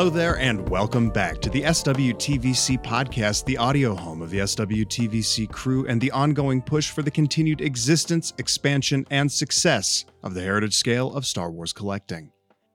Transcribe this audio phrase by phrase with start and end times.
[0.00, 5.52] Hello there, and welcome back to the SWTVC podcast, the audio home of the SWTVC
[5.52, 10.72] crew and the ongoing push for the continued existence, expansion, and success of the heritage
[10.72, 12.32] scale of Star Wars collecting.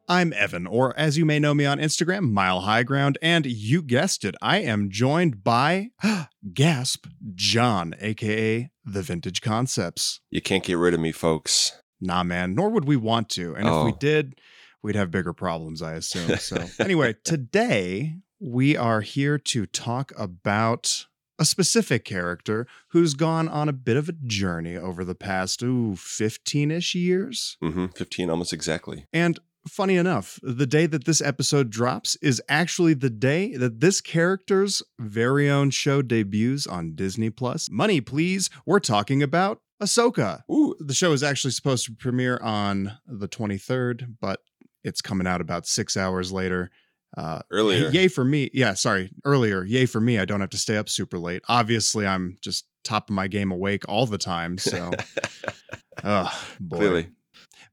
[0.08, 3.82] I'm Evan, or as you may know me on Instagram, Mile High Ground, and you
[3.82, 5.90] guessed it, I am joined by
[6.54, 10.22] Gasp John, aka The Vintage Concepts.
[10.30, 11.72] You can't get rid of me, folks.
[12.00, 13.56] Nah, man, nor would we want to.
[13.56, 13.98] And if we Oh.
[14.00, 14.36] did,
[14.86, 16.38] we'd have bigger problems, I assume.
[16.46, 21.06] So, anyway, today we are here to talk about
[21.40, 25.96] a specific character who's gone on a bit of a journey over the past, ooh,
[25.96, 27.58] 15 ish years.
[27.64, 29.06] Mm-hmm, 15, almost exactly.
[29.12, 34.02] And funny enough, the day that this episode drops is actually the day that this
[34.02, 37.70] character's very own show debuts on Disney Plus.
[37.72, 38.50] Money, please.
[38.66, 40.44] We're talking about Ahsoka.
[40.50, 44.40] Ooh, The show is actually supposed to premiere on the 23rd, but
[44.86, 46.70] it's coming out about six hours later.
[47.18, 47.90] Uh, Earlier.
[47.90, 48.50] Yay for me.
[48.54, 49.12] Yeah, sorry.
[49.24, 49.64] Earlier.
[49.64, 50.20] Yay for me.
[50.20, 51.42] I don't have to stay up super late.
[51.48, 54.58] Obviously, I'm just top of my game awake all the time.
[54.58, 54.92] So,
[56.04, 56.78] oh, boy.
[56.78, 57.08] clearly.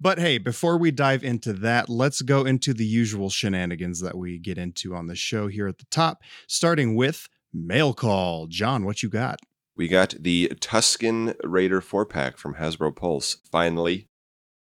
[0.00, 4.38] But hey, before we dive into that, let's go into the usual shenanigans that we
[4.38, 8.48] get into on the show here at the top, starting with mail call.
[8.48, 9.38] John, what you got?
[9.76, 14.08] We got the Tusken Raider 4 pack from Hasbro Pulse, finally,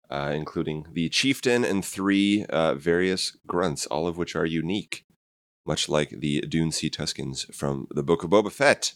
[0.10, 5.06] uh, including the Chieftain and three uh, various grunts, all of which are unique,
[5.66, 8.94] much like the Dune Sea Tuskens from the Book of Boba Fett.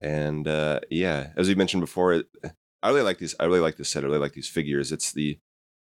[0.00, 2.26] And uh, yeah, as we mentioned before, it,
[2.82, 3.34] I really like these.
[3.38, 4.02] I really like this set.
[4.02, 4.90] I really like these figures.
[4.90, 5.38] It's the,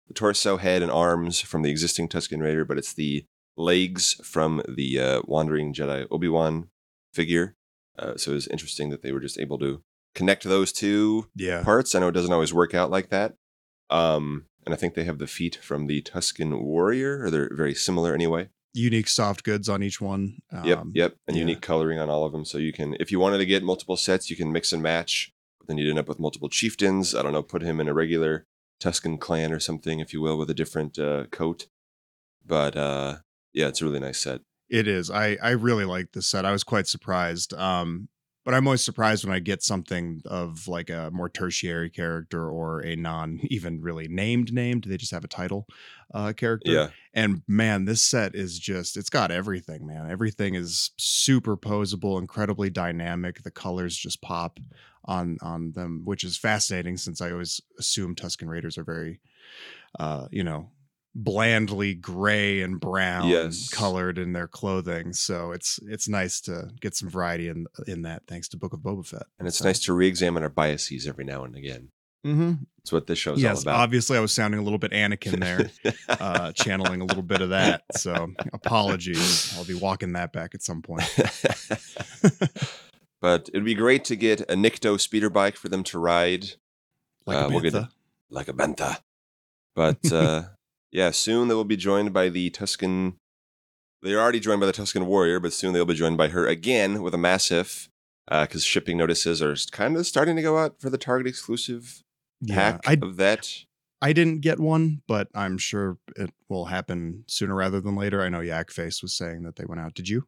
[0.07, 3.25] the torso, head, and arms from the existing Tusken Raider, but it's the
[3.57, 6.69] legs from the uh, Wandering Jedi Obi Wan
[7.13, 7.55] figure.
[7.97, 9.81] Uh, so it was interesting that they were just able to
[10.13, 11.63] connect those two Yeah.
[11.63, 11.95] parts.
[11.95, 13.35] I know it doesn't always work out like that.
[13.89, 17.73] Um, and I think they have the feet from the Tusken Warrior, or they're very
[17.75, 18.49] similar anyway.
[18.73, 20.41] Unique soft goods on each one.
[20.63, 21.41] yep, Um, yep, and yeah.
[21.41, 22.43] unique coloring on all of them.
[22.43, 25.31] So you can, if you wanted to get multiple sets, you can mix and match.
[25.59, 27.15] But then you'd end up with multiple chieftains.
[27.15, 28.45] I don't know, put him in a regular
[28.81, 31.67] Tusken clan or something, if you will, with a different uh, coat.
[32.45, 33.17] But uh,
[33.53, 34.41] yeah, it's a really nice set.
[34.69, 35.09] It is.
[35.09, 36.43] I I really like this set.
[36.45, 37.53] I was quite surprised.
[37.53, 38.09] Um,
[38.45, 42.79] but I'm always surprised when I get something of like a more tertiary character or
[42.81, 44.79] a non even really named name.
[44.79, 45.67] Do they just have a title
[46.13, 46.71] uh character?
[46.71, 50.09] Yeah, And man, this set is just it's got everything, man.
[50.09, 53.41] Everything is super posable, incredibly dynamic.
[53.41, 54.59] The colors just pop
[55.05, 59.19] on on them, which is fascinating since I always assume Tusken Raiders are very
[59.99, 60.69] uh, you know,
[61.17, 63.69] blandly gray and brown Yes.
[63.69, 65.13] colored in their clothing.
[65.13, 68.81] So it's it's nice to get some variety in in that thanks to Book of
[68.81, 69.23] Boba Fett.
[69.39, 71.89] and it's So- nice to re-examine our biases every now and again.
[72.25, 72.53] Mm-hmm.
[72.77, 73.75] That's what this show's all Yes, about.
[73.79, 75.69] obviously I was sounding a little bit Anakin there.
[76.09, 77.83] uh, channeling a little bit of that.
[77.95, 79.53] So apologies.
[79.55, 81.03] I'll be walking that back at some point.
[83.21, 86.45] but it'd be great to get a Nikto speeder bike for them to ride
[87.25, 87.75] Like Uh, a we'll get
[88.29, 88.97] like a bantha.
[89.75, 90.43] But uh,
[90.95, 93.15] yeah, soon they will be joined by the Tusken.
[94.01, 97.01] They're already joined by the Tusken Warrior, but soon they'll be joined by her again
[97.01, 97.89] with a massive.
[98.29, 102.01] Because shipping notices are kind of starting to go out for the Target exclusive
[102.41, 103.65] Yeah, pack I of that.
[104.01, 108.21] I didn't get one, but I'm sure it will happen sooner rather than later.
[108.21, 109.93] I know Yakface was saying that they went out.
[109.93, 110.27] Did you?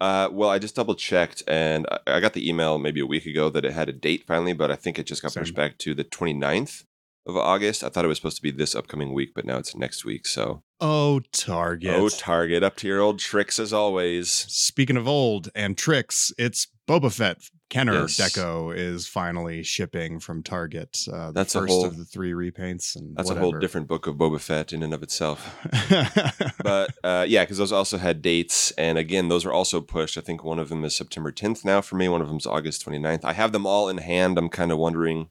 [0.00, 3.26] Uh, well, I just double checked, and I- I got the email maybe a week
[3.26, 5.76] ago that it had a date finally, but I think it just got pushed back
[5.78, 6.84] to the 29th
[7.26, 7.82] of August.
[7.82, 10.26] I thought it was supposed to be this upcoming week, but now it's next week.
[10.26, 11.94] So, Oh, Target.
[11.94, 14.30] oh, Target, up to your old tricks as always.
[14.30, 17.38] Speaking of old and tricks, it's Boba Fett.
[17.70, 18.20] Kenner Yes.
[18.20, 20.98] Deco is finally shipping from Target.
[21.10, 24.06] Uh, the That's first whole- of the three repaints, and That's a whole different book
[24.06, 25.56] of Boba Fett in and of itself.
[26.62, 28.70] But uh, yeah, because those also had dates.
[28.72, 30.16] And again, those were also pushed.
[30.16, 32.08] I think one of them is September 10th now for me.
[32.08, 33.24] One of them is August 29th.
[33.24, 34.38] I have them all in hand.
[34.38, 35.28] I'm kind of wondering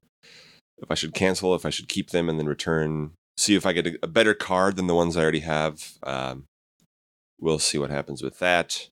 [0.83, 3.73] if I should cancel, if I should keep them and then return, see if I
[3.73, 5.93] get a, a better card than the ones I already have.
[6.03, 6.45] Um,
[7.39, 8.89] we'll see what happens with that.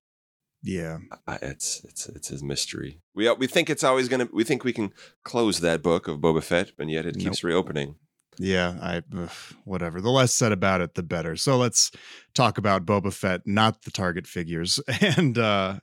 [0.63, 2.99] yeah, I, it's it's it's a mystery.
[3.13, 4.29] We we think it's always gonna.
[4.31, 4.93] We think we can
[5.23, 7.95] close that book of Boba Fett, but yet it keeps reopening.
[8.38, 9.29] Yeah, I ugh,
[9.65, 9.99] whatever.
[10.01, 11.35] The less said about it, the better.
[11.35, 11.91] So let's
[12.33, 14.79] talk about Boba Fett, not the Target figures.
[15.01, 15.79] And uh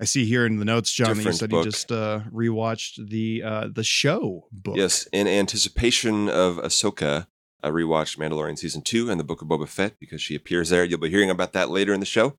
[0.00, 1.64] I see here in the notes, John, that you said book.
[1.64, 4.76] you just uh rewatched the uh the show book.
[4.76, 7.26] Yes, in anticipation of Ahsoka,
[7.62, 10.84] I rewatched Mandalorian season two and the Book of Boba Fett because she appears there.
[10.84, 12.36] You'll be hearing about that later in the show.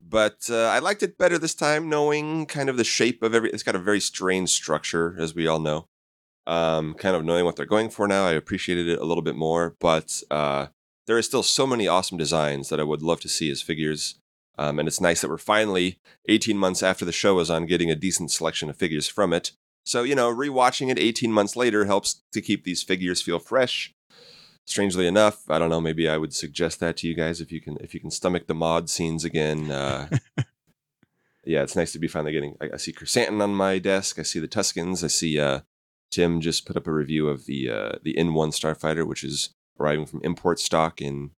[0.00, 3.50] But uh, I liked it better this time, knowing kind of the shape of every.
[3.50, 5.86] It's got a very strange structure, as we all know.
[6.46, 9.36] Um, kind of knowing what they're going for now, I appreciated it a little bit
[9.36, 9.74] more.
[9.80, 10.68] But uh,
[11.06, 14.14] there is still so many awesome designs that I would love to see as figures.
[14.58, 17.90] Um, and it's nice that we're finally 18 months after the show is on getting
[17.90, 19.52] a decent selection of figures from it.
[19.84, 23.94] So, you know, rewatching it 18 months later helps to keep these figures feel fresh.
[24.66, 27.58] Strangely enough, I don't know, maybe I would suggest that to you guys if you
[27.58, 29.70] can if you can stomach the mod scenes again.
[29.70, 30.08] Uh,
[31.44, 34.18] yeah, it's nice to be finally getting I, I see Chrysanthemum on my desk.
[34.18, 35.02] I see the Tuskens.
[35.02, 35.60] I see uh,
[36.10, 40.04] Tim just put up a review of the uh, the N1 Starfighter, which is arriving
[40.04, 41.30] from import stock in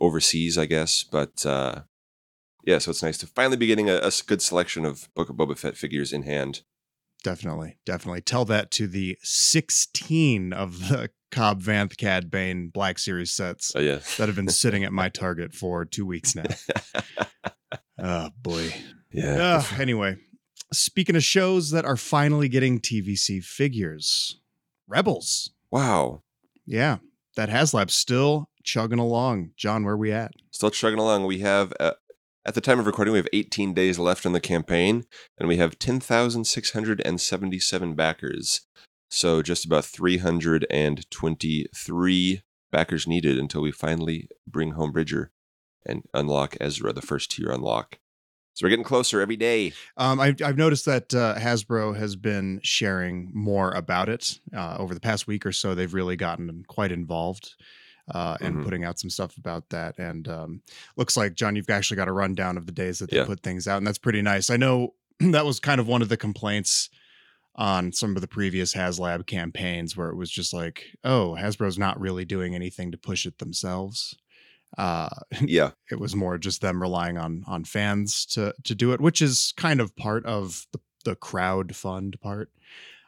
[0.00, 1.04] overseas, I guess.
[1.04, 1.82] But uh,
[2.66, 5.36] yeah, so it's nice to finally be getting a, a good selection of Book of
[5.36, 6.62] Boba Fett figures in hand.
[7.24, 8.20] Definitely, definitely.
[8.20, 13.80] Tell that to the 16 of the Cobb Vanth Cad Bane Black Series sets Oh
[13.80, 16.44] yeah, that have been sitting at my target for two weeks now.
[17.98, 18.72] Oh boy.
[19.12, 19.62] yeah.
[19.74, 20.16] Uh, anyway,
[20.72, 24.38] speaking of shows that are finally getting TVC figures,
[24.86, 25.50] Rebels.
[25.70, 26.22] Wow,
[26.64, 26.98] Yeah,
[27.34, 29.50] that HasLab still chugging along.
[29.56, 30.32] John, where we at?
[30.52, 31.26] still chugging along.
[31.26, 31.92] We have uh,
[32.46, 35.04] at the time of recording, we have 18 days left in the campaign,
[35.36, 38.60] and we have 10,677 backers.
[39.10, 45.32] So just about 323 backers needed until we finally bring home Bridger
[45.84, 47.98] and unlock Ezra, the first tier unlock.
[48.54, 49.72] So we're getting closer every day.
[49.96, 54.94] Um, I've, I've noticed that uh, Hasbro has been sharing more about it uh, over
[54.94, 55.74] the past week or so.
[55.74, 57.56] They've really gotten quite involved
[58.14, 58.64] uh, and Mhm.
[58.64, 59.98] putting out some stuff about that.
[59.98, 60.62] And um,
[60.96, 63.24] looks like John, you've actually got a rundown of the days that they Yeah.
[63.26, 64.50] put things out, and that's pretty nice.
[64.50, 66.88] I know that was kind of one of the complaints
[67.58, 71.98] on some of the previous HasLab campaigns where it was just like, oh, Hasbro's not
[71.98, 74.14] really doing anything to push it themselves.
[74.76, 75.08] Uh,
[75.40, 79.22] Yeah, it was more just them relying on on fans to to do it, which
[79.22, 82.50] is kind of part of the, the crowd fund part.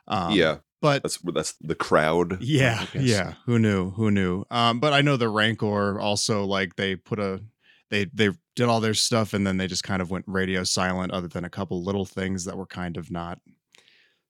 [0.07, 0.59] Um, yeah.
[0.81, 2.39] But That's that's the crowd.
[2.43, 3.35] yeah, yeah.
[3.47, 3.91] Who knew?
[3.93, 4.45] Who knew?
[4.51, 7.43] Um, but I know the Rancor also like they put a
[7.91, 11.13] they they did all their stuff and then they just kind of went radio silent,
[11.13, 13.39] other than a couple little things that were kind of not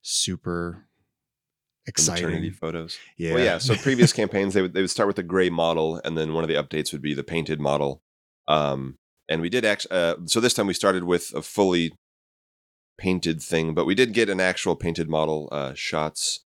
[0.03, 0.87] super
[1.87, 2.25] The exciting.
[2.27, 2.99] maternity photos.
[3.17, 3.59] Yeah, Well, yeah.
[3.59, 6.45] So previous campaigns, they would they would start with a gray model, and then one
[6.45, 8.03] of the updates would be the painted model.
[8.47, 8.99] Um,
[9.29, 9.93] and we did actually.
[9.97, 11.93] Uh, so this time we started with a fully
[12.99, 16.45] painted thing, but we did get an actual painted model uh, shots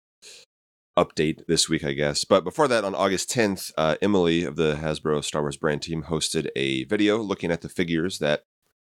[0.98, 2.26] update this week, I guess.
[2.26, 6.04] But before that, on August 10th, uh, Emily of the Hasbro Star Wars brand team
[6.04, 8.44] hosted a video looking at the figures that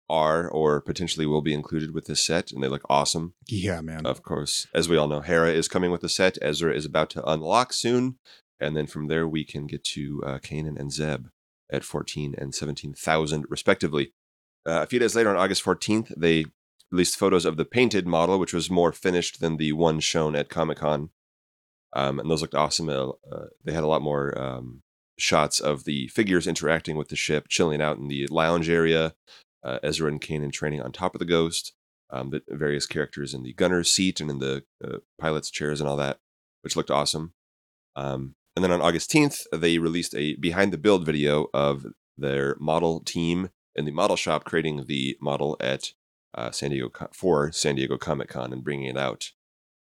[0.10, 3.34] are or potentially will be included with this set, and they look awesome.
[3.48, 4.06] yeah, man.
[4.06, 6.38] Of course, as we all know, Hera is coming with the set.
[6.42, 8.18] Ezra is about to unlock soon,
[8.60, 11.28] and then from there we can get to uh, Kanan and Zeb
[11.72, 14.12] at fourteen and seventeen thousand, respectively.
[14.68, 16.46] Uh, a few days later, on August fourteenth, they
[16.94, 20.50] released photos of the painted model, which was more finished than the one shown at
[20.50, 21.10] Comic Con,
[21.94, 22.88] um, and those looked awesome.
[22.88, 23.12] Uh,
[23.64, 24.84] they had a lot more um,
[25.18, 29.16] shots of the figures interacting with the ship, chilling out in the lounge area.
[29.64, 31.74] Uh, Ezra and Kanan training on top of the Ghost
[32.14, 35.90] um, the various characters in the gunner's seat and in the uh, pilot's chairs and
[35.90, 36.20] all that,
[36.62, 37.34] which looked awesome.
[37.96, 42.56] Um, and then on August 10th, they released a behind the build video of their
[42.60, 45.94] model team in the model shop creating the model at
[46.36, 49.32] uh, San Diego for San Diego Comic Con and bringing it out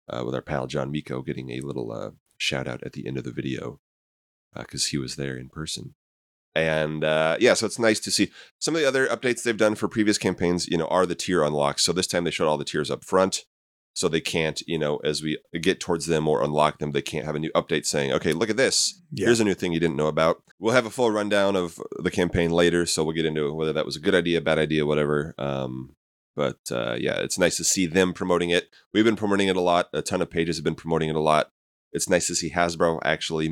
[0.09, 3.17] uh, with our pal John Miko getting a little uh, shout out at the end
[3.17, 3.79] of the video
[4.55, 5.95] because he was there in person.
[6.55, 9.75] And uh, yeah, so it's nice to see some of the other updates they've done
[9.75, 10.67] for previous campaigns.
[10.67, 11.83] You know, are the tier unlocks.
[11.83, 13.43] So this time they showed all the tiers up front,
[13.93, 17.25] so they can't, you know, as we get towards them or unlock them, they can't
[17.25, 19.01] have a new update saying, "Okay, look at this.
[19.11, 19.25] Yeah.
[19.25, 22.11] Here's a new thing you didn't know about." We'll have a full rundown of the
[22.11, 25.35] campaign later, so we'll get into whether that was a good idea, bad idea, whatever.
[25.37, 25.97] Um,
[26.35, 28.69] but uh, yeah, it's nice to see them promoting it.
[28.93, 29.89] We've been promoting it a lot.
[29.93, 31.51] A ton of pages have been promoting it a lot.
[31.91, 33.49] It's nice to see Hasbro actually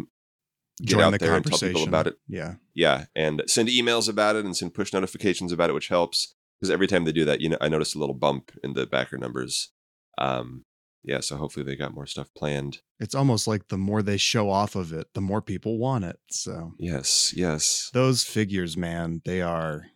[0.80, 2.18] get Join out the there and tell people about it.
[2.28, 6.36] Yeah, Yeah, and send emails about it and send push notifications about it, which helps
[6.60, 8.86] because every time they do that, you know, I notice a little bump in the
[8.86, 9.72] backer numbers.
[10.18, 10.63] Um,
[11.04, 12.80] yeah, so hopefully they got more stuff planned.
[13.00, 16.18] it's almost like the more they show off of it, the more people want it.
[16.30, 17.90] So Yes, yes.
[17.94, 19.88] those figures, man, they are.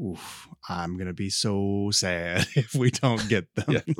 [0.00, 3.82] Oof, I'm gonna be so sad if we don't get them.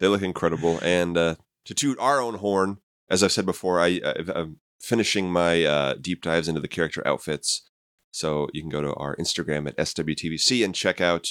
[0.00, 0.78] They look incredible.
[0.82, 2.78] And uh, to toot our own horn,
[3.08, 4.00] as I've said before, I,
[4.34, 7.62] I'm finishing my uh, deep dives into the character outfits.
[8.10, 11.28] So you can go to our Instagram at SWTVC and check out.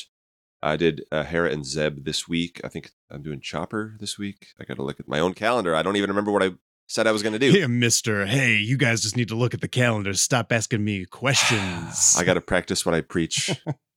[0.61, 2.61] I did uh, Hera and Zeb this week.
[2.63, 4.47] I think I'm doing Chopper this week.
[4.59, 5.75] I got to look at my own calendar.
[5.75, 6.51] I don't even remember what I
[6.87, 7.51] said I was going to do.
[7.51, 8.25] Hey, Mister.
[8.25, 10.13] Hey, you guys just need to look at the calendar.
[10.13, 12.15] Stop asking me questions.
[12.19, 13.51] I got to practice what I preach.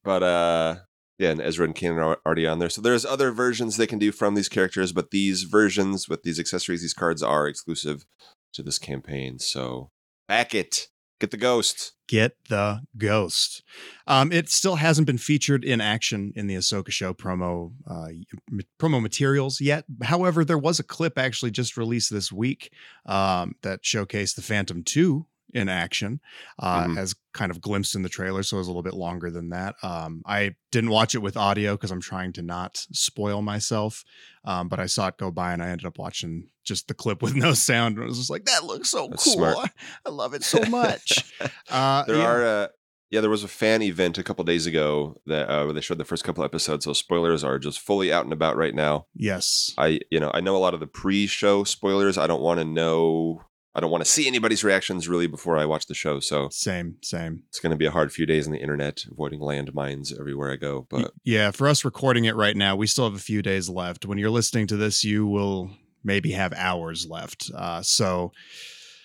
[0.04, 0.76] but uh
[1.18, 2.68] yeah, and Ezra and Kanan are already on there.
[2.68, 6.38] So there's other versions they can do from these characters, but these versions with these
[6.38, 8.04] accessories, these cards are exclusive
[8.52, 9.38] to this campaign.
[9.38, 9.88] So
[10.28, 10.88] back it.
[11.18, 11.94] Get the ghost.
[12.08, 13.62] Get the Ghost.
[14.06, 18.08] Um, it still hasn't been featured in action in the Ahsoka show promo uh,
[18.50, 19.84] m- promo materials yet.
[20.02, 22.70] However, there was a clip actually just released this week
[23.06, 26.20] um, that showcased the Phantom Two in action,
[26.58, 26.98] uh, Mhm.
[26.98, 28.42] as kind of glimpsed in the trailer.
[28.42, 29.74] So it was a little bit longer than that.
[29.82, 34.04] Um, I didn't watch it with audio because I'm trying to not spoil myself.
[34.44, 37.22] Um, but I saw it go by and I ended up watching just the clip
[37.22, 37.96] with no sound.
[37.96, 39.44] And I was just like, that looks so That's cool.
[39.44, 39.70] I,
[40.06, 41.32] I love it so much.
[41.70, 42.24] Uh, there yeah.
[42.26, 42.66] are uh,
[43.10, 45.96] yeah there was a fan event a couple days ago that uh, where they showed
[45.98, 49.72] the first couple episodes so spoilers are just fully out and about right now Yes.
[49.78, 52.64] i you know i know a lot of the pre-show spoilers i don't want to
[52.64, 53.42] know
[53.76, 56.96] i don't want to see anybody's reactions really before i watch the show so Same,
[57.02, 57.42] same.
[57.48, 60.56] it's going to be a hard few days on the internet avoiding landmines everywhere i
[60.56, 63.68] go but yeah, for us recording it right now, we still have a few days
[63.68, 64.06] left.
[64.06, 65.70] When you're listening to this, you will
[66.04, 67.50] maybe have hours left.
[67.54, 68.32] Uh, so,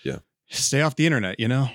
[0.05, 0.19] Yeah.
[0.49, 1.39] stay off the internet.
[1.39, 1.69] You know,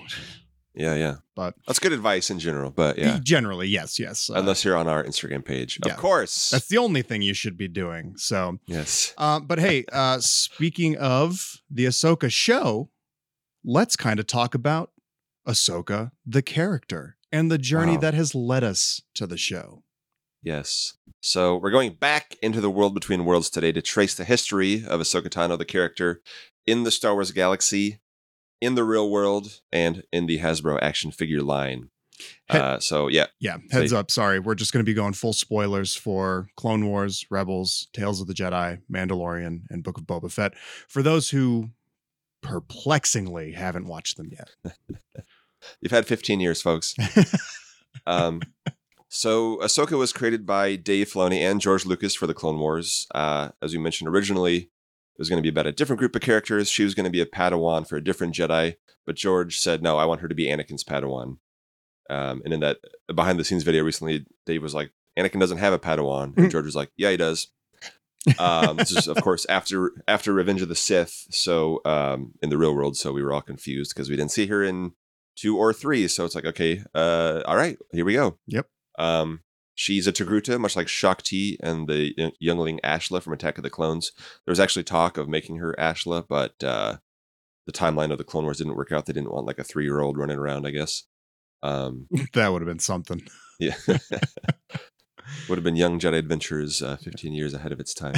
[0.77, 4.31] yeah yeah But- that's good advice in general but yeah generally, yes, yes.
[4.31, 5.93] Uh, unless you're on our instagram page yeah.
[5.93, 8.15] of course that's the only thing you should be doing.
[8.17, 12.91] So, yes uh, but hey, uh, speaking of the Ahsoka show,
[13.65, 14.91] let's kind of talk about
[15.49, 18.01] Ahsoka, the character, and the journey Wow.
[18.01, 19.83] that has led us to the show.
[20.43, 20.95] Yes.
[21.21, 25.01] So we're going back into the world between worlds today to trace the history of
[25.01, 26.21] Ahsoka Tano, the character,
[26.67, 28.01] in the Star Wars galaxy,
[28.61, 31.91] in the real world, and in the Hasbro action figure line.
[32.49, 34.11] Head- Uh, so yeah, Yeah, heads Say- up.
[34.11, 38.27] Sorry, we're just going to be going full spoilers for Clone Wars, Rebels, Tales of
[38.27, 40.55] the Jedi, Mandalorian, and Book of Boba Fett.
[40.89, 41.71] For those who
[42.43, 44.51] perplexingly haven't watched them yet.
[45.81, 46.95] you've had 15 years, folks.
[48.07, 48.43] Um,
[49.09, 53.07] so Ahsoka was created by Dave Filoni and George Lucas for the Clone Wars.
[53.15, 54.71] Uh, as we mentioned originally,
[55.17, 56.69] it was going to be about a different group of characters.
[56.69, 59.97] She was going to be a Padawan for a different Jedi, but George said, "No,
[59.97, 61.39] I want her to be Anakin's Padawan."
[62.11, 62.79] Um, and in that
[63.15, 66.51] behind the scenes video recently, Dave was like, "Anakin doesn't have a Padawan," and Mm.
[66.51, 67.49] George was like, "Yeah, he does."
[68.39, 72.59] um, this is of course after after Revenge of the Sith, so um, in the
[72.59, 74.93] real world, so we were all confused because we didn't see her in
[75.37, 76.09] two or three.
[76.09, 78.37] So it's like, okay, uh, all right, here we go.
[78.49, 78.67] Yep.
[78.99, 79.41] Um,
[79.77, 83.71] she's a Togruta, much like Shaak Ti and the youngling Ashla from Attack of the
[83.71, 84.11] Clones.
[84.45, 86.97] There was actually talk of making her Ashla, but uh,
[87.67, 89.07] the timeline of the Clone Wars didn't work out.
[89.07, 91.05] They didn't want like a three year old running around, I guess.
[91.63, 93.23] Um, that would have been something.
[93.61, 93.77] yeah.
[95.49, 98.15] Would have been Young Jedi Adventures uh, 15 years ahead of its time.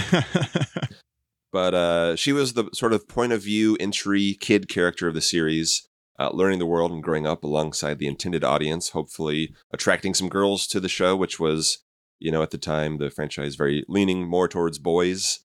[1.53, 5.23] but uh, she was the sort of point of view entry kid character of the
[5.23, 5.88] series,
[6.19, 10.67] uh, learning the world and growing up alongside the intended audience, hopefully attracting some girls
[10.67, 11.79] to the show, which was,
[12.19, 15.41] you know, at the time the franchise very leaning more towards boys,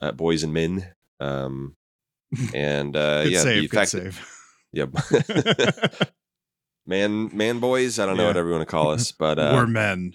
[0.00, 0.92] uh, boys and men.
[1.20, 1.76] Um,
[2.54, 4.30] and uh, good yeah, save, the good fact that, save.
[4.72, 6.08] yep.
[6.86, 7.98] man, man, boys.
[7.98, 8.28] I don't know Yeah.
[8.28, 10.14] whatever you want to call us, but uh, We're men.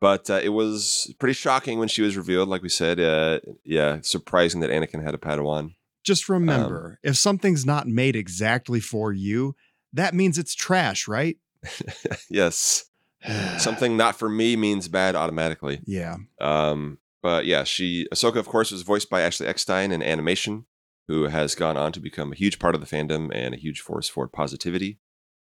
[0.00, 2.48] but uh, it was pretty shocking when she was revealed.
[2.48, 5.74] Like we said, uh, yeah, surprising that Anakin had a Padawan.
[6.06, 9.56] Just Um, remember, if something's not made exactly for you,
[9.92, 11.36] that means it's trash, right?
[12.30, 12.86] yes,
[13.58, 15.80] something not for me means bad automatically.
[15.84, 16.16] Yeah.
[16.40, 20.66] Um, but yeah, she Ahsoka, of course, was voiced by Ashley Eckstein in animation,
[21.08, 23.80] who has gone on to become a huge part of the fandom and a huge
[23.80, 25.00] force for positivity.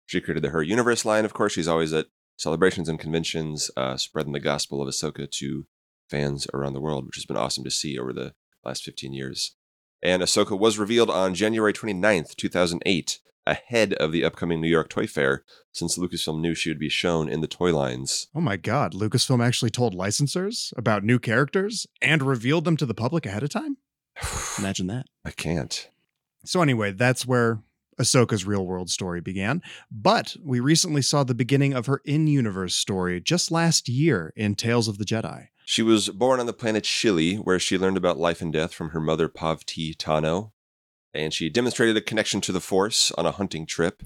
[0.06, 1.54] She created the Her Universe line, of course.
[1.54, 2.06] She's always at
[2.38, 5.66] celebrations and conventions, uh, spreading the gospel of Ahsoka to
[6.10, 9.56] fans around the world, which has been awesome to see over the last 15 years.
[10.04, 15.08] And Ahsoka was revealed on January 29th, 2008, ahead of the upcoming New York Toy
[15.08, 18.28] Fair, since Lucasfilm knew she would be shown in the toy lines.
[18.36, 18.94] Oh my God.
[18.94, 23.50] Lucasfilm actually told licensors about new characters and revealed them to the public ahead of
[23.50, 23.78] time?
[24.60, 25.06] Imagine that.
[25.24, 25.90] I can't.
[26.46, 27.62] So, anyway, that's where
[28.00, 29.62] Ahsoka's real world story began.
[29.92, 34.56] But we recently saw the beginning of her in universe story just last year in
[34.56, 35.48] Tales of the Jedi.
[35.72, 38.90] She was born on the planet Shili, where she learned about life and death from
[38.90, 40.52] her mother Pavti Tano,
[41.14, 44.04] and she demonstrated a connection to the Force on a hunting trip,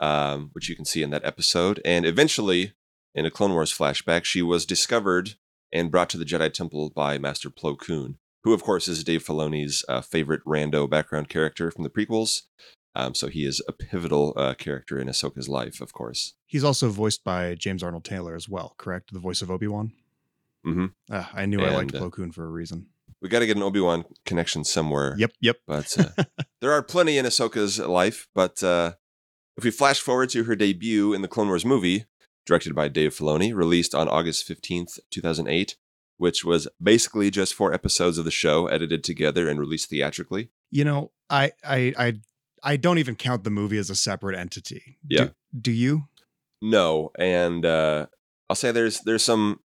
[0.00, 1.80] um, which you can see in that episode.
[1.84, 2.72] And eventually,
[3.14, 5.36] in a Clone Wars flashback, she was discovered
[5.72, 9.22] and brought to the Jedi Temple by Master Plo Koon, who, of course, is Dave
[9.22, 12.42] Filoni's uh, favorite rando background character from the prequels.
[12.96, 16.34] Um, so he is a pivotal uh, character in Ahsoka's life, of course.
[16.46, 19.12] He's also voiced by James Arnold Taylor as well, correct?
[19.12, 19.92] The voice of Obi Wan.
[20.66, 20.92] Mhm.
[21.10, 22.86] Ah, I knew I liked And, uh, Plo Koon for a reason.
[23.22, 25.14] We got to get an Obi Wan connection somewhere.
[25.18, 25.56] Yep, yep.
[25.66, 26.24] But uh,
[26.60, 28.28] there are plenty in Ahsoka's life.
[28.34, 28.94] But uh,
[29.56, 32.04] if we flash forward to her debut in the Clone Wars movie,
[32.44, 35.76] directed by Dave Filoni, released on August 15th, 2008,
[36.18, 40.50] which was basically just four episodes of the show edited together and released theatrically.
[40.70, 42.12] You know, I I I
[42.62, 44.98] I don't even count the movie as a separate entity.
[45.08, 45.24] Yeah.
[45.24, 45.32] Do,
[45.62, 46.08] do you?
[46.62, 48.06] No, and uh,
[48.48, 49.60] I'll say there's there's some.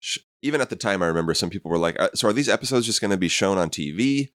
[0.00, 2.48] Sh- even at the time, I remember some people were like, uh, "So are these
[2.48, 4.28] episodes just going to be shown on TV?"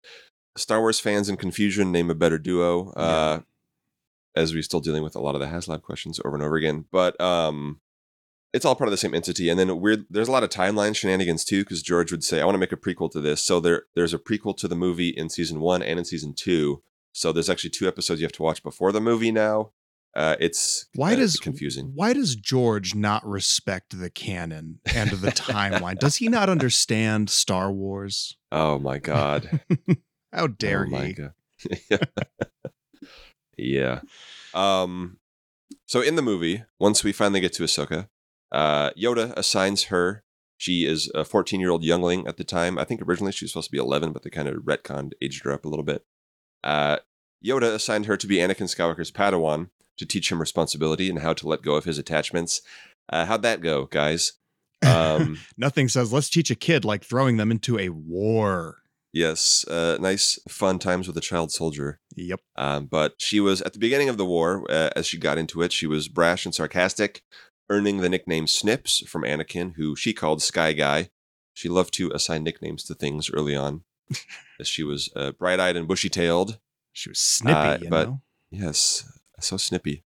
[0.57, 2.91] Star Wars fans in confusion name a better duo.
[2.97, 3.39] Uh,
[4.35, 6.85] As we're still dealing with a lot of the HasLab questions over and over again,
[6.91, 7.79] but um,
[8.53, 9.49] it's all part of the same entity.
[9.49, 12.45] And then weird, there's a lot of timeline shenanigans too, because George would say, "I
[12.45, 15.09] want to make a prequel to this." So there, there's a prequel to the movie
[15.09, 16.81] in season one and in season two.
[17.11, 19.71] So there's actually two episodes you have to watch before the movie now.
[20.15, 21.91] Uh, it's Why uh, does confusing.
[21.93, 25.99] Why does George not respect the canon and the timeline?
[25.99, 28.35] Does he not understand Star Wars?
[28.51, 29.61] Oh my god.
[30.33, 31.15] How dare oh he?
[33.57, 34.01] yeah.
[34.53, 35.17] Um
[35.85, 38.09] so in the movie, once we finally get to Ahsoka,
[38.51, 40.23] uh Yoda assigns her
[40.57, 42.77] she is a 14-year-old youngling at the time.
[42.77, 45.45] I think originally she was supposed to be 11, but they kind of retconned, aged
[45.45, 46.03] her up a little bit.
[46.63, 46.97] Uh
[47.45, 49.69] Yoda assigned her to be Anakin Skywalker's Padawan
[50.00, 52.62] to teach him responsibility and how to let go of his attachments.
[53.08, 54.34] Uh, how'd that go, guys?
[54.82, 58.77] Um, Nothing says let's teach a kid like throwing them into a war.
[59.12, 62.00] yes, uh, nice, fun times with a child soldier.
[62.15, 62.39] Yep.
[62.56, 65.62] Um, but she was at the beginning of the war, uh, as she got into
[65.62, 67.24] it, she was brash and sarcastic,
[67.70, 71.10] earning the nickname Snips from Anakin, who she called Sky Guy.
[71.53, 73.84] She loved to assign nicknames to things early on,
[74.62, 76.58] as she was uh, bright eyed and bushy tailed.
[76.94, 78.22] She was snippy, Uh, you but- know.
[78.50, 79.03] Yes,
[79.39, 80.03] so snippy.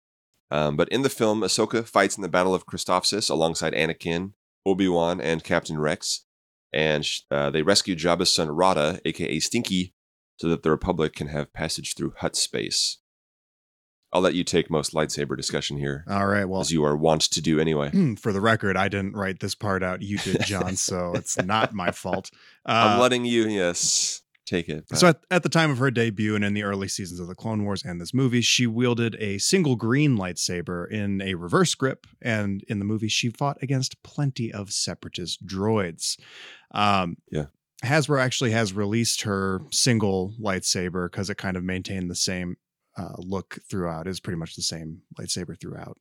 [0.52, 4.34] Um, but in the film, Ahsoka fights in the Battle of Christophsis alongside Anakin,
[4.66, 6.26] Obi Wan, and Captain Rex,
[6.72, 9.94] and uh, they rescue Jabba's son Rotta, aka Stinky,
[10.38, 13.00] so that the Republic can have passage through Hutt space.
[14.12, 16.46] I'll let you take most lightsaber discussion here, All right.
[16.46, 17.90] Well, as you are wont to do anyway.
[17.90, 20.04] Hmm, for the record, I didn't write this part out.
[20.04, 20.76] You did, John.
[20.78, 22.30] so it's not my fault.
[22.64, 24.86] I'm Uh, letting you, yes, take it.
[24.94, 27.36] So at, at the time of her debut and in the early seasons of the
[27.36, 32.06] Clone Wars and this movie, she wielded a single green lightsaber in a reverse grip,
[32.22, 36.20] and in the movie, she fought against plenty of separatist droids.
[36.72, 37.46] Um, Yeah.
[37.84, 42.56] Hasbro actually has released her single lightsaber because it kind of maintained the same
[42.96, 44.08] uh, look throughout.
[44.08, 45.98] Is pretty much the same lightsaber throughout,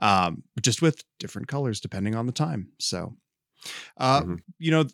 [0.00, 2.72] um, just with different colors depending on the time.
[2.78, 3.16] So,
[3.96, 4.38] uh, Mhm.
[4.58, 4.84] you know,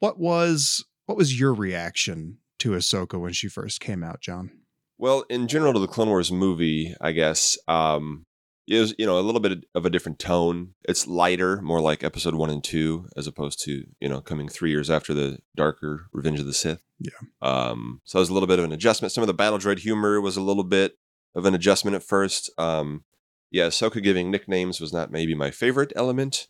[0.00, 4.50] what was what was your reaction to Ahsoka when she first came out, John?
[4.98, 8.24] Well, in general, to the Clone Wars movie, I guess um,
[8.66, 10.74] it was you know a little bit of a different tone.
[10.88, 14.70] It's lighter, more like Episode One and Two, as opposed to you know coming three
[14.70, 16.82] years after the darker Revenge of the Sith.
[16.98, 17.10] Yeah.
[17.42, 19.12] Um, so it was a little bit of an adjustment.
[19.12, 20.94] Some of the battle droid humor was a little bit
[21.34, 22.50] of an adjustment at first.
[22.58, 23.04] Um,
[23.50, 26.48] yeah, Ahsoka giving nicknames was not maybe my favorite element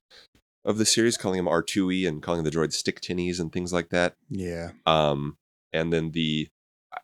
[0.65, 3.91] of the series, calling him Artooey and calling the droids stick tinnies and things like
[3.91, 4.15] that.
[4.31, 4.71] Yeah.
[4.87, 5.37] Um,
[5.73, 6.49] and then the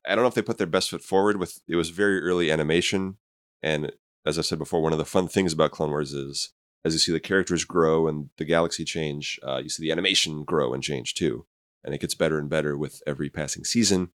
[0.06, 2.50] I don't know if they put their best foot forward with it was very early
[2.50, 3.18] animation.
[3.62, 3.92] And
[4.26, 6.52] as I said before, one of the fun things about Clone Wars is
[6.84, 10.44] as you see the characters grow and the galaxy change, uh, you see the animation
[10.44, 11.46] grow and change too.
[11.84, 14.10] And it gets better and better with every passing season.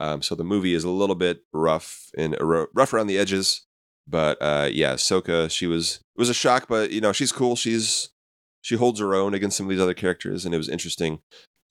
[0.00, 3.66] Um, so the movie is a little bit rough and uh, rough around the edges.
[4.06, 7.56] But uh, yeah, Soka, she was it was a shock, but you know she's cool.
[7.56, 8.10] She's
[8.60, 11.20] she holds her own against some of these other characters, and it was interesting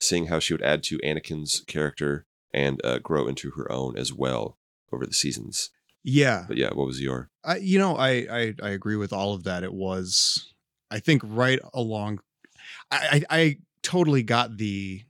[0.03, 4.13] seeing how she would add to Anakin's character and uh, grow into her own as
[4.13, 4.57] well
[4.91, 5.71] over the seasons.
[6.03, 6.45] Yeah.
[6.47, 7.29] But yeah, what was your?
[7.43, 9.63] I, you know, I, I I agree with all of that.
[9.63, 10.53] It was,
[10.91, 12.19] I think, right along.
[12.91, 15.03] I, I I totally got the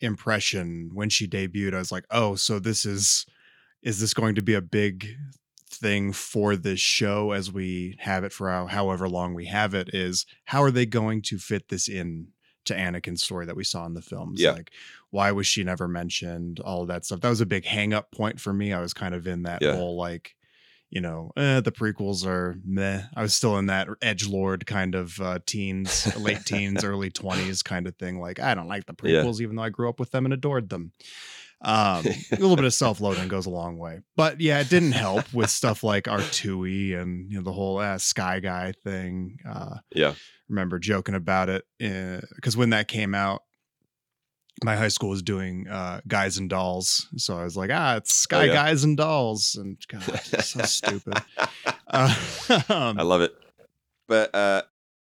[0.00, 1.74] impression when she debuted.
[1.74, 3.26] I was like, oh, so this is
[3.82, 5.08] is this going to be a big
[5.68, 9.90] thing for this show as we have it for how, however long we have it?
[9.92, 12.28] Is how are they going to fit this in
[12.66, 14.40] to Anakin's story that we saw in the films?
[14.40, 14.52] Yeah.
[14.52, 14.70] Like,
[15.10, 16.60] why was she never mentioned?
[16.60, 17.20] All of that stuff.
[17.20, 18.72] That was a big hang up point for me.
[18.72, 19.74] I was kind of in that Yeah.
[19.74, 20.34] whole like
[20.90, 23.02] you know, eh, the prequels are meh.
[23.16, 27.64] I was still in that edge lord kind of uh, teens, late teens, early twenties
[27.64, 28.20] kind of thing.
[28.20, 29.22] Like I don't like the Yeah.
[29.22, 30.92] prequels, even though I grew up with them and adored them.
[31.60, 35.32] Um, a little bit of self-loathing goes a long way, but yeah, it didn't help
[35.32, 39.38] with stuff like Artooey and you know the whole uh, Sky Guy thing.
[39.48, 40.14] Uh, Yeah.
[40.48, 43.42] Remember joking about it because when that came out,
[44.62, 48.14] my high school was doing uh, Guys and Dolls, so I was like, ah, it's
[48.14, 48.52] Sky Oh, yeah.
[48.52, 50.02] Guys and Dolls, and God,
[50.32, 51.14] it's so stupid.
[51.88, 52.14] Uh,
[52.68, 53.34] um, I love it.
[54.06, 54.62] But uh,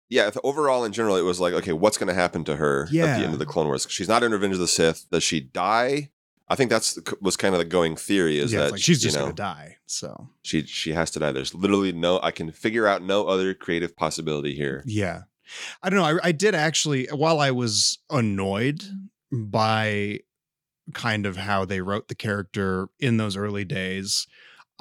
[0.09, 2.91] yeah, overall in general, it was like, okay, what's going to happen to her at
[2.91, 3.87] the end of the Clone Wars?
[3.89, 5.05] She's not in Revenge of the Sith.
[5.11, 6.09] Does she die?
[6.49, 9.01] I think that's the- was kind of the going theory is yeah, that like she's
[9.01, 9.77] just know gonna die.
[9.85, 11.31] So she she has to die.
[11.31, 14.83] There's literally no I can figure out no other creative possibility here.
[14.85, 15.21] yeah,
[15.83, 16.17] I don't know.
[16.21, 18.83] I, I did actually, while I was annoyed
[19.31, 20.19] by
[20.93, 24.25] kind of how they wrote the character in those early days.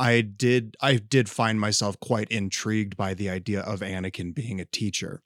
[0.00, 4.64] I did I did find myself quite intrigued by the idea of Anakin being a
[4.64, 5.22] teacher.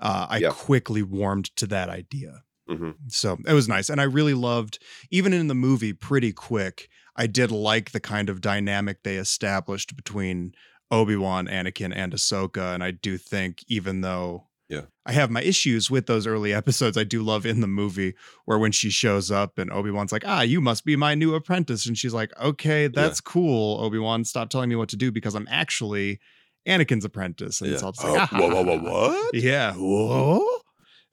[0.00, 0.50] Uh, I Yeah.
[0.50, 2.42] quickly warmed to that idea.
[2.68, 3.88] Hmm So it was nice.
[3.88, 4.78] And I really loved,
[5.10, 9.96] even in the movie, pretty quick, I did like the kind of dynamic they established
[9.96, 10.52] between
[10.90, 12.74] Obi Wan, Anakin, and Ahsoka.
[12.74, 14.82] And I do think, even though Yeah.
[15.04, 18.58] I have my issues with those early episodes, I do love in the movie where
[18.58, 21.86] when she shows up and Obi Wan's like, ah, you must be my new apprentice.
[21.86, 24.24] And she's like, okay, that's cool, Obi Wan.
[24.24, 26.18] Stop telling me what to do because I'm actually
[26.66, 27.60] Anakin's apprentice.
[27.60, 29.34] And it's all just Oh, like, ah, whoa, whoa, whoa, what?
[29.34, 29.72] Yeah.
[29.74, 30.44] Whoa.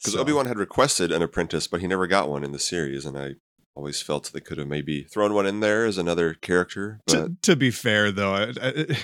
[0.03, 2.59] Because So- Obi Wan had requested an apprentice, but he never got one in the
[2.59, 3.35] series, and I
[3.75, 6.99] always felt they could have maybe thrown one in there as another character.
[7.07, 8.97] But to, to be fair though I- I-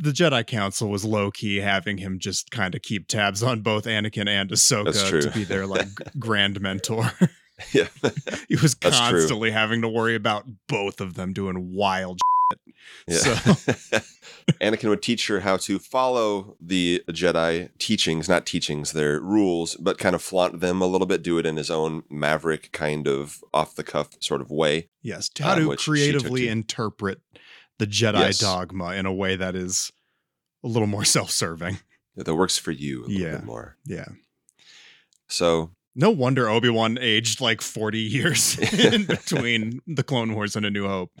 [0.00, 4.28] the jedi council was low-key having him just kind of keep tabs on both anakin
[4.28, 7.10] and ahsoka to be their like grand mentor
[7.72, 7.88] yeah,
[8.48, 9.10] he was That's true.
[9.18, 12.20] constantly having to worry about both of them doing wild
[13.06, 13.16] yeah.
[13.18, 13.98] So-
[14.62, 19.98] Anakin would teach her how to follow the Jedi teachings, not teachings, their rules, but
[19.98, 23.44] kind of flaunt them a little bit, do it in his own maverick kind of
[23.52, 24.88] off the cuff sort of way.
[25.02, 27.20] yes how Um, to creatively to- interpret
[27.78, 28.38] the jedi Yes.
[28.38, 29.92] dogma in a way that is
[30.64, 31.78] a little more self-serving
[32.16, 33.32] That works for you a little Yeah.
[33.36, 33.76] bit more.
[33.84, 34.06] yeah
[35.28, 40.70] So no wonder obi-wan aged like 40 years in between the clone wars and a
[40.70, 41.12] new hope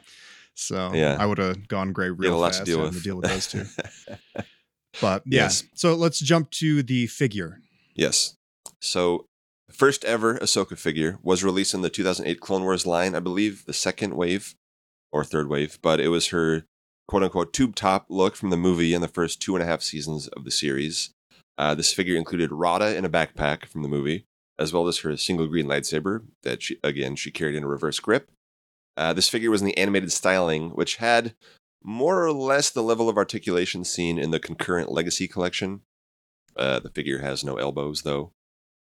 [0.58, 1.16] so Yeah.
[1.20, 2.94] i would have gone gray real fast to deal with.
[2.96, 3.64] to deal with those two
[5.00, 5.64] But yeah, Yes.
[5.74, 7.60] so let's jump to the figure.
[7.94, 8.34] Yes.
[8.80, 9.26] So,
[9.68, 13.64] the first ever Ahsoka figure was released in the 2008 Clone Wars line, I believe
[13.66, 14.54] the second wave
[15.12, 16.64] or third wave, but it was her
[17.06, 19.82] quote unquote tube top look from the movie in the first two and a half
[19.82, 21.10] seasons of the series.
[21.58, 24.24] Uh, this figure included Rotta in a backpack from the movie,
[24.58, 28.00] as well as her single green lightsaber that she, again, she carried in a reverse
[28.00, 28.30] grip.
[28.98, 31.36] Uh, this figure was in the animated styling, which had
[31.84, 35.82] more or less the level of articulation seen in the concurrent Legacy collection.
[36.56, 38.32] Uh, the figure has no elbows, though,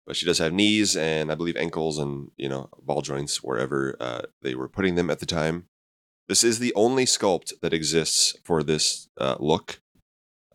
[0.07, 3.95] but she does have knees and I believe ankles and you know ball joints wherever
[4.01, 5.67] uh, they were putting them at the time.
[6.29, 9.81] This is the only sculpt that exists for this uh, look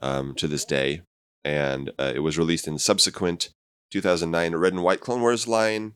[0.02, 1.04] um, to this day,
[1.46, 3.52] and uh, it was released in subsequent
[3.92, 5.94] 2009 Red and White Clone Wars line,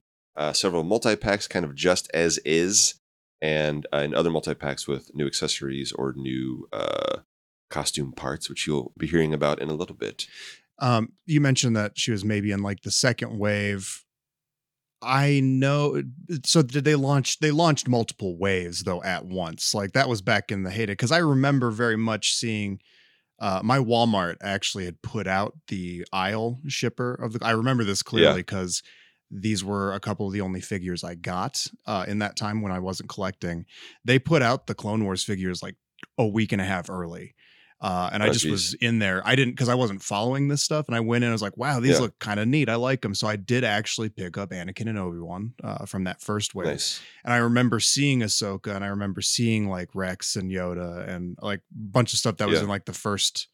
[0.54, 3.00] several multi packs, kind of just as is,
[3.46, 7.18] and uh, in other multi packs with new accessories or new uh,
[7.70, 10.26] costume parts, which you'll be hearing about in a little bit.
[10.80, 14.04] Um, you mentioned that she was maybe in like the second wave.
[15.00, 16.02] I know.
[16.44, 17.40] So did they launch?
[17.40, 19.76] They launched multiple waves though at once.
[19.76, 22.80] Like that was back in the heyday because I remember very much seeing.
[23.38, 27.46] Uh, my Walmart actually had put out the aisle shipper of the.
[27.46, 28.82] I remember this clearly because
[29.32, 32.72] these were a couple of the only figures I got uh, in that time when
[32.72, 33.66] I wasn't collecting.
[34.04, 35.76] They put out the Clone Wars figures like
[36.18, 37.36] a week and a half early.
[37.82, 38.52] Uh, and I Oh, just geez.
[38.52, 39.22] was in there.
[39.28, 41.30] I didn't because I wasn't following this stuff, and I went in.
[41.30, 42.00] I was like, "Wow, these Yeah.
[42.04, 42.70] look kind of neat.
[42.70, 46.06] I like them." So I did actually pick up Anakin and Obi Wan uh, from
[46.06, 47.02] that first wave, Nice.
[47.26, 51.60] and I remember seeing Ahsoka, and I remember seeing like Rex and Yoda, and like
[51.60, 52.64] a bunch of stuff that was Yeah.
[52.64, 53.50] in like the first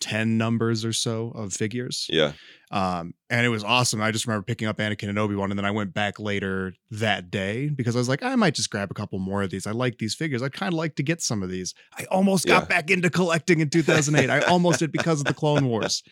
[0.00, 2.06] ten numbers or so of figures.
[2.10, 2.32] Yeah.
[2.72, 4.00] Um, and it was awesome.
[4.00, 6.72] I just remember picking up Anakin and Obi Wan, and then I went back later
[6.90, 9.66] that day because I was like, I might just grab a couple more of these.
[9.66, 10.42] I like these figures.
[10.42, 11.74] I'd kind of like to get some of these.
[11.98, 12.66] I almost got Yeah.
[12.68, 14.30] back into collecting in 2008.
[14.30, 16.02] I almost did because of the Clone Wars.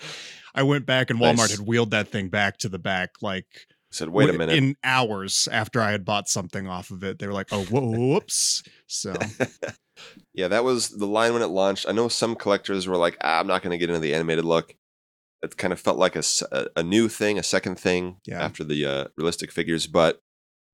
[0.54, 1.56] I went back and Walmart Nice.
[1.58, 3.46] had wheeled that thing back to the back like
[3.90, 4.54] said, wait a minute.
[4.56, 7.18] in hours after I had bought something off of it.
[7.18, 8.62] They were like, oh, whoa, whoops.
[8.88, 9.14] So
[10.34, 11.86] yeah, that was the line when it launched.
[11.88, 14.44] I know some collectors were like, ah, I'm not going to get into the animated
[14.44, 14.74] look.
[15.42, 16.22] It kind of felt like a,
[16.74, 18.42] a new thing, a second thing Yeah.
[18.42, 19.86] after the uh, realistic figures.
[19.86, 20.18] But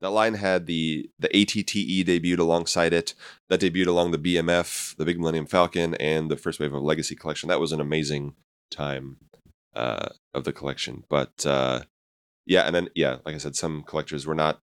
[0.00, 3.14] that line had the the ATTE debuted alongside it.
[3.48, 7.14] That debuted along the BMF, the Big Millennium Falcon, and the first wave of Legacy
[7.14, 7.48] collection.
[7.48, 8.34] That was an amazing
[8.70, 9.16] time
[9.74, 11.04] uh, of the collection.
[11.10, 11.82] But uh,
[12.46, 14.60] yeah, and then yeah, like I said, some collectors were not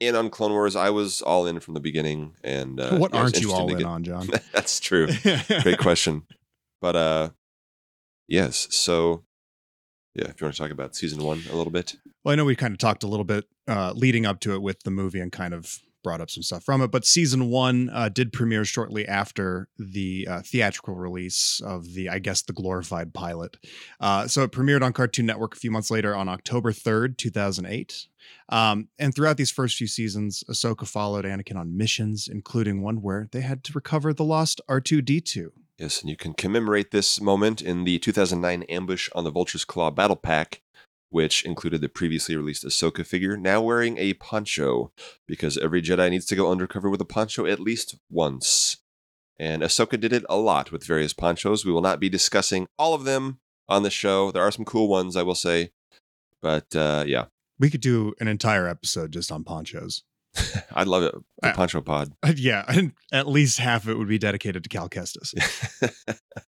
[0.00, 0.76] in on Clone Wars.
[0.76, 2.34] I was all in from the beginning.
[2.44, 4.28] And uh, what yeah, aren't you all in get- on, John?
[4.52, 5.08] That's true.
[5.62, 6.24] Great question.
[6.80, 7.30] But uh
[8.28, 9.24] yes, so
[10.14, 11.96] yeah, if you want to talk about season one a little bit.
[12.24, 14.62] Well, I know we kind of talked a little bit uh, leading up to it
[14.62, 16.90] with the movie and kind of brought up some stuff from it.
[16.90, 22.18] But season one uh, did premiere shortly after the uh, theatrical release of the, I
[22.18, 23.56] guess, the glorified pilot.
[24.00, 28.06] Uh, so it premiered on Cartoon Network a few months later on October 3rd, 2008.
[28.50, 33.28] Um, and throughout these first few seasons, Ahsoka followed Anakin on missions, including one where
[33.32, 35.48] they had to recover the lost R2D2.
[35.78, 39.92] Yes, and you can commemorate this moment in the 2009 Ambush on the Vulture's Claw
[39.92, 40.60] battle pack,
[41.10, 44.92] which included the previously released Ahsoka figure now wearing a poncho,
[45.26, 48.76] because every Jedi needs to go undercover with a poncho at least once.
[49.38, 51.64] And Ahsoka did it a lot with various ponchos.
[51.64, 54.30] We will not be discussing all of them on the show.
[54.32, 55.70] There are some cool ones, I will say.
[56.42, 57.26] But uh, yeah,
[57.58, 60.02] We could do an entire episode just on ponchos.
[60.74, 61.14] I'd love it.
[61.42, 62.12] The Uh, poncho pod.
[62.36, 65.34] Yeah, and at least half of it would be dedicated to Cal Kestis.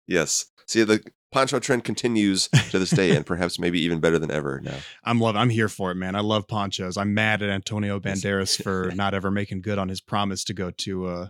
[0.06, 0.46] yes.
[0.66, 1.02] See, the
[1.37, 4.79] poncho trend continues to this day, and perhaps maybe even better than ever now.
[5.05, 5.37] I'm love.
[5.37, 6.16] I'm here for it, man.
[6.16, 6.96] I love ponchos.
[6.96, 10.70] I'm mad at Antonio Banderas for not ever making good on his promise to go
[10.70, 11.29] to uh,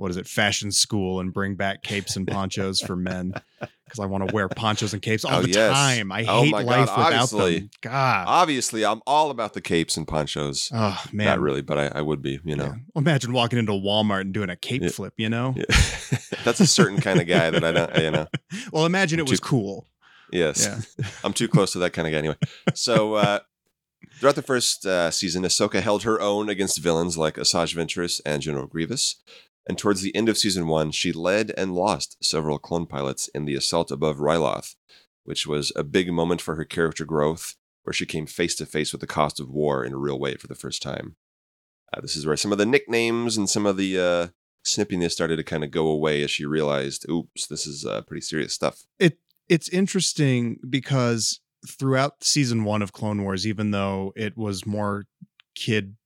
[0.00, 3.34] what is it, fashion school and bring back capes and ponchos for men.
[3.84, 5.72] Because I want to wear ponchos and capes all Oh, the yes.
[5.72, 6.12] time.
[6.12, 7.58] I Oh hate my God, life without obviously.
[7.58, 7.70] them.
[7.80, 8.24] God.
[8.28, 10.70] Obviously, I'm all about the capes and ponchos.
[10.72, 11.26] Oh man.
[11.26, 12.66] Not really, but I, I would be, you know.
[12.66, 12.74] Yeah.
[12.94, 14.90] Imagine walking into Walmart and doing a cape Yeah.
[14.90, 15.54] flip, you know?
[15.56, 15.64] Yeah.
[16.44, 18.26] That's a certain kind of guy that I don't, you know.
[18.72, 19.88] Well, imagine it Too- was cool.
[20.32, 20.64] Yes.
[20.96, 21.06] Yeah.
[21.24, 22.36] I'm too close to that kind of guy anyway.
[22.74, 23.40] So, uh,
[24.20, 28.40] throughout the first uh, season, Ahsoka held her own against villains like Asajj Ventress and
[28.40, 29.16] General Grievous.
[29.68, 33.44] And towards the end of season one, she led and lost several clone pilots in
[33.44, 34.74] the assault above Ryloth,
[35.24, 38.92] which was a big moment for her character growth, where she came face to face
[38.92, 41.16] with the cost of war in a real way for the first time.
[41.92, 44.28] Uh, this is where some of the nicknames and some of the uh,
[44.64, 48.20] snippiness started to kind of go away as she realized, oops, this is uh, pretty
[48.20, 48.84] serious stuff.
[48.98, 49.18] It
[49.48, 55.06] it's interesting because throughout season one of Clone Wars, even though it was more
[55.54, 55.96] kid,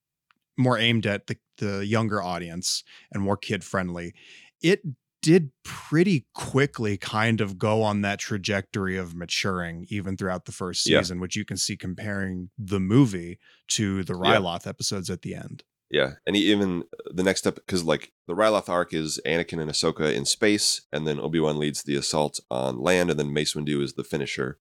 [0.56, 4.14] more aimed at the, the younger audience and more kid friendly,
[4.62, 4.82] it
[5.22, 10.86] did pretty quickly kind of go on that trajectory of maturing even throughout the first
[10.86, 11.00] Yeah.
[11.00, 13.38] season, which you can see comparing the movie
[13.68, 14.58] to the Yeah.
[14.66, 15.64] Episodes at the end.
[15.90, 20.12] Yeah, and even the next step, because like the Ryloth arc is Anakin and Ahsoka
[20.12, 23.80] in space, and then Obi Wan leads the assault on land, and then Mace Windu
[23.80, 24.58] is the finisher.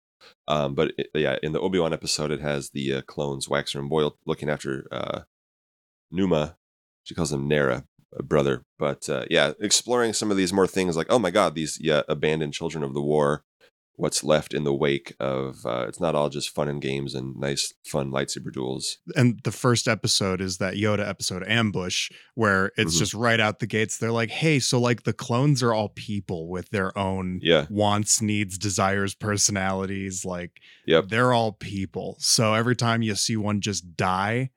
[0.49, 3.79] Um, but it, yeah, in the Obi Wan episode, it has the uh, clones Waxer
[3.79, 5.21] and Boil looking after uh,
[6.11, 6.57] Numa.
[7.05, 7.85] She calls him Nera,
[8.17, 8.63] a brother.
[8.79, 12.03] But uh, yeah, exploring some of these more things like, oh my God, these yeah
[12.09, 13.45] abandoned children of the war.
[13.97, 15.57] What's left in the wake of?
[15.67, 18.97] Uh, it's not all just fun and games and nice, fun lightsaber duels.
[19.15, 22.99] and the first episode is that Yoda episode Ambush, where it's Mhm.
[22.99, 23.99] just right out the gates.
[23.99, 28.23] They're like, hey, so like the clones are all people with their own Yeah, wants,
[28.23, 30.25] needs, desires, personalities.
[30.25, 30.53] Like,
[30.87, 31.09] Yep.
[31.09, 32.17] they're all people.
[32.21, 34.51] So every time you see one just die,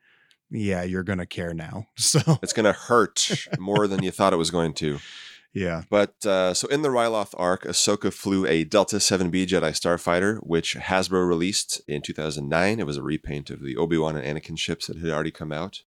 [0.54, 1.88] yeah, you're going to care now.
[1.98, 5.00] So, it's gonna hurt more than you thought it was going to.
[5.54, 5.84] yeah.
[5.90, 10.76] But uh, so in the Ryloth arc, Ahsoka flew a Delta 7B Jedi Starfighter, which
[10.76, 12.80] Hasbro released in 2009.
[12.80, 15.52] It was a repaint of the Obi Wan and Anakin ships that had already come
[15.52, 15.82] out.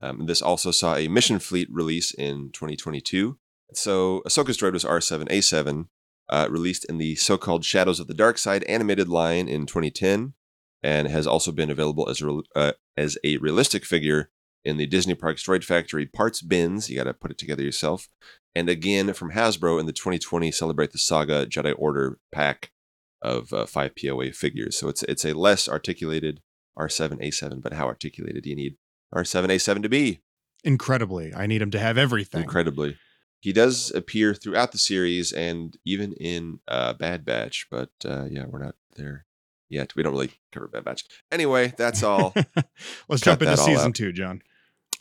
[0.00, 3.38] Um, this also saw a Mission Fleet release in 2022.
[3.72, 5.88] So Ahsoka's droid was R7A7,
[6.28, 10.34] uh, released in the so called Shadows of the Dark Side animated line in 2010,
[10.84, 14.30] and has also been available as a, uh, as a realistic figure
[14.64, 16.90] in the Disney Parks Droid Factory parts bins.
[16.90, 18.08] You got to put it together yourself
[18.54, 22.70] and again from Hasbro in the 2020 Celebrate the Saga Jedi Order pack
[23.22, 24.76] of uh, five POA figures.
[24.76, 26.40] So it's it's a less articulated
[26.78, 28.76] R7A7, but how articulated do you need
[29.14, 30.20] R7A7 to be?
[30.62, 31.34] Incredibly.
[31.34, 32.42] I need him to have everything.
[32.42, 32.98] Incredibly.
[33.40, 38.46] He does appear throughout the series and even in uh, Bad Batch, but uh, yeah,
[38.48, 39.26] we're not there
[39.68, 39.94] yet.
[39.94, 41.04] We don't really cover Bad Batch.
[41.30, 42.32] Anyway, that's all.
[43.08, 44.42] Let's Cut jump into season two, John.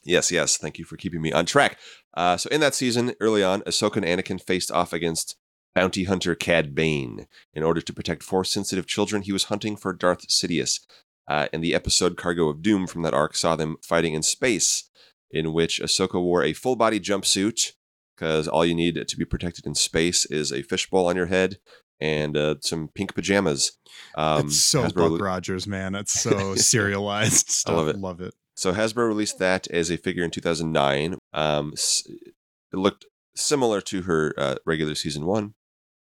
[0.04, 0.58] Yes, yes.
[0.58, 1.78] Thank you for keeping me on track.
[2.14, 5.38] Uh, so in that season, early on, Ahsoka and Anakin faced off against
[5.74, 7.28] bounty hunter Cad Bane.
[7.54, 10.82] In order to protect Force-sensitive children, he was hunting for Darth Sidious.
[11.28, 14.90] Uh, and the episode Cargo of Doom from that arc saw them fighting in space,
[15.32, 17.72] in which Ahsoka wore a full-body jumpsuit,
[18.16, 21.60] because all you need to be protected in space is a fishbowl on your head
[22.04, 23.72] and uh, some pink pajamas.
[24.16, 25.96] Um, it's so Hasbro- Buck Rogers, man.
[25.96, 27.76] It's so serialized stuff.
[27.76, 27.98] love it.
[27.98, 28.34] Love it.
[28.56, 31.18] So Hasbro released that as a figure in 2009.
[31.34, 35.54] Um, it looked similar to her uh, regular season one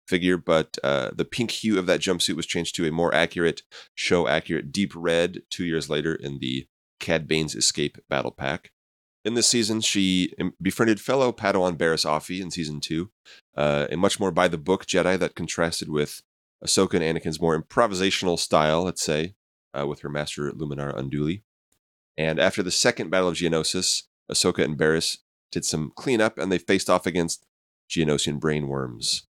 [0.08, 3.62] figure, but uh, the pink hue of that jumpsuit was changed to a more accurate,
[3.94, 6.66] show accurate deep red two years later in the
[6.98, 8.70] Cad Bane's Escape Battle Pack.
[9.24, 13.10] In this season, she befriended fellow Padawan Barris Offee in season two,
[13.56, 16.22] uh, a much more by the book Jedi that contrasted with
[16.64, 19.34] Ahsoka and Anakin's more improvisational style, let's say,
[19.78, 21.42] uh, with her master Luminara Unduli.
[22.16, 25.18] And after the second Battle of Geonosis, Ahsoka and Barris
[25.50, 27.44] did some cleanup and they faced off against
[27.90, 29.26] Geonosian brain worms,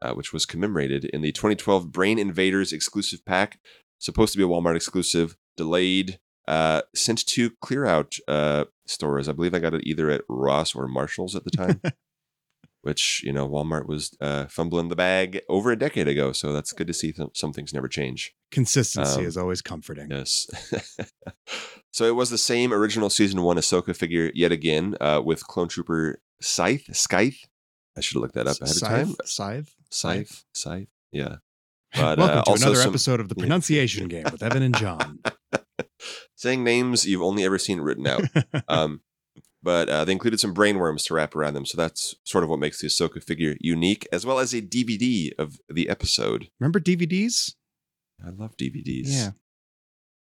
[0.00, 3.58] uh, which was commemorated in the 2012 Brain Invaders exclusive pack.
[3.98, 9.28] Supposed to be a Walmart exclusive, delayed, uh, sent to clear out uh, stores.
[9.28, 11.80] I believe I got it either at Ross or Marshall's at the time.
[12.82, 16.72] Which you know, Walmart was uh, fumbling the bag over a decade ago, so that's
[16.72, 17.12] good to see.
[17.12, 18.34] Th- some things never change.
[18.50, 20.08] Consistency Um, is always comforting.
[20.10, 20.48] Yes.
[21.92, 25.68] so it was the same original season one Ahsoka figure yet again uh, with Clone
[25.68, 27.46] Trooper Scythe, Scythe,
[27.96, 29.02] I should have looked that up ahead Scythe?
[29.02, 29.16] of time.
[29.26, 29.74] Scythe?
[29.90, 31.36] Scythe, scythe, yeah.
[31.94, 33.42] But Welcome uh, to also another some- episode of the yeah.
[33.42, 35.20] pronunciation game with Evan and John.
[36.36, 38.24] saying names you've only ever seen written out.
[38.68, 39.02] um,
[39.62, 42.58] but uh, they included some brainworms to wrap around them, so that's sort of what
[42.58, 46.48] makes the Ahsoka figure unique, as well as a DVD of the episode.
[46.60, 47.54] Remember DVDs?
[48.24, 49.04] I love DVDs.
[49.06, 49.30] Yeah.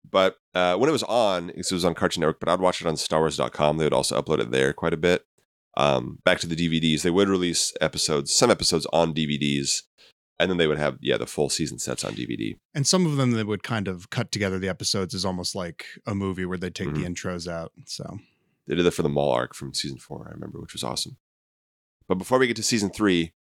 [0.09, 2.81] But uh, when it was on, because it was on Cartoon Network, but I'd watch
[2.81, 3.77] it on StarWars.com.
[3.77, 5.23] They would also upload it there quite a bit.
[5.77, 9.83] Um, back to the DVDs, they would release episodes, some episodes on DVDs,
[10.39, 12.57] and then they would have yeah the full season sets on DVD.
[12.73, 15.85] And some of them they would kind of cut together the episodes as almost like
[16.07, 17.13] a movie where they take the Mm-hmm.
[17.13, 17.71] intros out.
[17.85, 18.19] So
[18.69, 21.17] They did that for the Maul arc from season four, I remember, which was awesome.
[22.07, 23.33] But before we get to season three,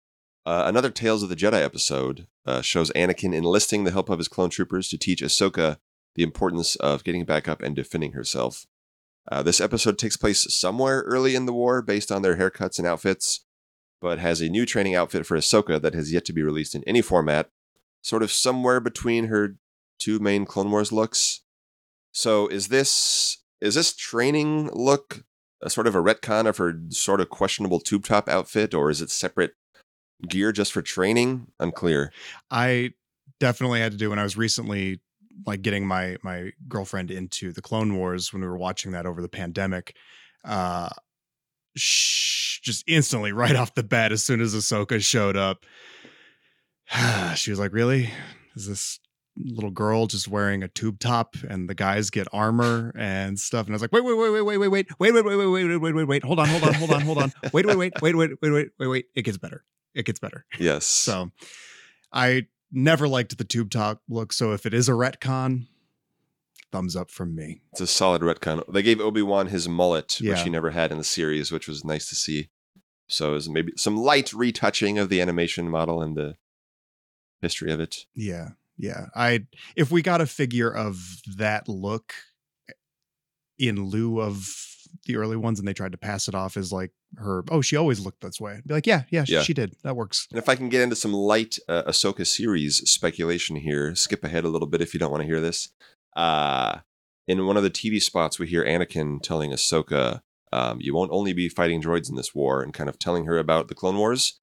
[0.45, 4.29] uh, another Tales of the Jedi episode uh, shows Anakin enlisting the help of his
[4.29, 5.79] clone troopers to teach Ahsoka
[6.15, 8.67] the importance of getting back up and defending herself.
[9.29, 12.87] Uh, this episode takes place somewhere early in the war based on their haircuts and
[12.87, 13.41] outfits,
[13.99, 16.85] but has a new training outfit for Ahsoka that has yet to be released in
[16.85, 17.49] any format,
[18.01, 19.57] sort of somewhere between her
[19.99, 21.41] two main Clone Wars looks.
[22.13, 25.23] So is this is this training look
[25.61, 29.01] a sort of a retcon of her sort of questionable tube top outfit, or is
[29.01, 29.53] it separate
[30.27, 31.47] gear just for training?
[31.59, 32.11] Unclear.
[32.51, 32.91] I
[33.39, 35.01] definitely had to do when I was recently
[35.45, 39.21] like getting my my girlfriend into the Clone Wars when we were watching that over
[39.21, 39.95] the pandemic.
[40.43, 40.89] Uh
[41.75, 45.65] sh- just instantly right off the bat as soon as Ahsoka showed up.
[47.35, 48.11] she was like, "Really?
[48.55, 48.99] Is this
[49.39, 53.73] little girl just wearing a tube top and the guys get armor and stuff?" And
[53.73, 55.78] I was like, "Wait, wait, wait, wait, wait, wait, wait, wait, wait, wait, wait, wait,
[55.78, 57.34] wait, wait, wait, hold on, hold on, hold on, hold on.
[57.54, 59.06] Wait, wait, wait, wait, wait, wait, wait, wait, wait.
[59.15, 59.63] It gets better.
[59.93, 60.86] It gets better." Yes.
[60.86, 61.32] So
[62.12, 64.34] I never liked the tube top look.
[64.34, 65.67] So if it is a retcon,
[66.71, 67.62] thumbs up from me.
[67.71, 68.62] it's a solid retcon.
[68.71, 71.86] They gave Obi Wan his mullet, which he never had in the series, which was
[71.86, 72.50] nice to see.
[73.08, 76.36] So it was maybe some light retouching of the animation model and the
[77.41, 78.06] history of it.
[78.13, 78.50] Yeah.
[78.77, 79.07] Yeah.
[79.15, 80.97] I if we got a figure of
[81.37, 82.13] that look
[83.59, 84.47] in lieu of
[85.05, 87.75] the early ones and they tried to pass it off as like her, oh, she
[87.75, 88.53] always looked this way.
[88.53, 89.41] I'd be like, yeah, yeah, Yeah.
[89.41, 89.75] she did.
[89.83, 90.27] That works.
[90.31, 94.43] And if I can get into some light uh, Ahsoka series speculation here, skip ahead
[94.43, 95.69] a little bit if you don't want to hear this.
[96.15, 96.79] Uh,
[97.27, 100.21] in one of the TV spots, we hear Anakin telling Ahsoka,
[100.53, 103.37] um, "You won't only be fighting droids in this war," and kind of telling her
[103.37, 104.39] about the Clone Wars.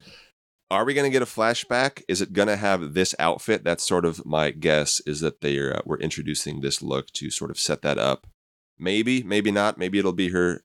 [0.70, 2.02] Are we going to get a flashback?
[2.08, 3.64] Is it going to have this outfit?
[3.64, 5.00] That's sort of my guess.
[5.06, 8.26] Is that they are, uh, were introducing this look to sort of set that up.
[8.78, 9.78] Maybe, maybe not.
[9.78, 10.62] Maybe it'll be her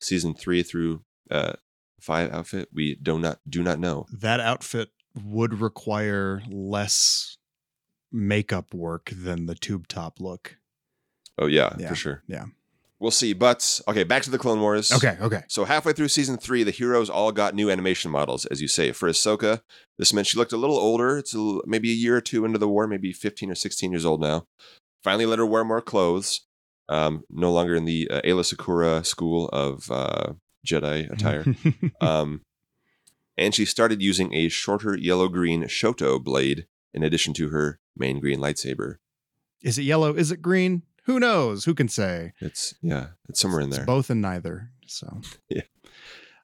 [0.00, 1.52] season three through uh,
[2.00, 2.68] five outfit.
[2.72, 4.06] We do not do not know.
[4.10, 7.36] That outfit would require less
[8.10, 10.56] makeup work than the tube top look.
[11.38, 12.22] Oh yeah, Yeah, for sure.
[12.26, 12.46] yeah.
[13.04, 13.34] We'll see.
[13.34, 14.90] But okay, back to the Clone Wars.
[14.90, 15.42] Okay, okay.
[15.46, 18.92] So halfway through season three, the heroes all got new animation models, as you say.
[18.92, 19.60] For Ahsoka,
[19.98, 21.18] this meant she looked a little older.
[21.18, 24.06] It's a maybe a year or two into the war, maybe 15 or 16 years
[24.06, 24.46] old now.
[25.02, 26.46] Finally, let her wear more clothes.
[26.88, 30.32] Um, no longer in the uh, Aayla Secura school of uh,
[30.66, 31.44] Jedi attire.
[32.00, 32.40] um,
[33.36, 38.18] and she started using a shorter yellow green Shoto blade in addition to her main
[38.18, 38.96] green lightsaber.
[39.60, 40.14] is it yellow?
[40.14, 40.84] Is it green?
[41.04, 41.64] Who knows?
[41.64, 42.32] Who can say?
[42.40, 43.86] It's yeah, it's somewhere in It's there.
[43.86, 44.70] both and neither.
[44.86, 45.62] So Yeah.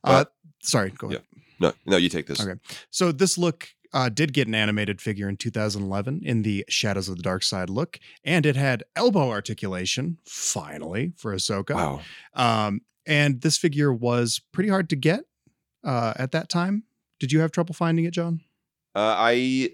[0.04, 1.22] Uh, But- sorry, go ahead.
[1.60, 2.40] No, no, you take this.
[2.40, 2.58] Okay.
[2.90, 7.16] So this look uh, did get an animated figure in 2011 in the Shadows of
[7.16, 11.74] the Dark Side look, and it had elbow articulation finally for Ahsoka.
[11.74, 12.00] Wow.
[12.34, 15.24] Um, and this figure was pretty hard to get
[15.84, 16.84] uh, at that time.
[17.18, 18.40] Did you have trouble finding it, John?
[18.94, 19.70] Uh, I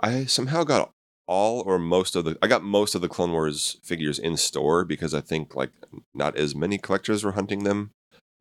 [0.00, 0.92] I somehow got
[1.28, 4.84] all or most of the I got most of the Clone Wars figures in store
[4.84, 5.70] because I think like
[6.14, 7.90] not as many collectors were hunting them.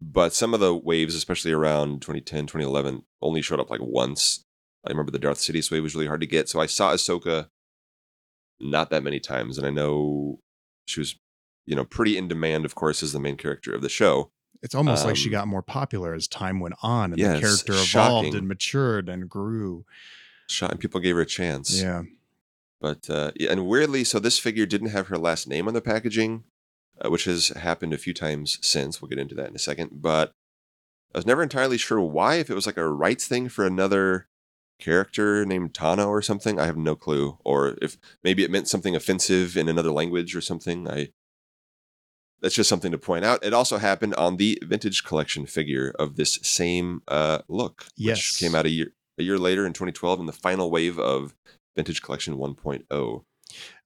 [0.02, 4.42] But some of the waves, especially around 2010, 2011, only showed up like once.
[4.86, 6.48] I remember the Darth Sidious wave was really hard to get.
[6.50, 7.48] So I saw Ahsoka
[8.60, 9.58] not that many times.
[9.58, 10.40] And I know
[10.86, 11.16] she was,
[11.66, 14.30] you know, pretty in demand, of course, as the main character of the show.
[14.62, 17.42] It's almost like she Um, got more popular as time went on, and yes, the
[17.42, 17.88] character evolved
[18.28, 18.36] shocking.
[18.36, 19.86] and matured and grew.
[20.50, 21.80] Shot and people gave her a chance.
[21.82, 22.04] Yeah.
[22.80, 26.44] But uh, and weirdly, so this figure didn't have her last name on the packaging,
[27.04, 29.02] uh, which has happened a few times since.
[29.02, 29.92] We'll get into that in a second.
[30.02, 30.32] But
[31.14, 32.36] I was never entirely sure why.
[32.36, 34.28] If it was like a rights thing for another
[34.80, 37.40] character named Tano or something, I have no clue.
[37.44, 40.88] Or if maybe it meant something offensive in another language or something.
[40.90, 41.10] I
[42.40, 43.44] that's just something to point out.
[43.44, 48.18] It also happened on the vintage collection figure of this same uh, look, Yes.
[48.18, 51.34] which came out a year a year later in 2012 in the final wave of
[51.78, 53.24] vintage collection 1.0.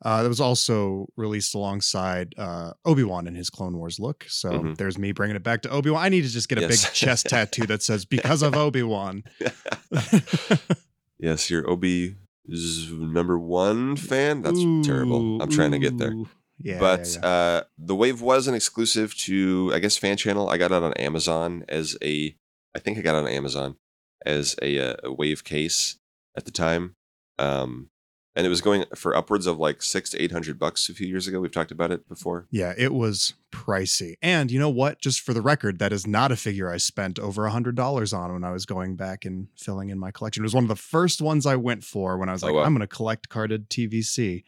[0.04, 4.26] Uh, that was also released alongside uh, Obi Wan in his Clone Wars look.
[4.28, 4.78] So Mhm.
[4.78, 6.04] there's me bringing it back to Obi Wan.
[6.04, 6.84] I need to just get a Yes.
[6.84, 9.24] big chest tattoo that says "Because of Obi Wan."
[11.20, 12.16] yes, you're Obi
[12.48, 14.42] number one fan.
[14.42, 15.42] That's terrible.
[15.42, 16.14] I'm trying to get there.
[16.58, 17.28] Yeah, but yeah, yeah.
[17.28, 20.50] Uh, the wave was an exclusive to I guess fan channel.
[20.50, 22.36] I got it on Amazon as a
[22.76, 23.76] I think I got it on Amazon
[24.26, 25.98] as a, uh, a wave case
[26.38, 26.96] at the time.
[27.42, 27.90] Um,
[28.34, 31.06] and it was going for upwards of like six to eight hundred bucks a few
[31.06, 31.42] years ago.
[31.42, 32.48] We've talked about it before.
[32.50, 34.14] yeah, it was pricey.
[34.22, 35.02] And you know what?
[35.02, 38.14] Just for the record, that is not a figure I spent over a hundred dollars
[38.14, 40.44] on when I was going back and filling in my collection.
[40.44, 42.56] It was one of the first ones I went for when I was Oh, like,
[42.56, 42.64] wow.
[42.64, 44.44] I'm going to collect carded TVC.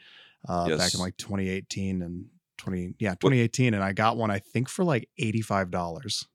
[0.47, 2.25] Uh, back in like 2018 and
[2.57, 6.25] 20 yeah 2018 and I got one I think for like eighty five dollars.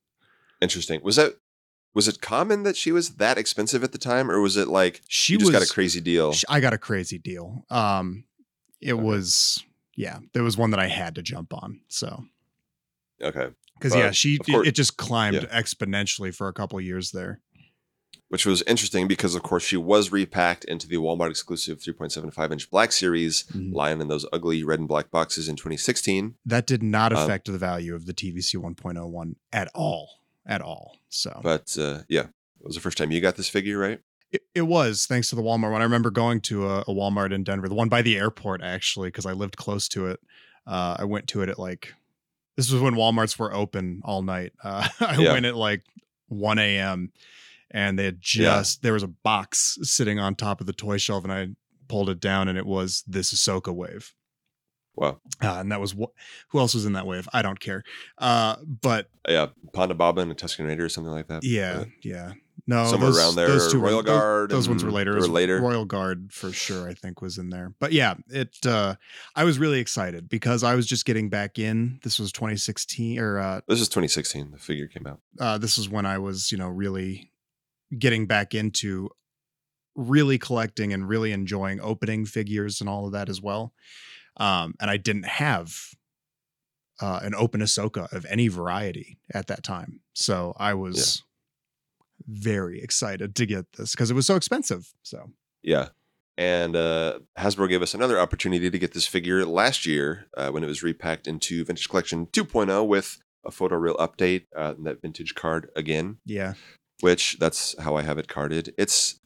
[0.60, 1.00] Interesting.
[1.02, 1.34] Was that
[1.94, 5.00] was it common that she was that expensive at the time, or was it like
[5.08, 6.32] She you just was got a crazy deal?
[6.32, 7.64] sh- I got a crazy deal.
[7.70, 8.24] Um,
[8.80, 9.02] it Okay.
[9.02, 9.64] was
[9.96, 11.80] yeah, there was one that I had to jump on.
[11.88, 12.24] So
[13.22, 13.48] okay.
[13.78, 15.60] because yeah, she it, it just climbed yeah.
[15.60, 17.40] exponentially for a couple years there.
[18.28, 22.70] which was interesting because of course she was repacked into the Walmart exclusive 3.75 inch
[22.70, 23.72] Black Series, Mhm.
[23.72, 26.34] lying in those ugly red and black boxes in 2016.
[26.44, 30.96] That did not Um, affect the value of the TVC 1.01 at all, at all.
[31.08, 34.00] So But uh, yeah, it was the first time you got this figure, right?
[34.32, 35.80] it, it was thanks to the Walmart one.
[35.80, 39.08] I remember going to a, a Walmart in Denver, the one by the airport actually,
[39.08, 40.20] because I lived close to it.
[40.66, 41.94] Uh, I went to it at like
[42.56, 44.52] this was when Walmarts were open all night.
[44.64, 45.32] Uh, I Yeah.
[45.32, 45.84] went at like
[46.28, 47.12] 1 a.m.
[47.70, 48.58] and they had Yeah.
[48.58, 51.48] just there was a box sitting on top of the toy shelf, and I
[51.88, 54.12] pulled it down, and it was this Ahsoka wave.
[55.00, 55.20] Wow.
[55.42, 56.10] Uh, and that was what
[56.48, 57.28] who else was in that wave?
[57.32, 57.84] I don't care.
[58.18, 61.44] Uh, but Yeah, Ponda Baba and a Tusken Raider or something like that.
[61.44, 62.32] yeah, Uh, yeah.
[62.66, 63.46] No, somewhere those- around there.
[63.48, 64.50] Those two Royal those- Guard.
[64.50, 65.16] those ones were later.
[65.16, 65.60] Or later.
[65.60, 67.72] Royal Guard for sure, I think was in there.
[67.78, 68.96] But yeah, it uh
[69.36, 72.00] I was really excited because I was just getting back in.
[72.02, 74.50] This was 2016 or uh This is 2016.
[74.50, 75.20] The figure came out.
[75.38, 77.30] uh this is when I was, you know, really
[77.96, 79.10] getting back into
[79.96, 83.72] really collecting and really enjoying opening figures and all of that as well.
[84.38, 85.74] Um and I didn't have
[87.00, 90.00] uh an open Ahsoka of any variety at that time.
[90.14, 91.22] So I was
[92.26, 94.92] very excited to get this because it was so expensive.
[95.02, 95.30] So
[95.62, 95.88] Yeah.
[96.36, 100.62] And uh, Hasbro gave us another opportunity to get this figure last year uh, when
[100.62, 105.34] it was repacked into Vintage Collection 2.0 with a photoreal update, uh, and that vintage
[105.34, 106.54] card again, yeah.
[107.00, 108.72] which that's how I have it carded.
[108.78, 109.18] It's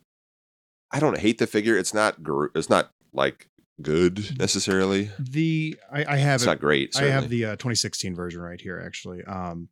[0.91, 1.77] I don't hate the figure.
[1.77, 2.17] It's not
[2.55, 3.49] it's not like
[3.81, 5.11] good necessarily.
[5.19, 6.47] The I, I have It's it.
[6.47, 6.97] not great.
[6.97, 8.83] I have the uh, 2016 version right here.
[8.85, 9.69] Actually, um,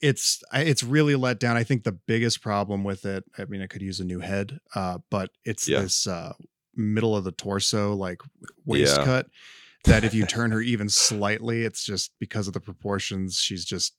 [0.00, 1.56] it's it's really let down.
[1.56, 3.24] I think the biggest problem with it.
[3.38, 5.80] I mean, I could use a new head, uh, but it's Yeah.
[5.82, 6.34] this uh,
[6.74, 8.20] middle of the torso like
[8.64, 9.04] waist Yeah.
[9.04, 9.26] cut.
[9.84, 13.36] That if you turn her even slightly, it's just because of the proportions.
[13.38, 13.94] She's just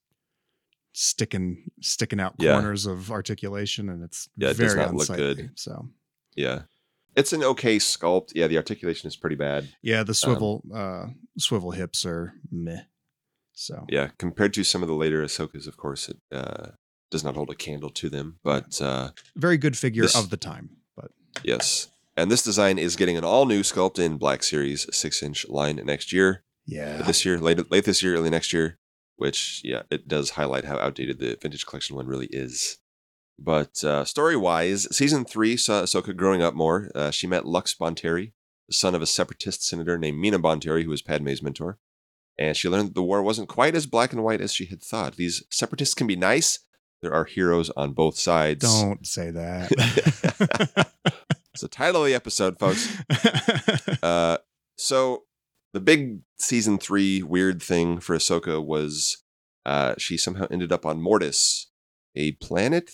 [0.94, 2.54] sticking sticking out Yeah.
[2.54, 5.52] corners of articulation, and it's Yeah, it does very not look good.
[5.56, 5.90] So
[6.36, 6.64] yeah.
[7.18, 8.32] It's an okay sculpt.
[8.36, 9.68] Yeah, the articulation is pretty bad.
[9.82, 11.08] yeah, Um, the swivel uh,
[11.38, 12.84] swivel hips are meh.
[13.54, 16.68] So Yeah, compared to some of the later Ahsokas, of course, it uh,
[17.10, 18.40] does not hold a candle to them.
[18.44, 20.70] But uh, very good figure This- of the time.
[20.96, 21.10] But
[21.44, 25.48] yes, and this design is getting an all new sculpt in Black Series six inch
[25.50, 26.44] line next year.
[26.68, 28.78] yeah, This year, late late this year, early next year.
[29.16, 32.78] Which yeah, it does highlight how outdated the Vintage Collection one really is.
[33.40, 36.92] But uh, story wise, season three saw Ahsoka growing up more.
[36.96, 38.32] Uh, she met Lux Bonteri,
[38.68, 41.78] the son of a separatist senator named Mina Bonteri, who was Padme's mentor.
[42.40, 44.82] And she learned that the war wasn't quite as black and white as she had
[44.84, 45.16] thought.
[45.16, 46.60] These separatists can be nice.
[47.02, 48.62] There are heroes on both sides.
[48.62, 50.88] don't say that.
[51.54, 52.96] It's the title of the episode, folks.
[54.04, 54.38] Uh,
[54.78, 55.24] so
[55.74, 59.24] the big season three weird thing for Ahsoka was
[59.66, 61.72] uh, she somehow ended up on Mortis,
[62.16, 62.92] a planet,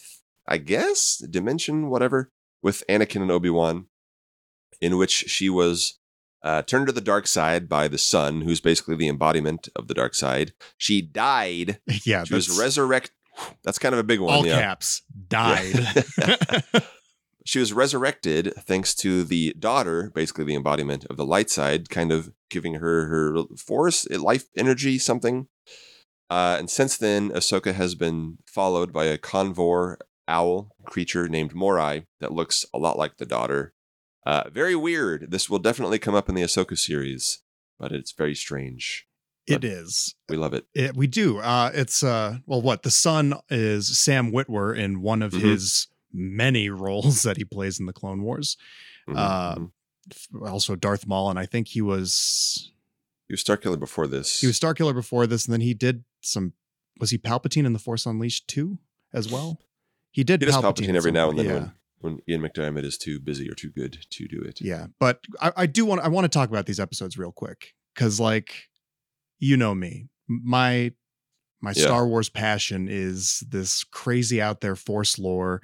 [0.47, 2.29] I guess, dimension, whatever,
[2.61, 3.87] with Anakin and Obi Wan,
[4.81, 5.99] in which she was
[6.43, 9.93] uh, turned to the dark side by the sun, who's basically the embodiment of the
[9.93, 10.53] dark side.
[10.77, 11.79] She died.
[12.05, 13.13] yeah, She was resurrected.
[13.63, 14.33] That's kind of a big one.
[14.33, 14.59] all yeah.
[14.59, 16.03] caps died.
[17.45, 22.11] She was resurrected thanks to the daughter, basically the embodiment of the light side, kind
[22.11, 25.47] of giving her her force, life energy, something.
[26.29, 29.97] Uh, and since then, Ahsoka has been followed by a convor
[30.33, 33.73] owl creature named Morai that looks a lot like the daughter.
[34.25, 35.31] Uh, very weird.
[35.31, 37.39] This will definitely come up in the Ahsoka series,
[37.79, 39.05] but it's very strange.
[39.45, 40.15] it is.
[40.29, 40.65] We love it.
[40.73, 41.39] It, we do.
[41.39, 45.41] Uh, it's uh, well, what the son is Sam Witwer in one of Mhm.
[45.41, 48.55] his many roles that he plays in the Clone Wars.
[49.09, 50.49] Mhm, Uh, mhm.
[50.49, 52.71] also Darth Maul, and I think he was
[53.27, 54.39] He was Starkiller before this.
[54.39, 56.53] he was Starkiller before this, and then he did some.
[57.01, 58.79] Was he Palpatine in the Force Unleashed too,
[59.13, 59.59] as well?
[60.13, 60.41] He did.
[60.41, 61.53] He does Palpatine, Palpatine every now and then Yeah,
[61.99, 64.61] when, when Ian McDiarmid is too busy or too good to do it.
[64.61, 64.87] yeah.
[64.99, 66.01] But I, I do want.
[66.01, 68.69] I want to talk about these episodes real quick because, like,
[69.39, 70.93] you know me, my
[71.61, 71.83] my Yeah.
[71.83, 75.61] Star Wars passion is this crazy out there Force lore.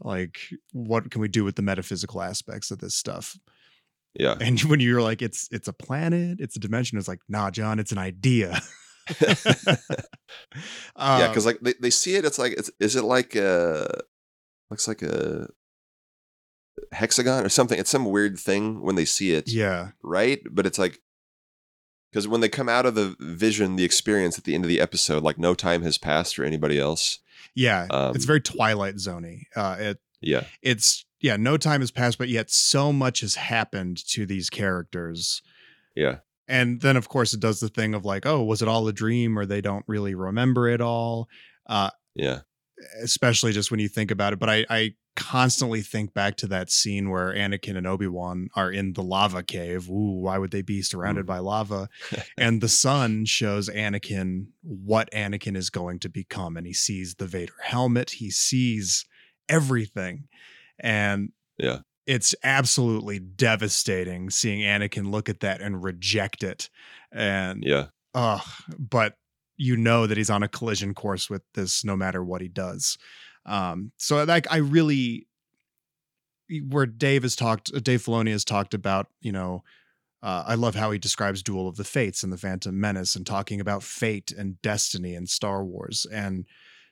[0.00, 0.38] Like,
[0.72, 3.36] what can we do with the metaphysical aspects of this stuff?
[4.14, 4.36] Yeah.
[4.40, 7.78] And when you're like, it's it's a planet, it's a dimension, it's like, nah, John,
[7.78, 8.60] it's an idea.
[9.20, 9.76] yeah,
[10.96, 14.02] Um, because like they, they see it, it's like it's is it like a
[14.70, 15.48] looks like a
[16.92, 17.78] hexagon or something?
[17.78, 20.40] It's some weird thing when they see it, yeah, right?
[20.50, 21.00] But it's like
[22.10, 24.80] because when they come out of the vision, the experience at the end of the
[24.80, 27.18] episode, like no time has passed for anybody else.
[27.54, 29.42] yeah, Um, it's very Twilight Zoney.
[29.54, 33.98] Uh, it Yeah, it's yeah, no time has passed, but yet so much has happened
[34.08, 35.42] to these characters.
[35.94, 36.18] yeah,
[36.50, 38.92] And then of course it does the thing of like, oh, was it all a
[38.92, 41.28] dream or they don't really remember it all?
[41.66, 42.40] Uh, yeah,
[43.02, 44.38] especially just when you think about it.
[44.38, 48.70] But I, I constantly think back to that scene where Anakin and Obi Wan are
[48.72, 49.88] in the lava cave.
[49.88, 51.28] Ooh, why would they be surrounded Mm.
[51.28, 51.88] by lava?
[52.38, 57.26] and the sun shows Anakin what Anakin is going to become, and he sees the
[57.26, 58.10] Vader helmet.
[58.12, 59.04] He sees
[59.48, 60.28] everything,
[60.78, 61.80] and Yeah.
[62.10, 66.68] It's absolutely devastating seeing Anakin look at that and reject it.
[67.12, 68.42] And yeah, Ugh,
[68.76, 69.14] but
[69.56, 72.98] you know that he's on a collision course with this no matter what he does.
[73.46, 75.28] Um, so like I really
[76.68, 79.62] where Dave has talked Dave Filoni has talked about, you know,
[80.20, 83.24] uh, I love how he describes Duel of the Fates and the Phantom Menace and
[83.24, 86.08] talking about fate and destiny and Star Wars.
[86.12, 86.46] And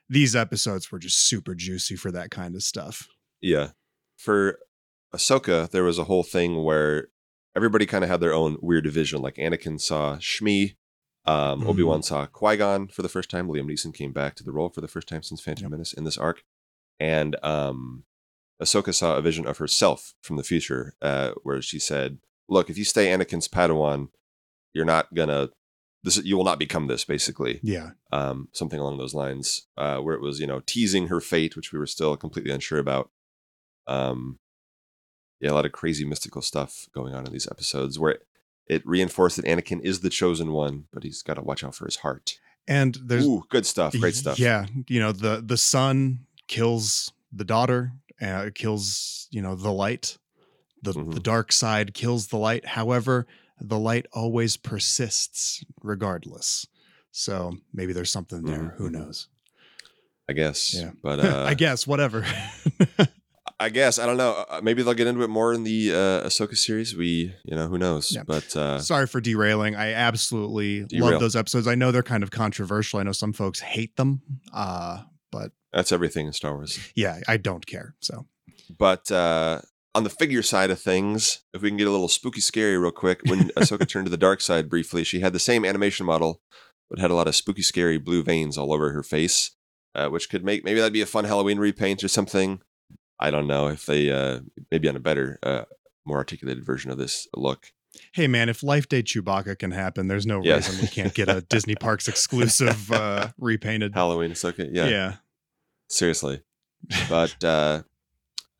[0.08, 3.08] these episodes were just super juicy for that kind of stuff.
[3.40, 3.70] yeah.
[4.16, 4.58] For
[5.14, 7.08] Ahsoka, there was a whole thing where
[7.56, 9.22] everybody kind of had their own weird division.
[9.22, 10.76] Like Anakin saw Shmi,
[11.24, 11.66] um, Mhm.
[11.66, 13.48] Obi Wan saw Qui Gon for the first time.
[13.48, 15.70] Liam Neeson came back to the role for the first time since Phantom Yep.
[15.72, 16.44] Menace in this arc,
[17.00, 18.04] and um,
[18.62, 22.76] Ahsoka saw a vision of herself from the future, uh, where she said, "Look, if
[22.76, 24.08] you stay Anakin's Padawan,
[24.74, 25.50] you're not gonna
[26.02, 26.16] this.
[26.24, 27.92] You will not become this." Basically, Yeah.
[28.12, 31.72] um, something along those lines, uh, where it was you know teasing her fate, which
[31.72, 33.10] we were still completely unsure about.
[33.86, 34.38] Um,
[35.40, 38.26] yeah, a lot of crazy mystical stuff going on in these episodes where it,
[38.66, 41.84] it reinforced that Anakin is the chosen one, but he's got to watch out for
[41.86, 42.38] his heart.
[42.66, 44.38] And there's Ooh, good stuff, great stuff.
[44.38, 50.18] Yeah, you know the the son kills the daughter, uh, kills you know the light.
[50.82, 51.22] The the Mhm.
[51.22, 52.66] dark side kills the light.
[52.66, 53.26] However,
[53.60, 56.66] the light always persists regardless.
[57.10, 58.74] So maybe there's something there.
[58.76, 58.92] Who Mhm.
[58.92, 59.28] knows?
[60.28, 60.74] I guess.
[60.74, 60.90] Yeah.
[61.02, 62.24] But uh, I guess whatever.
[63.60, 64.44] I guess I don't know.
[64.48, 66.96] Uh, Maybe they'll get into it more in the uh, Ahsoka series.
[66.96, 68.12] We, you know, who knows?
[68.14, 68.22] Yeah.
[68.26, 69.74] But uh, Sorry for derailing.
[69.74, 71.10] I absolutely Derail.
[71.12, 71.66] love those episodes.
[71.66, 73.00] I know they're kind of controversial.
[73.00, 74.22] I know some folks hate them.
[74.52, 75.02] Uh,
[75.32, 76.78] but that's everything in Star Wars.
[76.94, 77.94] yeah, I don't care.
[78.00, 78.26] So
[78.78, 79.62] But uh,
[79.94, 82.92] on the figure side of things, if we can get a little spooky scary real
[82.92, 86.40] quick, when Ahsoka turned to the dark side briefly, she had the same animation model,
[86.88, 89.50] but had a lot of spooky scary blue veins all over her face,
[89.96, 92.60] uh, which could make maybe that'd be a fun Halloween repaint or something.
[93.20, 94.40] I don't know if they uh,
[94.70, 95.64] maybe on a better, uh,
[96.06, 97.72] more articulated version of this look.
[98.12, 100.56] hey man, if Life Day Chewbacca can happen, there's no Yeah.
[100.56, 103.94] reason we can't get a Disney Parks exclusive uh, repainted.
[103.94, 105.12] Halloween Ahsoka, yeah, yeah.
[105.88, 106.42] seriously.
[107.08, 107.82] But uh,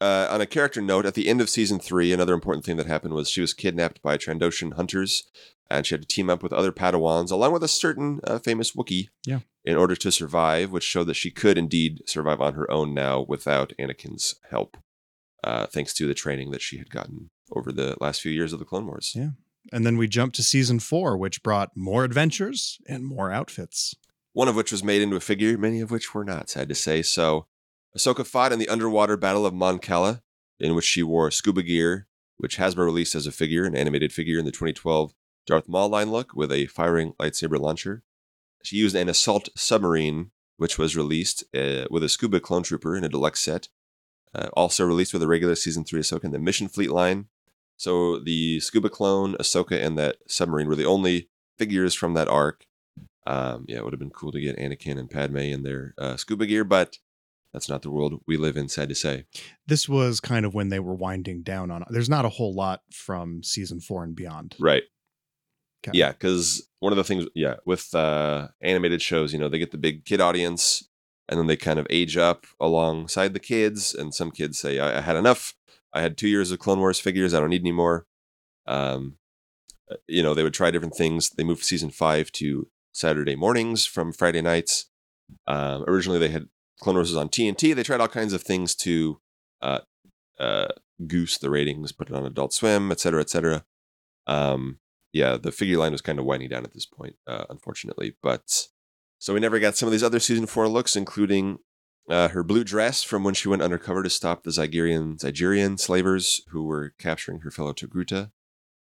[0.00, 2.86] uh, on a character note, at the end of season three, another important thing that
[2.86, 5.24] happened was she was kidnapped by Trandoshan hunters,
[5.70, 8.72] and she had to team up with other Padawans, along with a certain uh, famous
[8.72, 9.40] Wookiee, Yeah.
[9.68, 13.20] In order to survive, which showed that she could indeed survive on her own now
[13.28, 14.78] without Anakin's help,
[15.44, 18.60] uh, thanks to the training that she had gotten over the last few years of
[18.60, 19.12] the Clone Wars.
[19.14, 19.32] Yeah.
[19.70, 23.94] And then we jumped to season four, which brought more adventures and more outfits.
[24.32, 26.74] one of which was made into a figure, many of which were not, sad to
[26.74, 27.02] say.
[27.02, 27.46] So,
[27.94, 30.22] Ahsoka fought in the underwater Battle of Mon Cala,
[30.58, 32.06] in which she wore scuba gear,
[32.38, 35.12] which Hasbro released as a figure, an animated figure in the 2012
[35.46, 38.02] Darth Maul line look with a firing lightsaber launcher.
[38.68, 43.02] She used an assault submarine, which was released uh, with a scuba clone trooper in
[43.02, 43.68] a deluxe set.
[44.34, 47.28] Uh, also released with a regular season three Ahsoka in the Mission Fleet line.
[47.78, 52.66] So the scuba clone, Ahsoka, and that submarine were the only figures from that arc.
[53.26, 56.16] Um, yeah, it would have been cool to get Anakin and Padme in their uh,
[56.16, 56.98] scuba gear, but
[57.54, 58.68] that's not the world we live in.
[58.68, 59.24] Sad to say.
[59.66, 61.84] This was kind of when they were winding down on.
[61.88, 64.56] There's not a whole lot from season four and beyond.
[64.60, 64.82] Right.
[65.86, 65.96] Okay.
[65.96, 69.70] Yeah, because one of the things, yeah, with uh, animated shows, you know, they get
[69.70, 70.88] the big kid audience,
[71.28, 73.94] and then they kind of age up alongside the kids.
[73.94, 75.54] And some kids say, "I, I had enough.
[75.92, 77.32] I had two years of Clone Wars figures.
[77.32, 78.06] I don't need any more."
[78.66, 79.18] Um,
[79.90, 81.30] uh, you know, they would try different things.
[81.30, 84.90] They moved season five to Saturday mornings from Friday nights.
[85.46, 86.48] Um, originally, they had
[86.80, 87.74] Clone Wars on TNT.
[87.74, 89.20] They tried all kinds of things to
[89.62, 89.80] uh,
[90.38, 90.68] uh,
[91.06, 93.64] goose the ratings, put it on Adult Swim, et cetera, et cetera.
[94.26, 94.78] Um,
[95.12, 98.16] yeah, the figure line was kind of winding down at this point, uh, unfortunately.
[98.22, 98.68] But
[99.18, 101.58] so we never got some of these other season four looks, including
[102.08, 106.42] uh, her blue dress from when she went undercover to stop the Zygerian Zygerian slavers
[106.48, 108.30] who were capturing her fellow Togruta.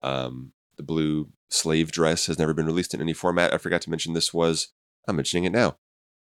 [0.02, 3.54] Um, the blue slave dress has never been released in any format.
[3.54, 4.68] I forgot to mention this was.
[5.06, 5.76] I'm mentioning it now.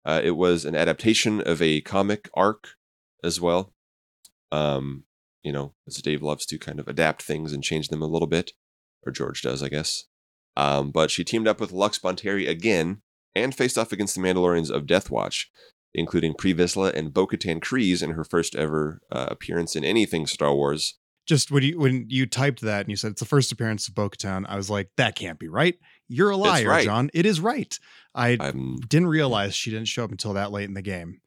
[0.05, 2.71] Uh, it was an adaptation of a comic arc
[3.23, 3.73] as well.
[4.51, 5.05] Um,
[5.43, 8.27] you know, as Dave loves to kind of adapt things and change them a little
[8.27, 8.53] bit,
[9.05, 10.05] or George does, I guess.
[10.57, 13.03] Um, but she teamed up with Lux Bonteri again
[13.35, 15.51] and faced off against the Mandalorians of Death Watch,
[15.95, 20.27] including Pre Vizsla and Bo Katan Kryze in her first ever uh, appearance in anything
[20.27, 20.99] Star Wars.
[21.25, 23.95] Just when you when you typed that and you said it's the first appearance of
[23.95, 25.79] Bo-Katan, I was like, that can't be right.
[26.09, 26.85] You're a liar, right.
[26.85, 27.11] John.
[27.15, 27.79] It is right.
[28.13, 31.21] I I'm didn't realize she didn't show up until that late in the game.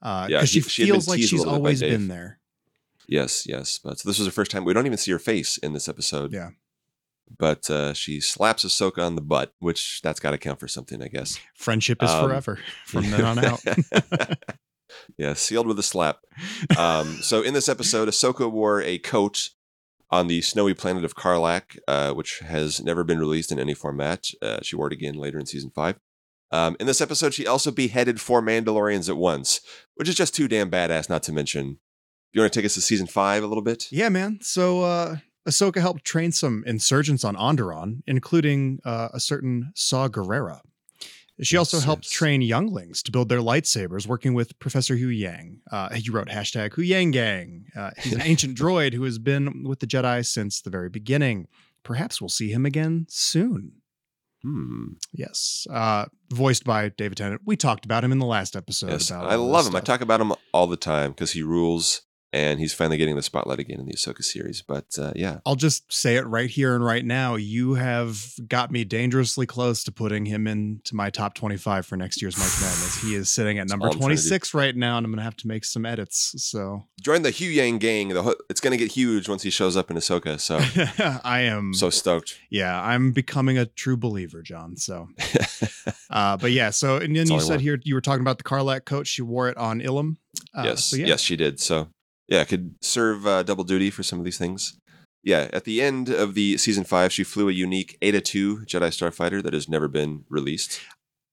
[0.00, 2.38] Uh, Yeah, she, she feels like she's little bit by always been there.
[3.08, 3.80] Yes, yes.
[3.82, 4.64] But so this was her first time.
[4.64, 6.32] We don't even see her face in this episode.
[6.32, 6.50] Yeah.
[7.38, 11.02] But uh, she slaps Ahsoka on the butt, which that's got to count for something,
[11.02, 11.38] I guess.
[11.54, 13.60] Friendship is Um, forever from then on out.
[15.18, 16.18] yeah, sealed with a slap.
[16.76, 19.50] Um, so in this episode, Ahsoka wore a coat
[20.10, 24.26] on the snowy planet of Carlac, uh, which has never been released in any format.
[24.42, 25.98] Uh, she wore it again later in season five.
[26.50, 29.60] Um, in this episode, she also beheaded four Mandalorians at once,
[29.94, 31.08] which is just too damn badass.
[31.08, 31.78] Not to mention,
[32.32, 33.86] you want to take us to season five a little bit?
[33.92, 34.40] yeah, man.
[34.42, 35.16] So uh
[35.48, 40.60] Ahsoka helped train some insurgents on Onderon, including uh, a certain Saw Gerrera.
[41.42, 42.12] She also helped yes.
[42.12, 45.60] train younglings to build their lightsabers, working with Professor Huyang.
[45.70, 47.66] Uh, he wrote hashtag Huyang Gang.
[47.74, 51.48] Uh, he's an ancient droid who has been with the Jedi since the very beginning.
[51.82, 53.72] Perhaps we'll see him again soon.
[54.42, 54.94] Hmm.
[55.12, 57.42] Yes, uh, voiced by David Tennant.
[57.44, 58.90] We talked about him in the last episode.
[58.90, 59.76] Yes, I love him.
[59.76, 63.22] I talk about him all the time because he rules, and he's finally getting the
[63.22, 64.62] spotlight again in the Ahsoka series.
[64.62, 67.34] But uh, yeah, I'll just say it right here and right now.
[67.34, 72.22] You have got me dangerously close to putting him into my top 25 for next
[72.22, 73.02] year's March Madness.
[73.02, 74.28] He is sitting at number all I'm trying to do.
[74.28, 76.34] 26 right now, and I'm going to have to make some edits.
[76.38, 78.08] So join the Huyang gang.
[78.10, 80.38] The ho- it's going to get huge once he shows up in Ahsoka.
[80.38, 80.58] So
[81.24, 82.38] I am, so stoked.
[82.48, 84.76] yeah, I'm becoming a true believer, John.
[84.76, 85.08] So,
[86.10, 88.44] uh, but yeah, so, and then That's you said here, you were talking about the
[88.44, 89.06] Carlac coat.
[89.06, 90.16] She wore it on Ilum.
[90.54, 91.06] Uh, yes, so yeah.
[91.06, 91.58] yes, she did.
[91.58, 91.88] So
[92.30, 94.78] yeah, could serve uh, double duty for some of these things.
[95.22, 98.88] Yeah, at the end of the season five, she flew a unique Eta Two Jedi
[98.88, 100.80] Starfighter that has never been released.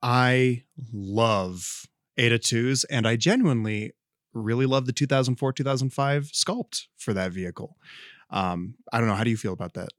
[0.03, 1.85] I love
[2.17, 3.93] Eta 2s, and I genuinely
[4.33, 7.77] really love the 2004 2005 sculpt for that vehicle.
[8.29, 9.15] Um, I don't know.
[9.15, 9.89] How do you feel about that?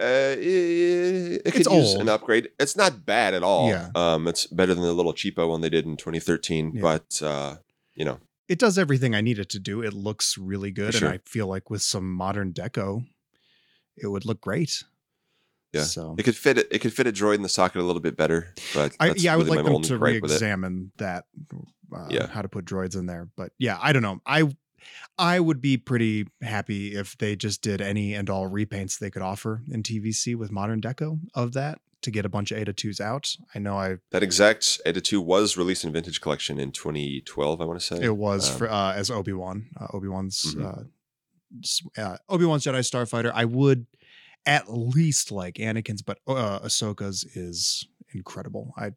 [0.00, 2.00] Uh, it, it could It's use old.
[2.02, 2.50] an upgrade.
[2.60, 3.68] It's not bad at all.
[3.68, 3.88] Yeah.
[3.96, 6.72] Um, it's better than the little cheapo one they did in 2013.
[6.74, 6.80] Yeah.
[6.82, 7.56] But uh,
[7.94, 8.18] you know,
[8.48, 9.82] It does everything I need it to do.
[9.82, 11.08] It looks really good, sure.
[11.08, 13.04] and I feel like with some modern deco,
[13.96, 14.84] it would look great.
[15.72, 15.82] Yeah.
[15.82, 16.56] So it could fit.
[16.58, 18.54] It, it could fit a droid in the socket a little bit better.
[18.74, 20.34] But I, yeah, I would really like them to gripe with it.
[20.34, 21.24] re-examine that.
[21.94, 22.26] Uh, Yeah.
[22.26, 24.20] how to put droids in there, but yeah, I don't know.
[24.26, 24.54] I
[25.18, 29.22] I would be pretty happy if they just did any and all repaints they could
[29.22, 33.00] offer in TVC with modern deco of that to get a bunch of Eta 2s
[33.00, 33.36] out.
[33.54, 37.64] I know I That exact Eta 2 was released in Vintage Collection in 2012, I
[37.64, 38.02] want to say.
[38.02, 40.64] it was Um, for uh, as Obi Wan, uh, Obi Wan's Mhm.
[41.96, 43.32] uh, uh, Obi Wan's Jedi Starfighter.
[43.34, 43.86] I would
[44.46, 48.72] at least like Anakin's, but uh, Ahsoka's is incredible.
[48.76, 48.92] I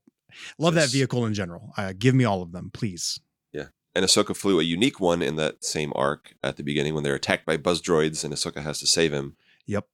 [0.58, 0.86] love Yes.
[0.91, 1.74] that vehicle in general.
[1.78, 3.20] Uh, give me all of them, please.
[3.52, 7.04] Yeah, and Ahsoka flew a unique one in that same arc at the beginning when
[7.04, 9.36] they're attacked by buzz droids and Ahsoka has to save him.
[9.66, 9.88] Yep.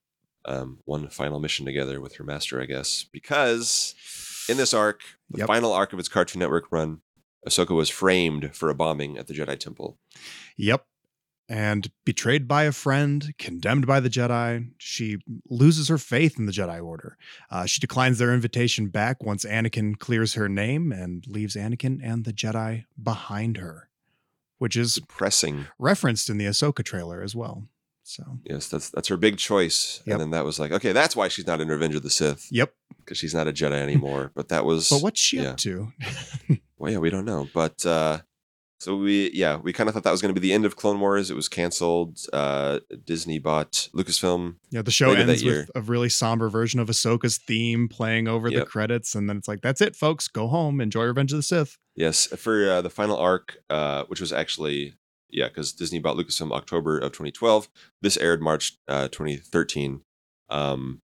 [0.47, 3.03] Um, one final mission together with her master, I guess.
[3.11, 3.93] Because
[4.49, 5.47] in this arc, the Yep.
[5.47, 7.01] final arc of its Cartoon Network run,
[7.47, 9.99] Ahsoka was framed for a bombing at the Jedi Temple.
[10.57, 10.85] Yep.
[11.49, 15.17] And betrayed by a friend, condemned by the Jedi, she
[15.49, 17.17] loses her faith in the Jedi Order.
[17.49, 22.25] Uh, she declines their invitation back once Anakin clears her name and leaves Anakin and
[22.25, 23.89] the Jedi behind her,
[24.57, 25.67] which is Depressing.
[25.79, 27.63] referenced in the Ahsoka trailer as well.
[28.07, 30.01] So, Yes, that's that's her big choice.
[30.05, 30.13] Yep.
[30.13, 32.47] And then that was like, okay, that's why she's not in Revenge of the Sith
[32.49, 32.73] yep.
[32.99, 34.31] because she's not a Jedi anymore.
[34.35, 35.51] but that was But what's she yeah.
[35.51, 35.91] up to?
[36.79, 37.49] Well, yeah, we don't know.
[37.53, 38.19] But uh
[38.79, 40.75] so we yeah, we kind of thought that was going to be the end of
[40.75, 41.31] Clone Wars.
[41.31, 42.19] It was canceled.
[42.31, 44.57] Uh Disney bought Lucasfilm.
[44.69, 48.63] Yeah, the show ends with a really somber version of Ahsoka's theme playing over the
[48.63, 50.27] credits, and then it's like, "That's it, folks.
[50.27, 50.79] Go home.
[50.79, 54.93] Enjoy Revenge of the Sith." Yes, for uh, the final arc, uh, which was actually
[55.29, 57.69] yeah, because Disney bought Lucasfilm October of 2012.
[58.01, 60.01] This aired March uh, 2013.
[60.49, 61.01] Um,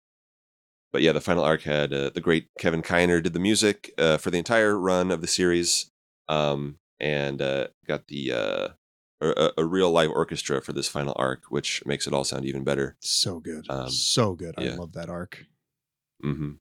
[0.91, 4.17] but yeah, the final arc had uh, the great Kevin Kiner did the music uh,
[4.17, 5.89] for the entire run of the series,
[6.29, 8.67] um, and uh, got the uh,
[9.21, 12.63] a, a real live orchestra for this final arc, which makes it all sound even
[12.63, 12.95] better.
[12.99, 13.65] So good.
[13.69, 14.55] Um, so good.
[14.57, 15.45] I love that arc.
[16.21, 16.53] hmm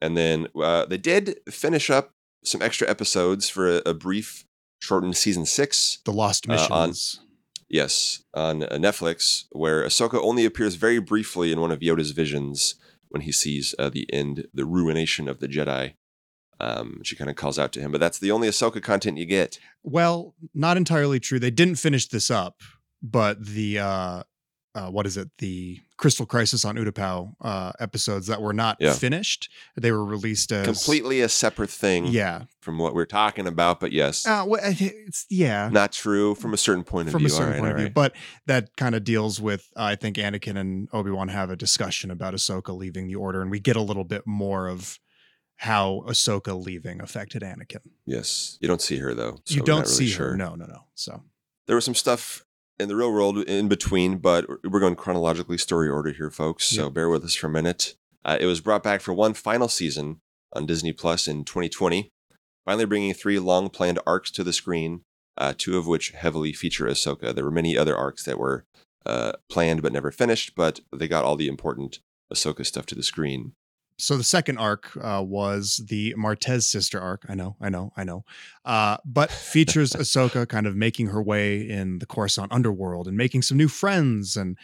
[0.00, 2.12] And then uh, they did finish up
[2.44, 4.45] some extra episodes for a, a brief,
[4.80, 5.98] shortened season six.
[6.04, 7.20] The Lost Uh, on- Missions.
[7.68, 12.76] Yes, on uh, Netflix, where Ahsoka only appears very briefly in one of Yoda's visions
[13.08, 15.94] when he sees uh, the end, the ruination of the Jedi.
[16.60, 19.26] Um, she kind of calls out to him, but that's the only Ahsoka content you
[19.26, 19.58] get.
[19.82, 21.38] Well, not entirely true.
[21.40, 22.60] They didn't finish this up,
[23.02, 24.22] but the uh,
[24.76, 25.28] uh what is it?
[25.38, 28.92] The Crystal Crisis on Utapau uh episodes that were not Yeah.
[28.92, 32.42] finished, they were released as Completely a separate thing Yeah.
[32.60, 35.68] from what we're talking about, but yes, Uh, well, it's yeah.
[35.72, 37.28] not true from a certain point of from view.
[37.28, 38.14] a certain right, point of view, but
[38.46, 42.10] that kind of deals with uh, I think Anakin and Obi Wan have a discussion
[42.10, 44.98] about Ahsoka leaving the Order, and we get a little bit more of
[45.60, 47.80] how Ahsoka leaving affected Anakin.
[48.04, 49.38] Yes, you don't see her though.
[49.46, 50.30] so you don't really see sure.
[50.32, 50.36] her.
[50.36, 50.80] No, no, no.
[50.94, 51.22] So
[51.66, 52.44] There was some stuff
[52.78, 56.64] in the real world in between, but we're going chronologically story order here, folks.
[56.64, 57.94] So bear with us for a minute.
[58.24, 60.20] Uh, it was brought back for one final season
[60.52, 62.10] on Disney Plus in 2020,
[62.64, 65.02] finally bringing three long planned arcs to the screen,
[65.38, 67.34] uh, two of which heavily feature Ahsoka.
[67.34, 68.64] There were many other arcs that were
[69.04, 72.00] uh, planned but never finished, but they got all the important
[72.32, 73.52] Ahsoka stuff to the screen.
[73.98, 77.24] So the second arc uh, was the Martez sister arc.
[77.28, 78.24] I know, I know, I know.
[78.64, 83.42] Uh, but features Ahsoka kind of making her way in the Coruscant underworld and making
[83.42, 84.58] some new friends and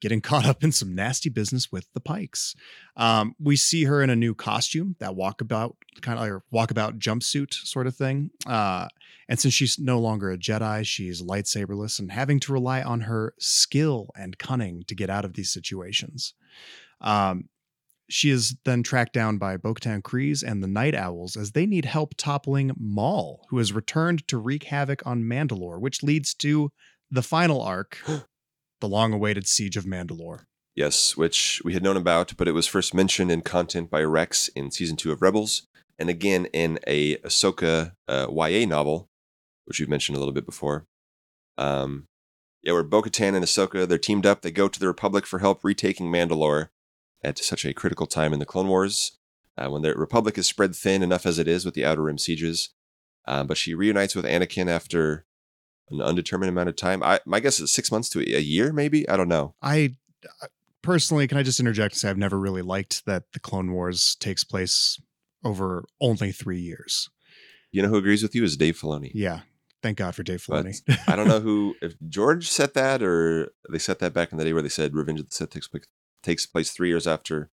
[0.00, 2.54] getting caught up in some nasty business with the Pikes.
[2.96, 7.54] Um, we see her in a new costume, that walkabout kind of or walkabout jumpsuit
[7.54, 8.30] sort of thing.
[8.46, 8.88] Uh,
[9.28, 13.34] and since she's no longer a Jedi, she's lightsaberless and having to rely on her
[13.40, 16.34] skill and cunning to get out of these situations.
[17.00, 17.48] Um,
[18.08, 21.84] she is then tracked down by Bo-Katan Kryze and the Night Owls as they need
[21.84, 26.70] help toppling Maul, who has returned to wreak havoc on Mandalore, which leads to
[27.10, 27.98] the final arc,
[28.80, 30.44] the long-awaited Siege of Mandalore.
[30.74, 34.48] Yes, which we had known about, but it was first mentioned in content by Rex
[34.48, 35.66] in season two of Rebels,
[35.98, 39.08] and again in a Ahsoka uh, YA novel,
[39.64, 40.86] which we've mentioned a little bit before.
[41.56, 42.06] Um,
[42.62, 44.42] yeah, where Bo-Katan and Ahsoka they're teamed up.
[44.42, 46.68] They go to the Republic for help retaking Mandalore
[47.22, 49.18] at such a critical time in the Clone Wars,
[49.58, 52.18] uh, when the Republic is spread thin enough as it is with the Outer Rim
[52.18, 52.70] sieges.
[53.26, 55.26] Uh, but she reunites with Anakin after
[55.90, 57.02] an undetermined amount of time.
[57.02, 59.08] I my guess is six months to a year, maybe.
[59.08, 59.54] I don't know.
[59.62, 59.96] I
[60.42, 60.46] uh,
[60.82, 64.16] personally, can I just interject and say I've never really liked that the Clone Wars
[64.20, 65.00] takes place
[65.44, 67.08] over only three years.
[67.70, 69.10] You know who agrees with you is Dave Filoni.
[69.14, 69.40] Yeah.
[69.82, 70.80] Thank God for Dave Filoni.
[71.06, 74.44] I don't know who if George set that or they set that back in the
[74.44, 75.68] day where they said Revenge of the Sith takes
[76.26, 77.50] takes place three years after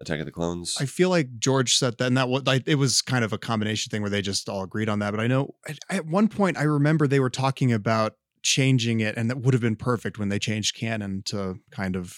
[0.00, 0.76] Attack of the Clones.
[0.78, 3.38] I feel like George said that, and that was like it was kind of a
[3.38, 5.12] combination thing where they just all agreed on that.
[5.12, 9.16] But I know at, at one point I remember they were talking about changing it,
[9.16, 12.16] and that would have been perfect when they changed canon to kind of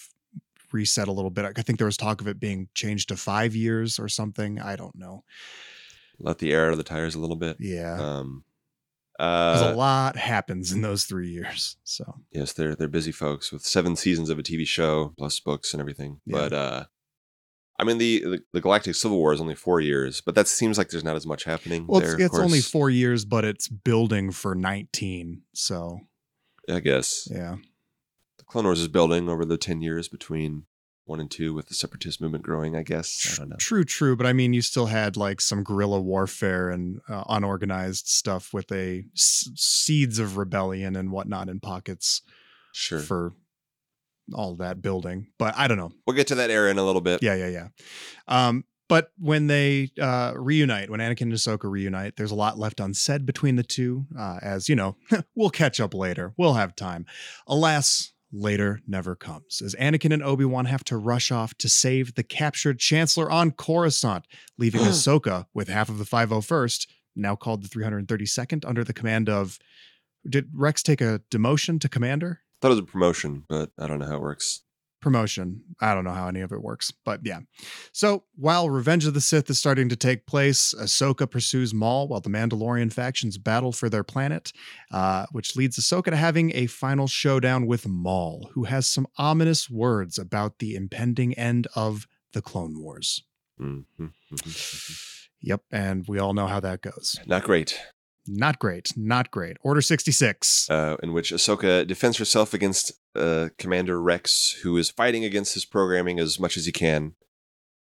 [0.73, 1.45] reset a little bit.
[1.57, 4.61] I think there was talk of it being changed to five years or something.
[4.61, 5.25] I don't know.
[6.19, 7.57] Let the air out of the tires a little bit.
[7.61, 8.45] Yeah, Um,
[9.21, 11.77] uh, a lot happens in those three years.
[11.85, 15.75] So yes, they're they're busy folks with seven seasons of a TV show plus books
[15.75, 16.21] and everything.
[16.25, 16.39] Yeah.
[16.39, 16.85] But uh,
[17.79, 20.79] I mean the, the the Galactic Civil War is only four years, but that seems
[20.79, 21.87] like there's not as much happening.
[21.87, 25.43] well, there, it's, it's only four years, but it's building for nineteen.
[25.55, 26.01] So
[26.69, 27.57] I guess yeah,
[28.39, 30.65] the Clone Wars is building over the ten years between
[31.11, 32.75] one and two, with the Separatist movement growing.
[32.75, 33.57] I guess I don't know.
[33.57, 38.07] True, true, but I mean, you still had like some guerrilla warfare and uh, unorganized
[38.09, 42.23] stuff with a s- seeds of rebellion and whatnot in pockets
[42.73, 43.33] Sure, for
[44.33, 45.27] all that building.
[45.39, 45.91] But I don't know.
[46.07, 47.23] we'll get to that era in a little bit.
[47.23, 47.69] Yeah, yeah, yeah.
[48.29, 52.81] Um, but when they uh, reunite, when Anakin and Ahsoka reunite, there's a lot left
[52.81, 54.07] unsaid between the two.
[54.19, 54.97] Uh, as you know,
[55.35, 56.33] we'll catch up later.
[56.37, 57.07] We'll have time.
[57.47, 62.15] Alas, later never comes, as Anakin and Obi Wan have to rush off to save
[62.15, 64.27] the captured Chancellor on Coruscant,
[64.59, 69.59] leaving Ahsoka with half of the 501st, now called the 332nd, under the command of.
[70.29, 72.41] Did Rex take a demotion to commander?
[72.61, 74.63] Thought it was a promotion, but I don't know how it works.
[75.01, 75.63] Promotion.
[75.81, 77.41] I don't know how any of it works, but yeah.
[77.93, 82.21] So while Revenge of the Sith is starting to take place, Ahsoka pursues Maul while
[82.21, 84.53] the Mandalorian factions battle for their planet,
[84.93, 89.71] uh, which leads Ahsoka to having a final showdown with Maul, who has some ominous
[89.71, 93.25] words about the impending end of the Clone Wars.
[93.61, 95.07] Mhm, mhm, mhm.
[95.43, 97.17] Yep, and we all know how that goes.
[97.27, 97.81] Not great.
[98.33, 98.93] Not great.
[98.97, 99.57] Not great.
[99.63, 100.71] Order 66.
[100.71, 105.65] uh, in which Ahsoka defends herself against uh, Commander Rex, who is fighting against his
[105.65, 107.15] programming as much as he can.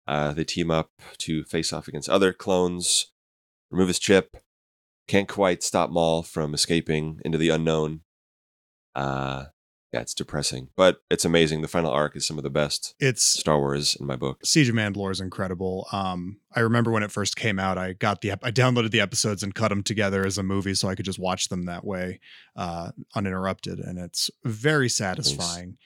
[0.06, 3.10] Uh, they team up to face off against other clones,
[3.72, 4.36] remove his chip.
[5.08, 8.02] Can't quite stop Maul from escaping into the unknown.
[8.94, 9.46] Uh,
[9.96, 11.62] yeah, it's depressing, but it's amazing.
[11.62, 14.44] The final arc is some of the best It's Star Wars in my book.
[14.44, 15.86] Siege of Mandalore is incredible.
[15.90, 19.42] Um, I remember when it first came out, I got the I downloaded the episodes
[19.42, 22.20] and cut them together as a movie so I could just watch them that way,
[22.56, 25.78] uh, uninterrupted, and it's very satisfying.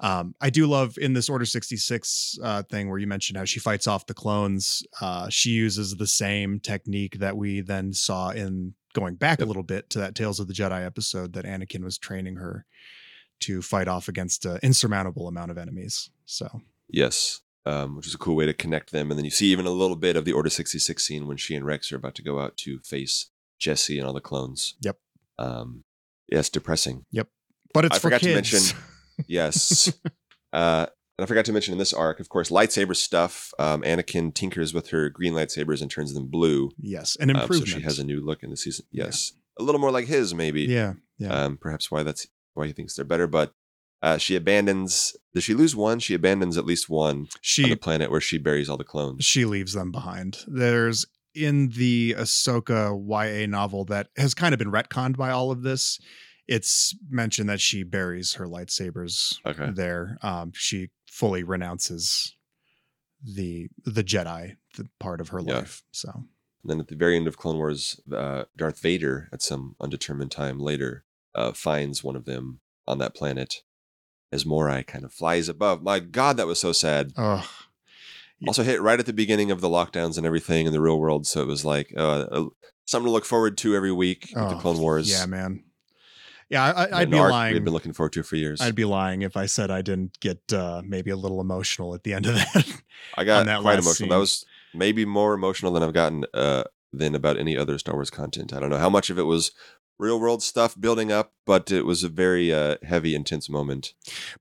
[0.00, 3.44] Um, I do love in this Order sixty six uh, thing where you mentioned how
[3.44, 4.82] she fights off the clones.
[5.00, 9.62] Uh, she uses the same technique that we then saw in going back a little
[9.62, 12.66] bit to that Tales of the Jedi episode that Anakin was training her
[13.42, 16.10] to fight off against an insurmountable amount of enemies.
[16.24, 19.10] So Yes, um, which is a cool way to connect them.
[19.10, 21.54] And then you see even a little bit of the Order 66 scene when she
[21.54, 24.74] and Rex are about to go out to face Jesse and all the clones.
[24.80, 24.98] Yep.
[25.38, 25.84] Um,
[26.28, 27.04] yeah, depressing.
[27.12, 27.28] Yep.
[27.72, 28.76] But it's I for forgot to mention-
[29.26, 29.92] Yes.
[30.52, 30.86] uh,
[31.18, 33.52] and I forgot to mention in this arc, of course, lightsaber stuff.
[33.58, 36.70] Um, Anakin tinkers with her green lightsabers and turns them blue.
[36.78, 38.86] yes, an Um, so she has a new look in the season.
[38.90, 39.04] Yeah.
[39.04, 39.32] Yes.
[39.58, 40.62] A little more like his, maybe.
[40.62, 41.28] yeah, yeah.
[41.44, 43.26] Um, perhaps why that's why he thinks they're better.
[43.26, 43.52] But
[44.02, 45.16] uh, she abandons.
[45.34, 45.98] Does she lose one?
[46.00, 49.24] She abandons at least one on the she planet where she buries all the clones.
[49.24, 50.38] she leaves them behind.
[50.46, 55.62] There's in the Ahsoka YA novel that has kind of been retconned by all of
[55.62, 55.98] this.
[56.48, 59.70] It's mentioned that she buries her lightsabers Okay.
[59.72, 60.18] there.
[60.22, 62.36] Um, she fully renounces
[63.24, 65.58] the the Jedi the part of her Yeah.
[65.58, 65.82] life.
[65.92, 66.10] So
[66.62, 70.30] And then at the very end of Clone Wars, uh, Darth Vader, at some undetermined
[70.32, 71.04] time later,
[71.34, 73.62] uh, finds one of them on that planet
[74.32, 75.82] as Morai kind of flies above.
[75.82, 77.12] My God, that was so sad.
[77.16, 77.44] Ugh.
[78.48, 81.26] Also hit right at the beginning of the lockdowns and everything in the real world.
[81.26, 82.46] So it was like uh,
[82.86, 85.08] something to look forward to every week with the Oh, Clone Wars.
[85.08, 85.62] Yeah, man.
[86.50, 87.54] Yeah, I, I'd be lying.
[87.54, 88.60] We've been looking forward to for years.
[88.60, 92.02] I'd be lying if I said I didn't get uh, maybe a little emotional at
[92.02, 92.80] the end of that.
[93.16, 93.94] I got that quite emotional.
[93.94, 94.08] scene.
[94.08, 98.10] That was maybe more emotional than I've gotten uh, than about any other Star Wars
[98.10, 98.52] content.
[98.52, 99.52] I don't know how much of it was
[100.02, 103.94] real world stuff building up, but it was a very uh, heavy, intense moment.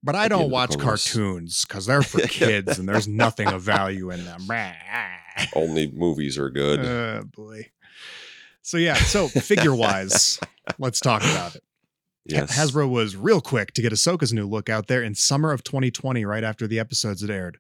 [0.04, 3.48] But I at the end don't watch cartoons because they're for kids and there's nothing
[3.48, 4.48] of value in them.
[5.56, 6.82] Only movies are good.
[7.12, 7.70] Oh boy.
[8.62, 10.40] So yeah, so figure wise,
[10.80, 11.64] let's talk about it.
[12.26, 12.58] yes.
[12.58, 16.26] Hasbro was real quick to get Ahsoka's new look out there in summer of 2020,
[16.26, 17.58] right after the episodes had aired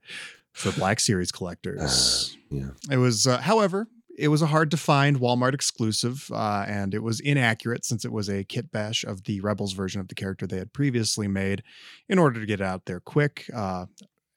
[0.53, 2.37] for Black Series collectors.
[2.49, 2.69] yeah.
[2.89, 3.87] It was, uh, however,
[4.17, 8.11] it was a hard to find Walmart exclusive, uh, and it was inaccurate since it
[8.11, 11.63] was a kit bash of the Rebels version of the character they had previously made.
[12.09, 13.85] In order to get it out there quick, uh,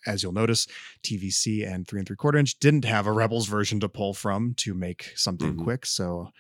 [0.06, 0.66] as you'll notice,
[1.02, 4.54] TVC and three and three quarter inch didn't have a Rebels version to pull from
[4.58, 5.64] to make something Mhm.
[5.64, 6.30] quick, so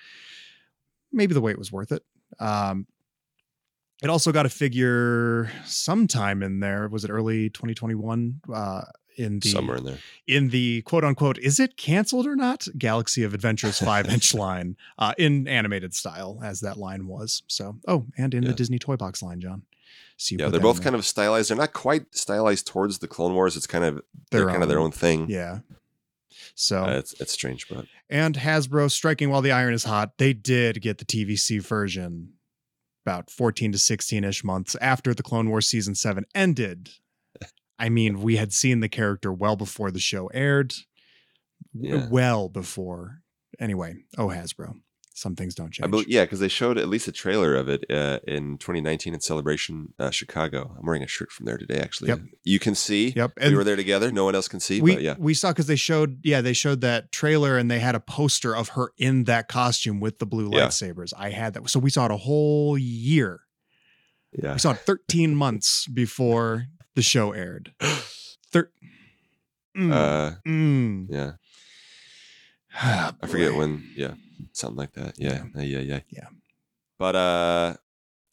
[1.12, 2.02] maybe the wait was worth it.
[2.38, 2.86] Um,
[4.02, 6.88] it also got a figure sometime in there.
[6.88, 8.40] Was it early 2021?
[8.52, 8.82] Uh,
[9.16, 9.98] in the Somewhere in there.
[10.26, 14.76] in the quote unquote is it canceled or not galaxy of adventures five inch line
[14.98, 18.50] uh, in animated style as that line was so oh and in Yeah.
[18.50, 19.62] the disney toy box line john
[20.16, 21.50] so Yeah, they're both kind of stylized.
[21.50, 23.56] They're not quite stylized towards the Clone Wars.
[23.56, 24.00] It's kind of
[24.30, 25.28] they're kind of their own thing.
[25.28, 25.58] yeah
[26.54, 30.32] so Uh, it's it's strange, but and hasbro striking while the iron is hot they
[30.32, 32.32] did get the tvc version
[33.04, 36.90] about 14 to 16ish months after the clone wars season 7 ended
[37.78, 40.74] i mean we had seen the character well before the show aired
[41.72, 42.08] Yeah.
[42.10, 43.22] well before
[43.58, 44.74] anyway oh hasbro
[45.16, 47.84] some things don't change believe yeah, because they showed at least a trailer of it
[47.88, 50.74] uh, in 2019 at Celebration uh, Chicago.
[50.76, 52.08] I'm wearing a shirt from there today, actually.
[52.08, 52.20] Yep.
[52.42, 53.12] You can see.
[53.14, 54.10] yep we were there together.
[54.10, 55.14] No one else can see, we, but yeah.
[55.16, 58.56] we saw because they showed yeah they showed that trailer and they had a poster
[58.56, 60.66] of her in that costume with the blue Yeah.
[60.66, 63.42] lightsabers i had that so we saw it a whole year
[64.32, 64.54] Yeah.
[64.54, 67.72] We saw it 13 months before the show aired.
[68.52, 68.70] Thir-
[69.76, 71.06] Mm, Uh, mm.
[71.10, 71.32] yeah.
[72.76, 73.82] Ah, I forget when.
[73.96, 74.14] Yeah.
[74.52, 75.14] Something like that.
[75.18, 75.44] Yeah.
[75.56, 75.62] Yeah.
[75.62, 75.78] Yeah.
[75.80, 76.00] Yeah.
[76.10, 76.26] Yeah.
[76.98, 77.74] But uh,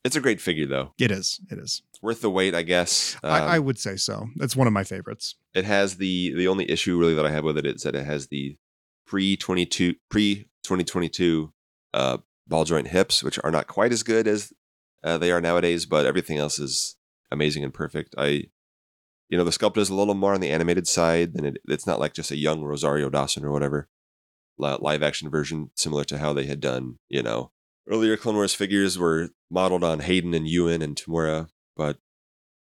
[0.03, 0.93] it's a great figure though.
[0.99, 1.39] It is.
[1.49, 1.82] It is.
[2.01, 3.18] Worth the wait, I guess.
[3.24, 4.28] I, I Um, would say so.
[4.36, 5.36] That's one of my favorites.
[5.55, 8.05] it has the the only issue really that I have with it is that it
[8.05, 8.57] has the
[9.05, 11.51] pre 22 pre 2022
[11.93, 14.53] uh ball joint hips, which are not quite as good as
[15.03, 16.95] uh, they are nowadays, but everything else is
[17.32, 18.16] amazing and perfect.
[18.18, 18.46] I
[19.30, 21.88] you know, the sculpt is a little more on the animated side than it, it's
[21.88, 23.88] not like just a young Rosario Dawson or whatever.
[24.58, 27.52] Live action version, similar to how they had done, you know,
[27.90, 31.98] earlier Clone Wars figures were modeled on Hayden and Ewan and Temuera, but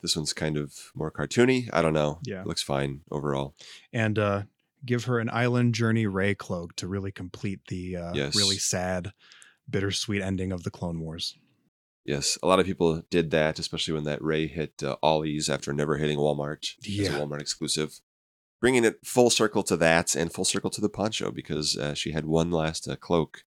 [0.01, 1.70] this one's kind of more cartoony.
[1.74, 2.20] I don't know.
[2.24, 2.41] Yeah.
[2.41, 3.55] It looks fine overall.
[3.91, 4.43] And uh,
[4.86, 8.36] give her an island journey Rey cloak to really complete the uh, Yes.
[8.36, 9.11] really sad
[9.70, 11.36] bittersweet ending of the Clone Wars.
[12.08, 15.74] Yes, a lot of people did that, especially when that Rey hit uh, Ollie's after
[15.74, 17.10] never hitting Walmart Yeah.
[17.10, 17.99] Walmart exclusive.
[18.62, 22.14] Bringing it full circle to that and full circle to the poncho because uh, she
[22.14, 23.43] had one last uh, cloak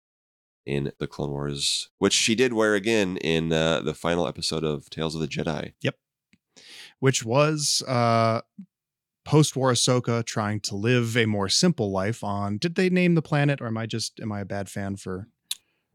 [0.64, 4.90] in the Clone Wars, which she did wear again in uh, the final episode of
[4.90, 5.74] Tales of the Jedi.
[5.82, 5.94] Yep,
[6.98, 8.40] which was uh,
[9.24, 12.58] post-war Ahsoka trying to live a more simple life on.
[12.58, 15.28] Did they name the planet, or am I just am I a bad fan for?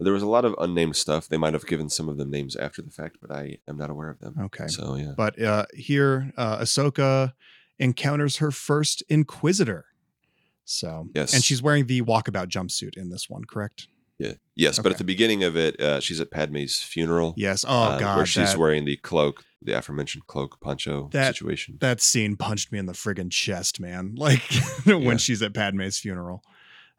[0.04, 1.28] There was a lot of unnamed stuff.
[1.28, 3.90] They might have given some of them names after the fact, but I am not
[3.90, 4.36] aware of them.
[4.46, 7.34] Okay, So yeah, but uh, here uh, Ahsoka
[7.80, 9.86] encounters her first Inquisitor.
[10.66, 11.34] So Yes.
[11.34, 13.88] and she's wearing the walkabout jumpsuit in this one, correct?
[14.20, 14.78] yeah, yes.
[14.80, 17.34] But at the beginning of it, uh, she's at Padme's funeral.
[17.38, 17.66] Yes.
[17.68, 21.78] Oh uh, God, where she's that, wearing the cloak, the aforementioned cloak poncho That- situation.
[21.82, 24.14] that scene punched me in the friggin' chest, man.
[24.18, 24.44] Like
[24.86, 25.18] when Yeah.
[25.18, 26.44] she's at Padme's funeral.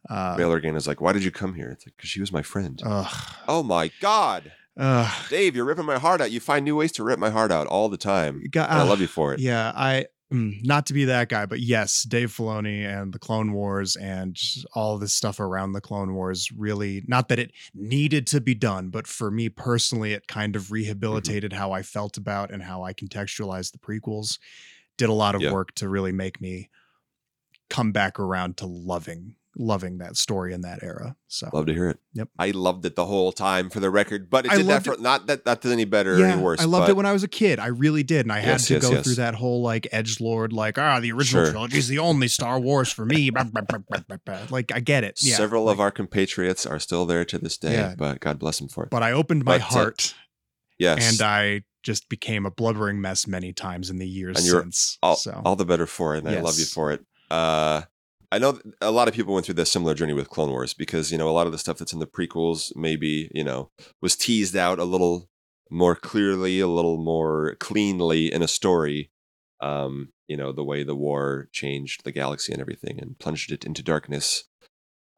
[0.09, 2.33] Uh, Bail Organa is like, "Why did you come here?" It's like, "Cause she was
[2.33, 6.31] my friend." ugh, oh my god, ugh, Dave, you're ripping my heart out.
[6.33, 8.43] You find new ways to rip my heart out all the time.
[8.51, 9.39] Ga- And I love you for it.
[9.41, 13.53] Yeah, I mm, not to be that guy, but yes, Dave Filoni and the Clone
[13.53, 14.37] Wars and
[14.75, 18.89] all this stuff around the Clone Wars really not that it needed to be done,
[18.91, 22.93] but for me personally, it kind of rehabilitated how I felt about and how I
[22.93, 24.39] contextualized the prequels.
[24.99, 25.53] Did a lot of Yeah.
[25.53, 26.71] work to really make me
[27.71, 31.15] come back around to loving loving that story in that era.
[31.29, 31.99] So Love to hear it.
[32.15, 32.29] Yep.
[32.39, 34.87] I loved it the whole time for the record, but it I did that loved
[34.87, 36.61] for it- not that that's any better or any worse.
[36.61, 37.59] I loved but it when I was a kid.
[37.59, 39.05] I really did, and I had to yes, go yes.
[39.05, 41.53] through that whole like edge lord, like ah, the original Sure.
[41.53, 43.31] trilogy is the only Star Wars for me.
[44.51, 45.21] Like I get it.
[45.23, 47.95] Yeah, several like, of our compatriots are still there to this day, Yeah.
[47.97, 48.91] but God bless them for it.
[48.91, 50.15] But I opened my but, uh, heart,
[50.79, 54.63] yes, and I just became a blubbering mess many times in the years And you're
[54.63, 54.99] since.
[55.03, 57.05] all, so all the better for it, and I love you for it.
[57.31, 57.83] Uh,
[58.33, 61.13] I know a lot of people went through this similar journey with Clone Wars because
[61.13, 63.71] you know a lot of the stuff that's in the prequels maybe you know
[64.01, 65.29] was teased out a little
[65.71, 69.11] more clearly, a little more cleanly in a story.
[69.61, 73.65] Um, you know the way the war changed the galaxy and everything, and plunged it
[73.65, 74.45] into darkness.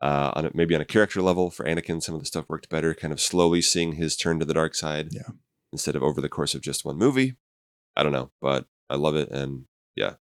[0.00, 2.68] Uh, on a, maybe on a character level for Anakin, some of the stuff worked
[2.68, 2.94] better.
[2.94, 5.30] Kind of slowly seeing his turn to the dark side, Yeah.
[5.72, 7.36] instead of over the course of just one movie.
[7.96, 10.14] I don't know, but I love it, and yeah,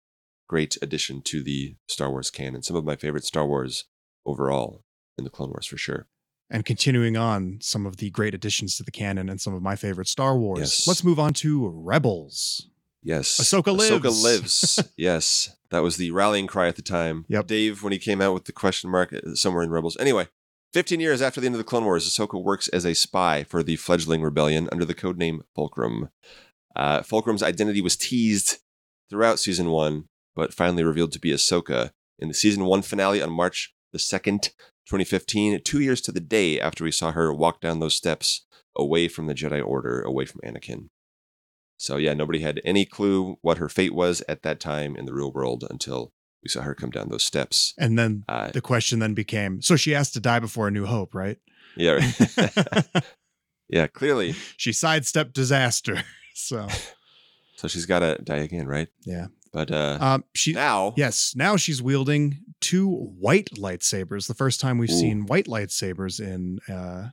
[0.47, 2.63] great addition to the Star Wars canon.
[2.63, 3.85] Some of my favorite Star Wars
[4.25, 4.83] overall
[5.17, 6.07] in the Clone Wars for sure.
[6.49, 9.75] and continuing on some of the great additions to the canon and some of my
[9.75, 10.59] favorite Star Wars.
[10.59, 10.87] Yes.
[10.87, 12.67] Let's move on to Rebels.
[13.01, 13.27] Yes.
[13.39, 13.91] Ahsoka lives.
[13.91, 14.93] Ahsoka lives.
[14.97, 15.55] yes.
[15.71, 17.25] That was the rallying cry at the time.
[17.27, 17.47] Yep.
[17.47, 19.97] Dave, when he came out with the question mark uh, somewhere in Rebels.
[19.99, 20.27] Anyway,
[20.73, 23.61] 15 years after the end of the Clone Wars, Ahsoka works as a spy for
[23.61, 26.09] the fledgling rebellion under the codename Fulcrum.
[26.75, 28.59] Uh, Fulcrum's identity was teased
[29.09, 30.05] throughout season one,
[30.35, 34.49] but finally revealed to be Ahsoka in the season one finale on March the 2nd,
[34.87, 39.07] 2015, two years to the day after we saw her walk down those steps away
[39.07, 40.89] from the Jedi Order, away from Anakin.
[41.77, 45.13] So yeah, nobody had any clue what her fate was at that time in the
[45.13, 46.11] real world until
[46.43, 47.73] we saw her come down those steps.
[47.77, 50.85] And then Uh, the question then became so she has to die before a new
[50.85, 51.37] hope, right?
[51.77, 51.99] yeah,
[53.69, 54.33] yeah, clearly.
[54.57, 56.03] she sidestepped disaster.
[56.35, 56.67] So
[57.57, 58.87] So she's got to die again, right?
[59.05, 59.27] Yeah.
[59.53, 64.27] But uh, um she now, yes, now she's wielding two white lightsabers.
[64.27, 64.99] The first time we've Ooh.
[64.99, 67.09] seen white lightsabers in uh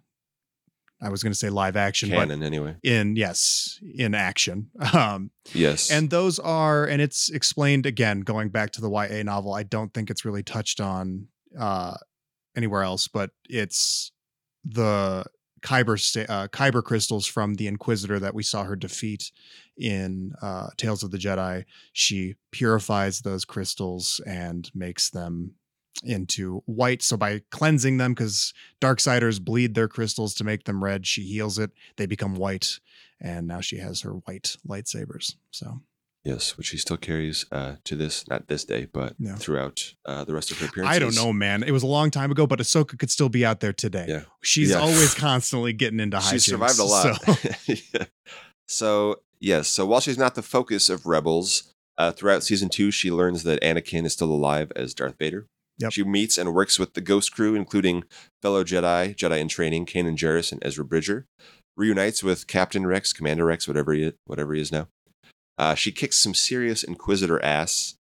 [1.02, 2.76] I was gonna say live action, canon anyway.
[2.82, 4.70] in yes, in action.
[4.94, 9.52] Um Yes, and those are and it's explained again going back to the YA novel.
[9.52, 11.28] I don't think it's really touched on
[11.58, 11.96] uh
[12.56, 14.12] anywhere else, but it's
[14.64, 15.24] the
[15.62, 19.30] kyber uh, kyber crystals from the inquisitor that we saw her defeat
[19.76, 21.64] in uh Tales of the Jedi.
[21.92, 25.54] She purifies those crystals and makes them
[26.04, 27.02] into white.
[27.02, 31.58] So by cleansing them cuz darksiders bleed their crystals to make them red she heals
[31.58, 31.72] it.
[31.96, 32.80] They become white
[33.20, 35.36] and now she has her white lightsabers.
[35.50, 35.82] So
[36.24, 40.34] yes, which she still carries uh, to this, not this day, but throughout uh, the
[40.34, 40.96] rest of her appearances.
[40.96, 41.62] I don't know, man.
[41.62, 44.06] It was a long time ago, but Ahsoka could still be out there today.
[44.08, 44.22] Yeah.
[44.42, 44.80] She's Yeah.
[44.80, 47.22] always constantly getting into high She survived a lot.
[47.22, 47.34] So,
[47.94, 48.04] Yeah.
[48.66, 53.10] So yes, so while she's not the focus of Rebels, uh, throughout season two, she
[53.10, 55.46] learns that Anakin is still alive as Darth Vader.
[55.78, 55.92] Yep.
[55.92, 58.04] She meets and works with the Ghost Crew, including
[58.42, 61.26] fellow Jedi, Jedi in training, Kanan Jarrus and Ezra Bridger.
[61.76, 64.88] Reunites with Captain Rex, Commander Rex, whatever he whatever he is now.
[65.60, 67.96] Uh, she kicks some serious Inquisitor ass,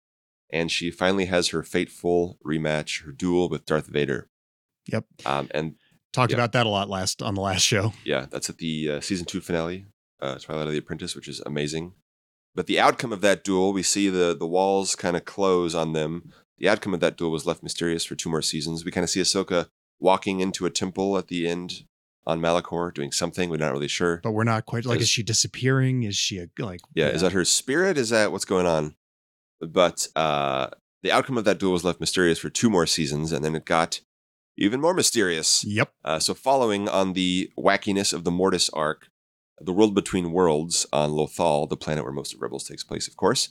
[0.49, 4.29] and she finally has her fateful rematch, her duel with Darth Vader.
[4.87, 5.05] Yep.
[5.25, 5.75] Um, and
[6.13, 6.37] talked Yeah.
[6.37, 7.91] about that a lot last on the last show.
[8.05, 9.87] yeah, that's at the uh, season two finale,
[10.21, 11.93] uh, Twilight of the Apprentice, which is amazing.
[12.55, 15.91] But the outcome of that duel, we see the the walls kind of close on
[15.93, 16.31] them.
[16.59, 18.85] The outcome of that duel was left mysterious for two more seasons.
[18.85, 19.67] We kind of see Ahsoka
[19.99, 21.83] walking into a temple at the end
[22.25, 23.49] on Malachor doing something.
[23.49, 24.19] We're not really sure.
[24.23, 26.03] But we're not quite like, is, Is- she disappearing?
[26.03, 27.97] Is she a, like, Yeah, is that her spirit?
[27.97, 28.95] Is that what's going on?
[29.61, 30.69] But uh,
[31.03, 33.65] the outcome of that duel was left mysterious for two more seasons, and then it
[33.65, 34.01] got
[34.57, 35.63] even more mysterious.
[35.65, 35.91] Yep.
[36.03, 39.07] Uh, so, following on the wackiness of the Mortis arc,
[39.59, 43.17] the world between worlds on Lothal, the planet where most of Rebels takes place, of
[43.17, 43.49] course,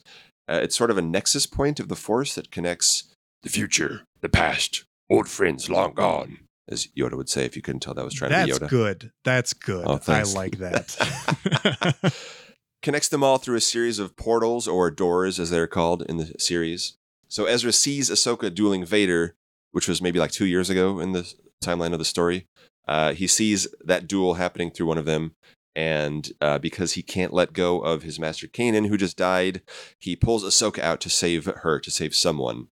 [0.48, 4.28] uh, it's sort of a nexus point of the Force that connects the future, the
[4.28, 6.38] past, old friends long gone,
[6.68, 8.70] as Yoda would say if you couldn't tell that was trying That's to be Yoda.
[8.70, 9.12] good.
[9.24, 9.84] That's good.
[9.86, 12.14] Oh, I like that.
[12.82, 16.34] connects them all through a series of portals or doors, as they're called in the
[16.38, 16.96] series.
[17.28, 19.34] So Ezra sees Ahsoka dueling Vader,
[19.72, 21.30] which was maybe like two years ago in the
[21.62, 22.46] timeline of the story.
[22.86, 25.34] Uh, he sees that duel happening through one of them,
[25.76, 29.60] and uh, because he can't let go of his master Kanan, who just died,
[29.98, 32.68] he pulls Ahsoka out to save her, to save someone,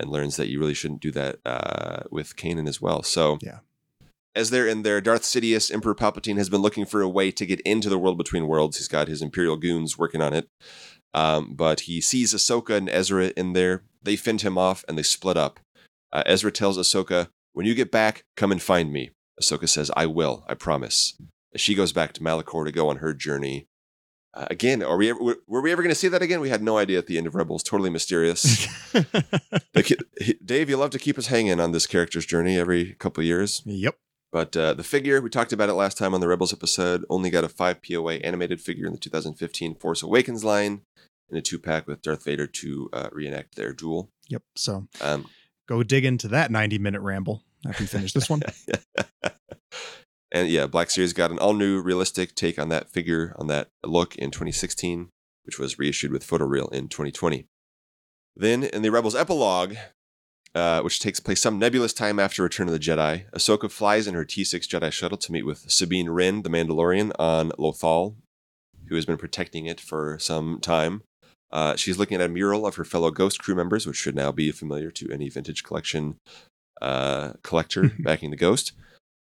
[0.00, 3.02] and learns that you really shouldn't do that uh, with Kanan as well.
[3.02, 3.58] So Yeah.
[4.34, 7.46] as they're in there, Darth Sidious, Emperor Palpatine, has been looking for a way to
[7.46, 8.78] get into the world between worlds.
[8.78, 10.48] He's got his Imperial goons working on it.
[11.12, 13.82] Um, but he sees Ahsoka and Ezra in there.
[14.02, 15.58] They fend him off and they split up.
[16.12, 19.10] Uh, Ezra tells Ahsoka, When you get back, come and find me.
[19.42, 21.16] Ahsoka says, I will, I promise.
[21.56, 23.66] She goes back to Malachor to go on her journey.
[24.32, 26.40] Uh, again, are we ever, were were we ever going to see that again?
[26.40, 27.62] We had no idea at the end of Rebels.
[27.62, 28.66] Totally mysterious.
[29.72, 33.22] The he- Dave, you love to keep us hanging on this character's journey every couple
[33.22, 33.62] of years.
[33.64, 33.96] yep.
[34.32, 37.30] But uh, the figure, we talked about it last time on the Rebels episode, only
[37.30, 40.82] got a 5 POA animated figure in the 2015 Force Awakens line
[41.30, 44.10] in a two pack with Darth Vader to uh, reenact their duel.
[44.28, 44.42] Yep.
[44.56, 45.26] So Um,
[45.68, 48.42] go dig into that 90 minute ramble after you finish this one.
[50.32, 53.68] and yeah, Black Series got an all new realistic take on that figure, on that
[53.84, 55.08] look in 2016,
[55.44, 57.46] which was reissued with photoreal in 2020.
[58.36, 59.74] Then in the Rebels epilogue,
[60.54, 64.14] uh, which takes place some nebulous time after Return of the Jedi, Ahsoka flies in
[64.14, 68.16] her T6 Jedi shuttle to meet with Sabine Wren, the Mandalorian, on Lothal,
[68.88, 71.02] who has been protecting it for some time.
[71.52, 74.30] Uh, she's looking at a mural of her fellow Ghost crew members, which should now
[74.30, 76.16] be familiar to any vintage collection
[76.80, 78.72] uh, collector backing the Ghost.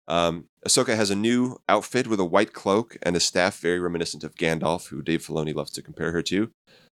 [0.08, 4.24] Um, Ahsoka has a new outfit with a white cloak and a staff very reminiscent
[4.24, 6.50] of Gandalf, who Dave Filoni loves to compare her to.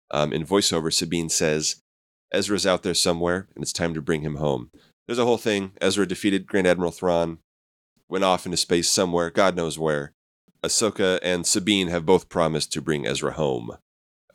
[0.10, 1.82] Um, in voiceover, Sabine says,
[2.34, 4.72] Ezra's out there somewhere, and it's time to bring him home.
[5.06, 5.74] There's a whole thing.
[5.82, 7.40] Ezra defeated Grand Admiral Thrawn,
[8.08, 10.14] went off into space somewhere, God knows where.
[10.64, 13.72] Ahsoka and Sabine have both promised to bring Ezra home,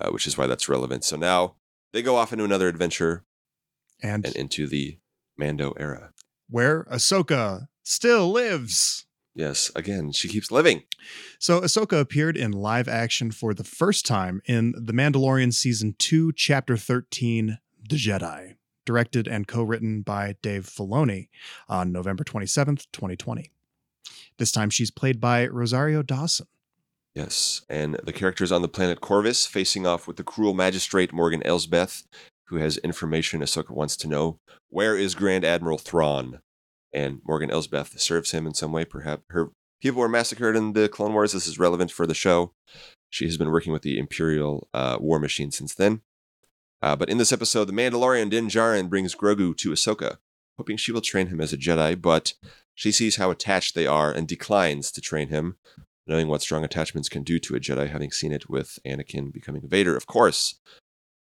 [0.01, 1.05] uh, which is why that's relevant.
[1.05, 1.55] So now
[1.93, 3.25] they go off into another adventure
[4.03, 4.99] And and into the
[5.39, 6.11] Mando era.
[6.49, 9.07] where Ahsoka still lives.
[9.35, 10.83] Yes, again, she keeps living.
[11.39, 16.33] So Ahsoka appeared in live action for the first time in The Mandalorian Season 2,
[16.33, 17.59] Chapter 13,
[17.89, 21.29] The Jedi, directed and co-written by Dave Filoni
[21.69, 23.51] on November 27th, 2020.
[24.39, 26.47] This time she's played by Rosario Dawson.
[27.15, 31.43] Yes, and the characters on the planet Corvus facing off with the cruel magistrate Morgan
[31.45, 32.05] Elsbeth,
[32.45, 34.39] who has information Ahsoka wants to know.
[34.69, 36.41] Where is Grand Admiral Thrawn?
[36.97, 38.87] And Morgan Elsbeth serves him in some way.
[38.87, 39.51] Perhaps her
[39.83, 41.33] people were massacred in the Clone Wars.
[41.33, 42.53] This is relevant for the show.
[43.11, 46.01] She has been working with the Imperial uh, war machine since then.
[46.81, 50.17] Uh, but in this episode, the Mandalorian Din Djarin brings Grogu to Ahsoka,
[50.57, 52.33] hoping she will train him as a Jedi, but
[52.75, 55.57] she sees how attached they are and declines to train him,
[56.07, 59.69] knowing what strong attachments can do to a Jedi, having seen it with Anakin becoming
[59.69, 60.61] Vader, of course.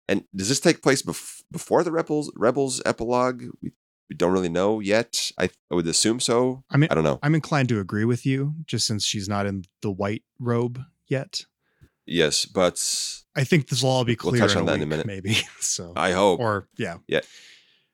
[0.07, 3.45] And does this take place bef- before the Rebels Rebels epilogue?
[3.61, 3.71] We,
[4.09, 5.31] we don't really know yet.
[5.37, 6.63] I, I would assume so.
[6.69, 7.19] I mean, I don't know.
[7.23, 11.45] I'm inclined to agree with you, just since she's not in the white robe yet.
[12.05, 12.75] Yes, but
[13.35, 15.07] I think this will all be We'll clear touch on a that in a minute.
[15.07, 15.37] maybe.
[15.59, 16.39] So, I hope.
[16.39, 17.21] or yeah, Yeah,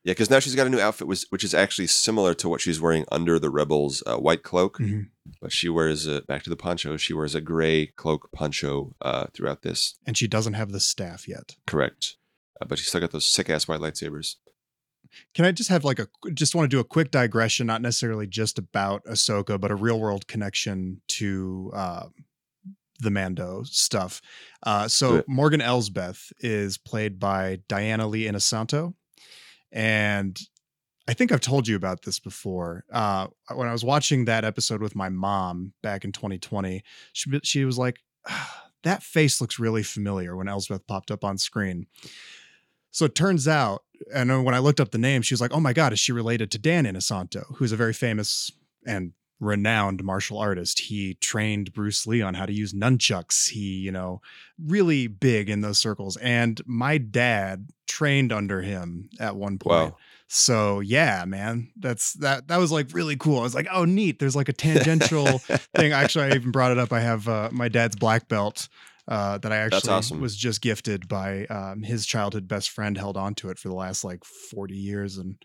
[0.04, 0.12] yeah.
[0.12, 2.82] because now she's got a new outfit, which, which is actually similar to what she's
[2.82, 4.80] wearing under the Rebels' uh, white cloak.
[4.80, 5.08] Mhm.
[5.42, 6.98] But she wears a back to the poncho.
[6.98, 9.96] She wears a gray cloak poncho uh, throughout this.
[10.06, 11.56] and she doesn't have the staff yet.
[11.66, 12.18] Correct.
[12.62, 14.36] Uh, but she's still got those sick ass white lightsabers.
[15.34, 18.28] Can I just have like a just want to do a quick digression, not necessarily
[18.28, 22.06] just about Ahsoka, but a real world connection to uh,
[23.00, 24.22] the Mando stuff.
[24.64, 25.24] Uh, so.
[25.28, 28.94] Morgan Elsbeth is played by Diana Lee Inosanto,
[29.72, 30.40] and
[31.08, 32.86] I think I've told you about this before.
[32.92, 36.84] Uh, when I was watching that episode with my mom back in 2020,
[37.14, 41.38] she she was like, "Ah, "That face looks really familiar." When Elsbeth popped up on
[41.38, 41.88] screen,
[42.92, 43.84] so it turns out,
[44.14, 46.12] and when I looked up the name, she was like, "Oh my god, is she
[46.12, 48.52] related to Dan Inosanto, who's a very famous
[48.86, 50.80] and renowned martial artist?
[50.80, 53.50] He trained Bruce Lee on how to use nunchucks.
[53.50, 54.22] He, you know,
[54.64, 56.16] really big in those circles.
[56.18, 59.92] And my dad trained under him at one point.
[59.92, 59.98] Wow.
[60.28, 62.48] So yeah, man, that's that.
[62.48, 63.40] That was like really cool.
[63.40, 64.20] I was like, oh, neat.
[64.20, 65.26] There's like a tangential
[65.76, 65.92] thing.
[65.92, 66.94] Actually, I even brought it up.
[66.94, 68.70] I have uh, my dad's black belt
[69.12, 70.22] uh, that I actually awesome.
[70.22, 72.98] was just gifted by um, his childhood best friend.
[72.98, 75.36] Held on to it for the last like 40 years and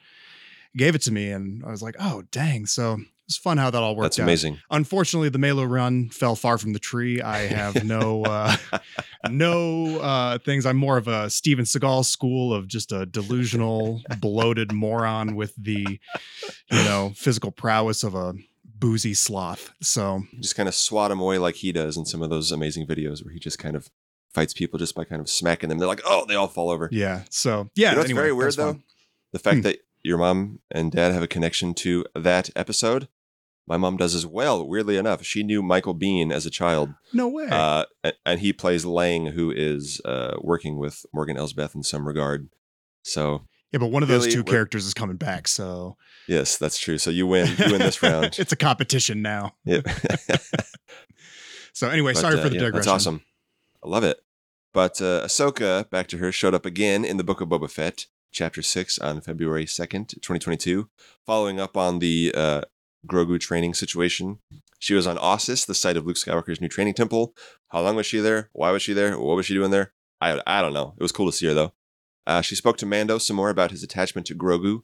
[0.76, 1.32] gave it to me.
[1.32, 2.66] And I was like, oh, dang.
[2.66, 4.22] So it's fun how that all worked That's out.
[4.22, 4.60] amazing.
[4.70, 7.20] Unfortunately, the Melo run fell far from the tree.
[7.20, 8.56] I have no uh,
[9.30, 10.64] no uh, things.
[10.64, 15.98] I'm more of a Steven Seagal school of just a delusional, bloated moron with the
[16.70, 18.34] you know physical prowess of a
[18.78, 19.72] boozy sloth.
[19.80, 22.86] So Just kind of swat him away like he does in some of those amazing
[22.86, 23.90] videos where he just kind of
[24.32, 25.78] fights people just by kind of smacking them.
[25.78, 26.88] They're like, oh, they all fall over.
[26.92, 27.22] yeah.
[27.30, 27.90] So yeah.
[27.90, 28.72] You know anyway, very weird though?
[28.74, 28.82] fun.
[29.32, 29.62] The fact Hmm.
[29.62, 33.08] that your mom and dad have a connection to that episode.
[33.68, 34.64] My mom does as well.
[34.64, 37.48] Weirdly enough, she knew Michael Biehn as a child, No way.
[37.50, 37.86] uh,
[38.24, 42.48] and he plays Lang, who is uh, working with Morgan Elsbeth in some regard.
[43.02, 45.48] So yeah, but one of those really, 2 characters is coming back.
[45.48, 45.96] So
[46.28, 46.98] yes, that's true.
[46.98, 47.48] So you win.
[47.58, 48.34] You win this round.
[48.38, 49.54] it's a competition now.
[49.64, 49.86] Yep.
[51.76, 52.86] So anyway, But, sorry uh, for the yeah, digression.
[52.86, 53.20] That's awesome.
[53.84, 54.18] I love it.
[54.72, 58.06] But uh, Ahsoka, back to her, showed up again in the Book of Boba Fett,
[58.32, 60.88] Chapter 6 on February 2nd, 2022,
[61.26, 62.62] following up on the uh,
[63.06, 64.38] Grogu training situation.
[64.78, 67.34] She was on Ossus, the site of Luke Skywalker's new training temple.
[67.68, 68.48] How long was she there?
[68.54, 69.18] Why was she there?
[69.18, 69.92] What was she doing there?
[70.18, 70.94] I, I don't know.
[70.96, 71.74] It was cool to see her, though.
[72.26, 74.82] Uh, she spoke to Mando some more about his attachment to Grogu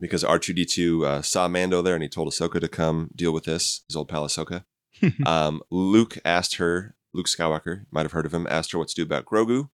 [0.00, 3.82] because R2D2 uh, saw Mando there and he told Ahsoka to come deal with this,
[3.86, 4.64] his old pal Ahsoka
[5.26, 8.94] um, Luke asked her, Luke Skywalker, might have heard of him, asked her what to
[8.94, 9.68] do about Grogu,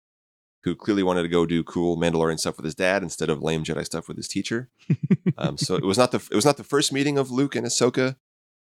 [0.64, 3.64] who clearly wanted to go do cool Mandalorian stuff with his dad instead of lame
[3.64, 4.70] Jedi stuff with his teacher.
[5.38, 7.66] Um, so it was not the it was not the first meeting of Luke and
[7.66, 8.18] Ahsoka,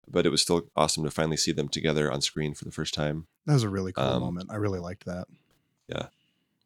[0.09, 2.95] but it was still awesome to finally see them together on screen for the first
[2.95, 3.27] time.
[3.45, 4.49] that was a really cool Um, moment.
[4.51, 5.27] I really liked that.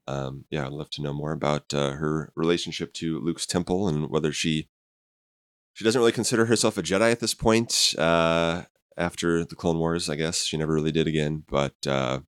[0.09, 4.09] Um, yeah, I'd love to know more about uh, her relationship to Luke's temple and
[4.11, 4.69] whether she
[5.75, 7.95] she doesn't really consider herself a Jedi at this point.
[7.99, 8.63] Uh,
[8.97, 11.45] after the Clone Wars, I guess she never really did again.
[11.47, 12.21] But uh,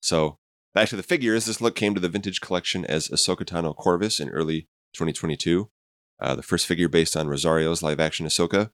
[0.00, 0.38] so
[0.74, 1.44] back to the figures.
[1.44, 4.62] This look came to the vintage collection as Ahsoka Tano Corvus in early
[4.94, 5.68] 2022.
[6.18, 8.70] Uh, the first figure based on Rosario's live action Ahsoka.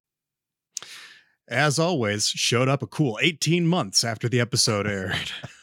[1.48, 5.32] as always, showed up a cool 18 months after the episode aired.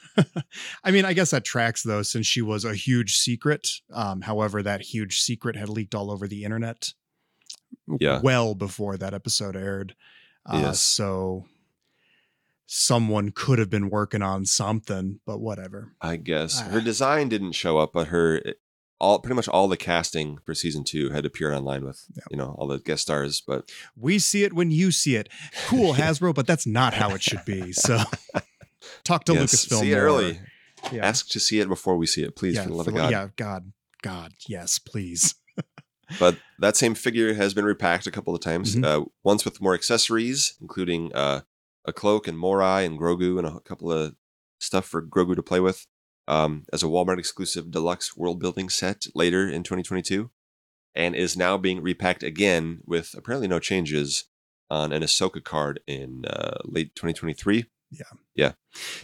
[0.83, 3.67] I mean, I guess that tracks though, since she was a huge secret.
[3.91, 6.93] Um, however, that huge secret had leaked all over the internet
[7.99, 8.19] Yeah.
[8.23, 9.95] well before that episode aired.
[10.45, 10.81] Uh, Yes.
[10.81, 11.45] So
[12.65, 15.93] someone could have been working on something, but whatever.
[16.01, 16.65] I guess Ah.
[16.69, 18.41] her design didn't show up, but her
[18.99, 22.23] all pretty much all the casting for season two had appeared online with Yeah.
[22.31, 23.41] you know all the guest stars.
[23.45, 25.27] But We see it when you see it.
[25.67, 27.73] Cool, Hasbro, but that's not how it should be.
[27.73, 28.01] So
[29.03, 29.79] talk to yes, Lucasfilm.
[29.79, 30.03] see it more.
[30.03, 30.39] early.
[30.91, 31.05] Yeah.
[31.05, 32.97] Ask to see it before we see it, please, yeah, for the love for of
[32.97, 33.11] God.
[33.11, 35.35] yeah, God, God, yes, please.
[36.19, 38.75] But that same figure has been repacked a couple of times.
[38.75, 38.85] Mhm.
[38.85, 41.41] Uh, once with more accessories, including uh,
[41.85, 44.15] a cloak and Morai and Grogu and a couple of
[44.59, 45.87] stuff for Grogu to play with,
[46.27, 50.29] um, as a Walmart exclusive deluxe world building set later in 2022,
[50.93, 54.25] and is now being repacked again with apparently no changes
[54.69, 57.65] on an Ahsoka card in uh, late 2023.
[57.93, 58.17] Yeah.
[58.35, 58.51] Yeah.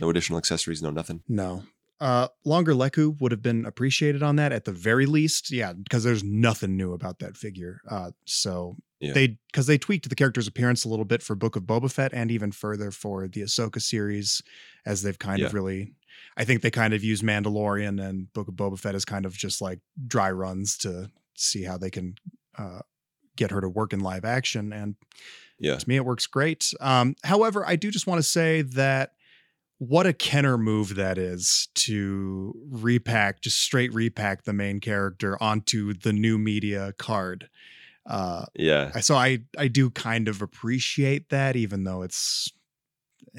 [0.02, 1.22] No additional accessories, no nothing.
[1.28, 1.64] No.
[2.02, 5.52] Uh, longer Leku would have been appreciated on that at the very least.
[5.52, 7.82] Yeah, because there's nothing new about that figure.
[7.90, 9.12] Uh, so Yeah.
[9.14, 12.14] they because they tweaked the character's appearance a little bit for Book of Boba Fett
[12.14, 14.42] and even further for the Ahsoka series,
[14.86, 15.94] as they've kind of really.
[16.38, 19.34] I think they kind of use Mandalorian and Book of Boba Fett as kind of
[19.34, 22.16] just like dry runs to see how they can
[22.58, 22.80] uh,
[23.36, 24.72] get her to work in live action.
[24.72, 24.96] And
[25.60, 25.78] Yeah.
[25.78, 26.74] to me, it works great.
[26.80, 29.12] Um, however, I do just want to say that
[29.78, 35.94] what a Kenner move that is to repack, just straight repack the main character onto
[35.94, 37.50] the new media card.
[38.06, 39.00] Uh, Yeah.
[39.00, 42.52] So I I do kind of appreciate that, even though it's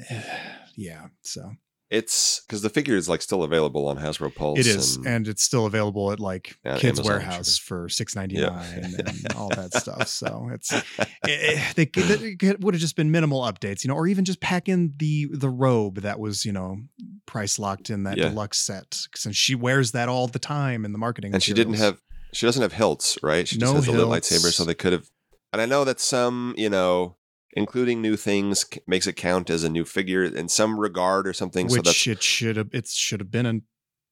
[0.75, 1.07] yeah.
[1.21, 1.51] So
[1.91, 4.59] It's because the figure is like still available on Hasbro Pulse.
[4.59, 8.15] it is, and- and it's still available at like Yeah, Kids Amazon, Warehouse for six
[8.15, 9.01] ninety nine Yeah.
[9.05, 10.07] and all that stuff.
[10.07, 14.23] So it's eh, they it would have just been minimal updates, you know, or even
[14.23, 16.77] just pack in the the robe that was you know
[17.25, 18.29] price locked in that Yeah.
[18.29, 21.33] deluxe set since she wears that all the time in the marketing.
[21.33, 22.01] and she didn't have
[22.33, 24.29] she doesn't have hilts right she just No has a lit hilts.
[24.31, 25.09] lightsaber so they could have
[25.51, 27.17] and i know that some you know
[27.53, 31.33] including new things c- makes it count as a new figure in some regard or
[31.33, 33.63] something so which that's it should have it should have been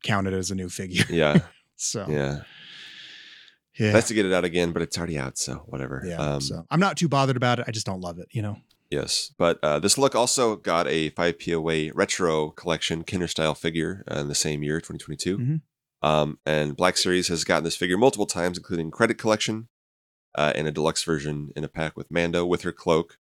[0.03, 1.03] counted as a new figure.
[1.09, 1.39] yeah
[1.75, 2.41] So yeah
[3.77, 3.93] yeah.
[3.93, 6.65] nice to get it out again but it's already out so whatever yeah, um, so
[6.69, 7.65] I'm not too bothered about it.
[7.67, 8.57] I just don't love it, you know.
[8.89, 14.03] yes but uh, this look also got a 5 poa retro collection Kenner style figure
[14.11, 15.61] uh, in the same year 2022 Mhm.
[16.01, 19.67] Um, and Black Series has gotten this figure multiple times, including credit collection
[20.33, 23.17] uh, and a deluxe version in a pack with Mando with her cloak.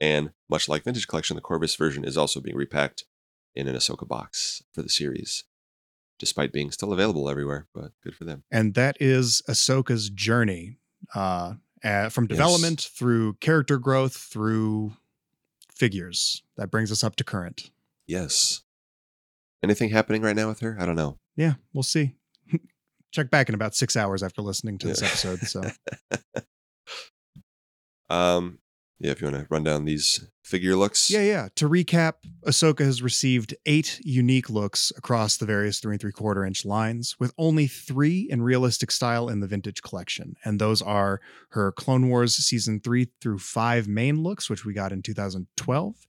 [0.00, 3.04] And much like Vintage Collection, the Corvus version is also being repacked
[3.54, 5.44] in an Ahsoka box for the series,
[6.18, 7.68] despite being still available everywhere.
[7.74, 8.42] But good for them.
[8.50, 10.78] And that is Ahsoka's journey
[11.14, 11.54] uh,
[11.84, 12.36] uh, from Yes.
[12.36, 14.94] development through character growth through
[15.72, 16.42] figures.
[16.56, 17.70] That brings us up to current.
[18.06, 18.62] Yes.
[19.62, 20.76] Anything happening right now with her?
[20.78, 21.18] I don't know.
[21.36, 22.14] Yeah, we'll see.
[23.12, 25.40] Check back in about six hours after listening to this episode.
[25.40, 25.62] So
[28.10, 28.58] Um,
[29.04, 31.10] yeah, if you want to run down these figure looks.
[31.10, 31.48] Yeah, yeah.
[31.56, 32.14] To recap,
[32.46, 37.14] Ahsoka has received eight unique looks across the various three and three quarter inch lines,
[37.20, 40.36] with only three in realistic style in the vintage collection.
[40.42, 41.20] And those are
[41.50, 46.06] her Clone Wars season three through five main looks, which we got in 2012,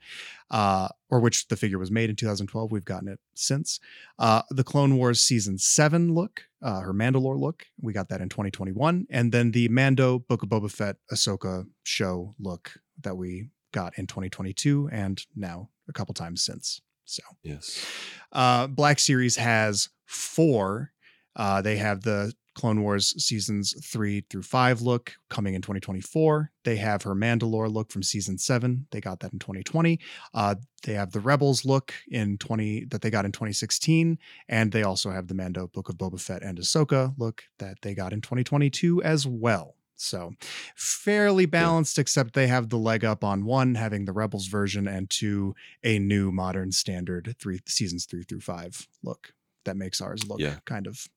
[0.52, 2.72] uh, or which the figure was made in 2012.
[2.72, 3.82] We've gotten it since.
[4.18, 8.28] Uh, the Clone Wars season seven look, uh, her Mandalore look, we got that in
[8.30, 9.06] 2021.
[9.10, 12.72] And then the Mando Book of Boba Fett Ahsoka show look
[13.02, 16.82] that we got in 2022 and now a couple times since.
[17.06, 17.86] So, Yes.
[18.32, 20.92] uh, Black Series has four.
[21.36, 26.52] Uh, they have the Clone Wars seasons three through five look coming in 2024.
[26.64, 28.88] They have her Mandalore look from season seven.
[28.91, 29.99] They got that in 2020.
[30.34, 34.18] Uh, they have the Rebels look in 20 that they got in 2016,
[34.48, 37.94] and they also have the Mando Book of Boba Fett and Ahsoka look that they
[37.94, 39.76] got in 2022 as well.
[39.98, 40.34] So
[40.76, 45.10] fairly balanced, except they have the leg up on one having the Rebels version, and
[45.10, 49.34] two a new modern standard three seasons three through five look
[49.64, 50.57] that makes ours look Yeah.
[50.65, 51.07] kind of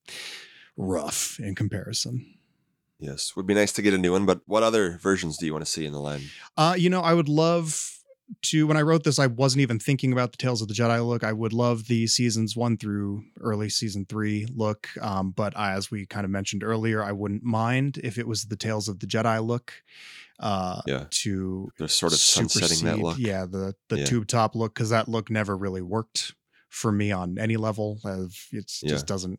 [0.78, 2.34] rough in comparison.
[3.00, 3.36] Yes.
[3.36, 5.64] Would be nice to get a new one, but what other versions do you want
[5.64, 6.22] to see in the line?
[6.56, 7.94] Uh, you know, I would love
[8.42, 8.66] to.
[8.66, 11.22] When I wrote this, I wasn't even thinking about the Tales of the Jedi look.
[11.22, 14.88] I would love the seasons one through early season three look.
[15.00, 18.56] Um, but as we kind of mentioned earlier, I wouldn't mind if it was the
[18.56, 19.72] Tales of the Jedi look.
[20.40, 21.04] Uh, Yeah.
[21.10, 23.18] to They're sort of sunsetting that look.
[23.18, 24.04] Yeah, the the Yeah.
[24.06, 26.34] tube top look because that look never really worked
[26.68, 28.00] for me on any level.
[28.04, 28.88] It Yeah.
[28.90, 29.38] just doesn't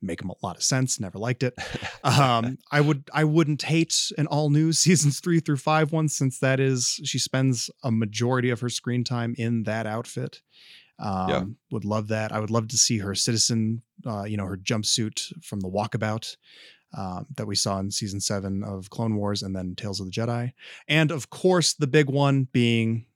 [0.00, 0.98] make a lot of sense.
[1.00, 1.54] Never liked it.
[2.04, 6.38] Um, I would I wouldn't hate an all new seasons three through five one since
[6.38, 10.40] that is she spends a majority of her screen time in that outfit.
[10.98, 11.44] Um, Yeah.
[11.70, 12.32] would love that.
[12.32, 16.36] I would love to see her citizen, uh, you know, her jumpsuit from the walkabout
[16.96, 20.12] um, that we saw in season seven of Clone Wars and then Tales of the
[20.12, 20.52] Jedi.
[20.88, 23.06] And of course, the big one being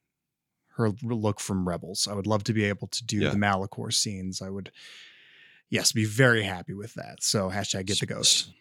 [0.76, 2.06] her look from Rebels.
[2.10, 3.30] I would love to be able to do Yeah.
[3.30, 4.42] the Malachor scenes.
[4.42, 4.70] I would,
[5.72, 7.16] yes, be very happy with that.
[7.22, 8.52] So hashtag get the ghost.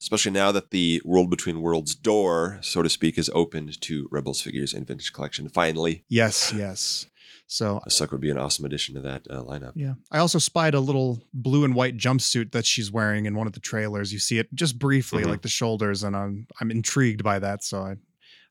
[0.00, 4.40] Especially now that the World Between Worlds door, so to speak, is opened to Rebels
[4.42, 5.48] figures in Vintage Collection.
[5.48, 7.06] Finally, Yes, yes.
[7.46, 9.72] So Ahsoka would be an awesome addition to that uh, lineup.
[9.76, 13.46] yeah, I also spied a little blue and white jumpsuit that she's wearing in one
[13.46, 14.12] of the trailers.
[14.12, 15.28] You see it just briefly, Mhm.
[15.28, 17.62] like the shoulders, and I'm I'm intrigued by that.
[17.62, 17.96] So I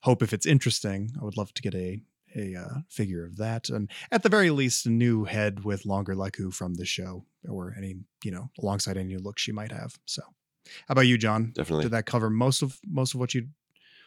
[0.02, 2.02] hope if it's interesting, I would love to get a
[2.36, 6.16] a uh, figure of that, and at the very least, a new head with longer
[6.16, 9.98] leku from the show, or any you know alongside any new look she might have.
[10.06, 10.22] So,
[10.88, 11.52] how about you, John?
[11.56, 11.86] Definitely.
[11.86, 13.48] Did that cover most of most of what you?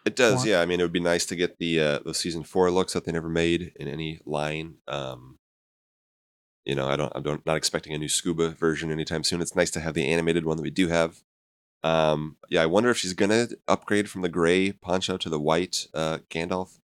[0.04, 0.48] It does, want.
[0.48, 0.60] yeah.
[0.60, 3.04] I mean, it would be nice to get the uh, the season four looks that
[3.04, 4.76] they never made in any line.
[4.86, 5.38] Um,
[6.64, 9.40] you know, I don't, I'm don't, not expecting a new scuba version anytime soon.
[9.40, 11.22] It's nice to have the animated one that we do have.
[11.84, 15.86] Um, yeah, I wonder if she's gonna upgrade from the gray poncho to the white
[15.94, 16.78] uh, Gandalf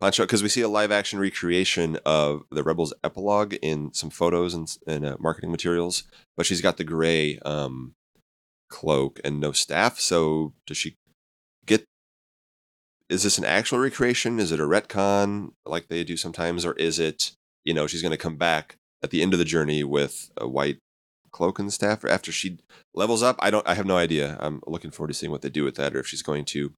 [0.00, 4.54] poncho because we see a live action recreation of the Rebels epilogue in some photos
[4.54, 6.04] and, and uh, marketing materials,
[6.36, 7.94] but she's got the gray um,
[8.68, 9.98] cloak and no staff.
[9.98, 10.96] So does she
[11.64, 11.84] get
[13.08, 14.38] is this an actual recreation?
[14.38, 17.32] Is it a retcon like they do sometimes, or is it
[17.64, 20.48] you know she's going to come back at the end of the journey with a
[20.48, 20.78] white
[21.30, 22.58] cloak and staff after she
[22.94, 23.36] levels up?
[23.40, 23.66] I don't.
[23.66, 24.36] I have no idea.
[24.40, 26.72] I'm looking forward to seeing what they do with that, or if she's going to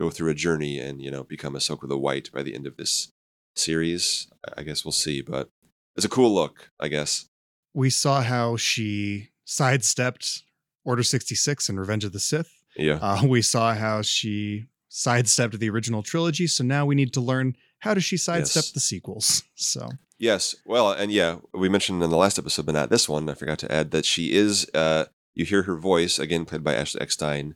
[0.00, 2.66] go through a journey and you know become a Ahsoka the White by the end
[2.66, 3.12] of this
[3.54, 4.26] series.
[4.56, 5.50] I- guess we'll see, but
[5.96, 6.70] it's a cool look.
[6.80, 7.26] I guess.
[7.74, 10.42] We saw how she sidestepped
[10.84, 12.50] Order sixty six and Revenge of the Sith.
[12.76, 12.98] Yeah.
[13.02, 17.54] Uh, we saw how she sidestepped the original trilogy, so now we need to learn
[17.80, 18.72] how does she sidestep Yes.
[18.72, 19.42] the sequels.
[19.54, 20.54] So Yes.
[20.66, 23.28] Well, and yeah, we mentioned in the last episode, but not this one.
[23.30, 24.68] I forgot to add that she is.
[24.74, 25.04] Uh,
[25.34, 27.54] you hear her voice again, played by Ashley Eckstein,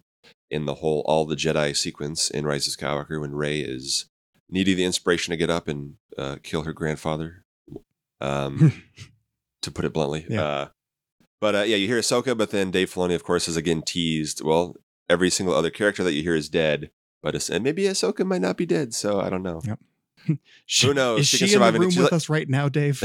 [0.55, 4.07] in the whole all the Jedi sequence in Rise of Skywalker when Rey is
[4.49, 7.45] needing the inspiration to get up and uh, kill her grandfather.
[8.21, 8.83] Um,
[9.63, 10.25] to put it bluntly.
[10.29, 10.43] Yeah.
[10.43, 10.69] Uh,
[11.41, 14.43] but uh, yeah, you hear Ahsoka, but then Dave Filoni, of course, is again teased.
[14.43, 14.77] Well,
[15.11, 16.91] every single other character that you hear is dead,
[17.23, 19.61] but and maybe Ahsoka might not be dead, so I don't know.
[19.65, 19.79] Yep.
[20.65, 21.21] She- Who knows?
[21.21, 22.99] Is She she, can in the room with like- us right now, Dave?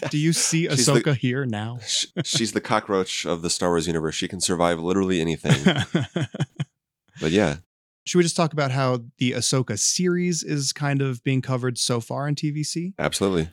[0.10, 1.78] Do you see She's the- Ahsoka here now?
[2.24, 4.14] She's the cockroach of the Star Wars universe.
[4.14, 5.52] She can survive literally anything.
[7.20, 7.56] But yeah,
[8.04, 12.00] Should we just talk about how the Ahsoka series is kind of being covered so
[12.00, 12.94] far in TVC?
[12.98, 13.48] absolutely.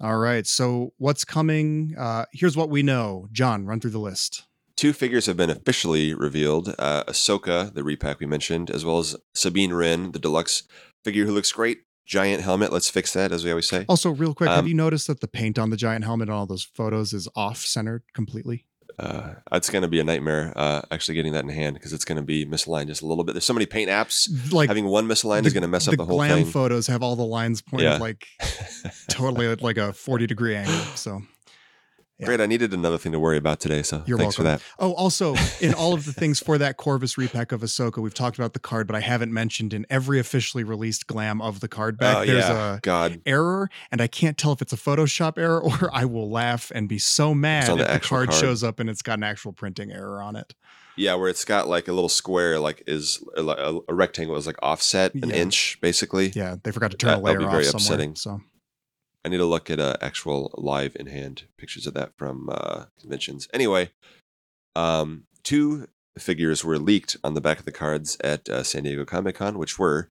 [0.00, 0.46] All right.
[0.46, 1.94] So what's coming?
[1.98, 3.26] Uh, here's what we know.
[3.32, 4.44] John, run through the list.
[4.76, 9.16] Two figures have been officially revealed uh, Ahsoka, the repack we mentioned, as well as
[9.34, 10.62] Sabine Wren, the deluxe
[11.02, 11.78] figure who looks great.
[12.06, 12.72] Giant helmet.
[12.72, 13.84] Let's fix that, as we always say.
[13.88, 16.36] Also, real quick, have Um, you noticed that the paint on the giant helmet on
[16.36, 18.66] all those photos is off centered completely?
[18.98, 22.04] Uh, it's going to be a nightmare uh, actually getting that in hand because it's
[22.04, 23.32] going to be misaligned just a little bit.
[23.34, 24.28] There's so many paint apps.
[24.52, 26.46] Like Having one misaligned is going to mess up the, whole glam thing.
[26.46, 27.98] photos have all the lines pointed Yeah.
[27.98, 28.26] like
[29.08, 30.74] totally at like a 40 degree angle.
[30.96, 31.22] So
[32.18, 32.26] Yeah.
[32.26, 32.40] Great.
[32.40, 33.82] I needed another thing to worry about today.
[33.82, 34.58] So You're thanks welcome.
[34.58, 34.84] for that.
[34.84, 38.36] Oh, also, in all of the things for that Corvus repack of Ahsoka, we've talked
[38.38, 41.96] about the card, but I haven't mentioned in every officially released glam of the card
[41.96, 42.74] back, Oh, there's yeah.
[42.76, 43.20] a God.
[43.24, 46.88] error, and I can't tell if it's a Photoshop error or I will laugh and
[46.88, 48.32] be so mad if the the card, card.
[48.34, 50.54] shows up and it's got an actual printing error on it.
[50.96, 53.46] Yeah, where it's got like a little square, like is uh, a,
[53.76, 55.36] a, a rectangle is like offset an Yeah.
[55.36, 56.32] inch, basically.
[56.34, 57.66] Yeah, they forgot to turn That- a layer off somewhere.
[57.76, 58.16] upsetting.
[58.16, 58.40] So
[59.24, 62.84] I need to look at uh, actual live in hand pictures of that from uh,
[63.00, 63.48] conventions.
[63.52, 63.90] Anyway,
[64.76, 65.88] um, two
[66.18, 69.58] figures were leaked on the back of the cards at uh, San Diego Comic Con,
[69.58, 70.08] which were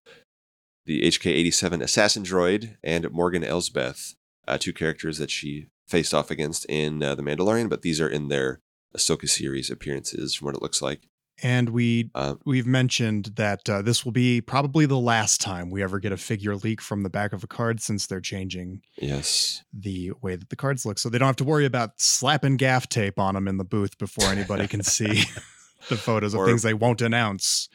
[0.85, 4.15] the HK87 Assassin Droid and Morgan Elsbeth,
[4.47, 8.09] uh, two characters that she faced off against in uh, The Mandalorian, but these are
[8.09, 8.59] in their
[8.95, 11.01] Ahsoka series appearances from what it looks like.
[11.43, 15.83] And we Uh, we've mentioned that uh, this will be probably the last time we
[15.83, 19.63] ever get a figure leak from the back of a card since they're changing yes.
[19.73, 20.97] the way that the cards look.
[20.99, 23.97] So they don't have to worry about slapping gaff tape on them in the booth
[23.97, 25.23] before anybody can see
[25.89, 27.69] the photos of Or- things they won't announce.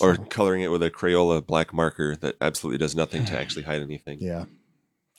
[0.00, 3.64] Or So, coloring it with a Crayola black marker that absolutely does nothing to actually
[3.64, 4.18] hide anything.
[4.20, 4.44] yeah.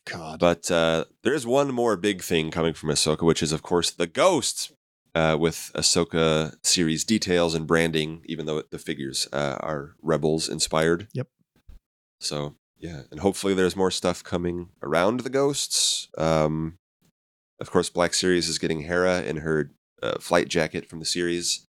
[0.05, 0.39] God.
[0.39, 4.05] But uh, there's one more big thing coming from Ahsoka, which is, of course, the
[4.07, 4.73] ghosts
[5.15, 11.07] uh, with Ahsoka series details and branding, even though the figures uh, are Rebels inspired.
[11.13, 11.27] Yep.
[12.19, 13.01] So, yeah.
[13.11, 16.07] And hopefully there's more stuff coming around the ghosts.
[16.17, 16.77] Um,
[17.59, 19.71] of course, Black Series is getting Hera in her
[20.01, 21.65] uh, flight jacket from the series.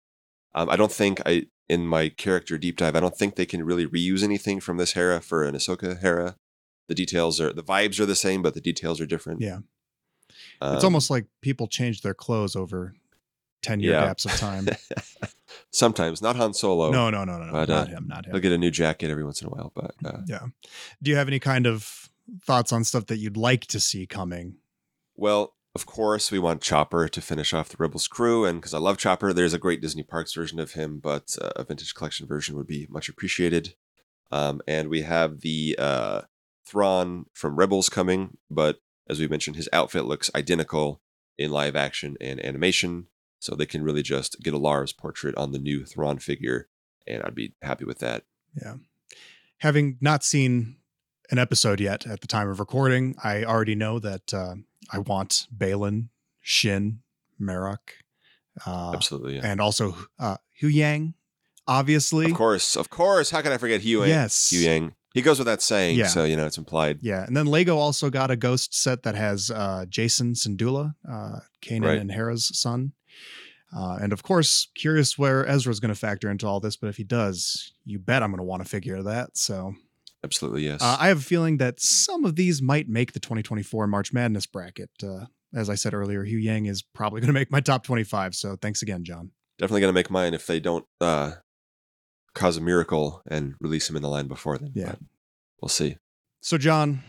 [0.56, 3.64] Um, I don't think I, in my character deep dive, I don't think they can
[3.64, 6.36] really reuse anything from this Hera for an Ahsoka Hera.
[6.88, 9.42] The details are, the vibes are the same, but the details are different.
[9.42, 9.60] Yeah.
[10.62, 12.96] Um, it's almost like people change their clothes over
[13.64, 14.06] 10 year Yeah.
[14.06, 14.68] gaps of time.
[15.72, 16.92] sometimes not Han Solo.
[16.92, 17.52] no, no, no, no, no.
[17.52, 18.32] But, not uh, him, not him.
[18.34, 19.72] he'll get a new jacket every once in a while.
[19.76, 20.46] But uh, Yeah.
[21.02, 22.10] Do you have any kind of
[22.44, 24.58] thoughts on stuff that you'd like to see coming?
[25.16, 28.78] well, of course, we want Chopper to finish off the Rebels crew, and because I
[28.78, 32.28] love Chopper, there's a great Disney Parks version of him, but uh, a vintage collection
[32.28, 33.74] version would be much appreciated.
[34.32, 36.22] Um, and we have the uh,
[36.68, 41.02] Thrawn from Rebels coming, but as we mentioned, his outfit looks identical
[41.40, 43.08] in live action and animation,
[43.44, 46.70] so they can really just get a Lars portrait on the new Thrawn figure,
[47.06, 48.24] and I'd be happy with that.
[48.62, 48.76] Yeah.
[49.60, 50.78] Having not seen
[51.30, 54.56] an episode yet at the time of recording, I already know that uh,
[54.92, 56.10] I want Baylan,
[56.42, 57.00] Shin,
[57.40, 57.96] Marrok,
[58.66, 59.42] uh, Absolutely, yeah.
[59.46, 61.14] and also uh, Huyang,
[61.68, 62.26] obviously.
[62.32, 63.30] Of course, of course.
[63.32, 64.08] How can I forget Huyang?
[64.08, 64.52] Yes.
[64.54, 64.94] Huyang.
[65.14, 66.08] He goes with that saying, Yeah.
[66.08, 67.00] so you know it's implied.
[67.02, 71.40] Yeah, and then Lego also got a ghost set that has uh, Jacen Syndulla, uh,
[71.62, 72.00] Kanan Right.
[72.00, 72.94] and Hera's son.
[73.76, 76.98] Uh, and of course, curious where Ezra's going to factor into all this, but if
[76.98, 79.38] he does, you bet I'm going to want to figure that.
[79.38, 79.74] So
[80.24, 80.82] Absolutely, yes.
[80.82, 84.46] uh, I have a feeling that some of these might make the 2024 March Madness
[84.46, 84.90] bracket.
[85.02, 85.26] Uh,
[85.56, 88.36] as I said earlier, Huyang is probably going to make my top 25.
[88.36, 89.32] So thanks again, John.
[89.60, 91.34] Definitely gonna make mine if they don't uh,
[92.34, 94.72] cause a miracle and release him in the line before then.
[94.74, 94.86] Yeah.
[94.88, 95.00] but
[95.62, 95.98] we'll see.
[96.42, 97.04] So, John,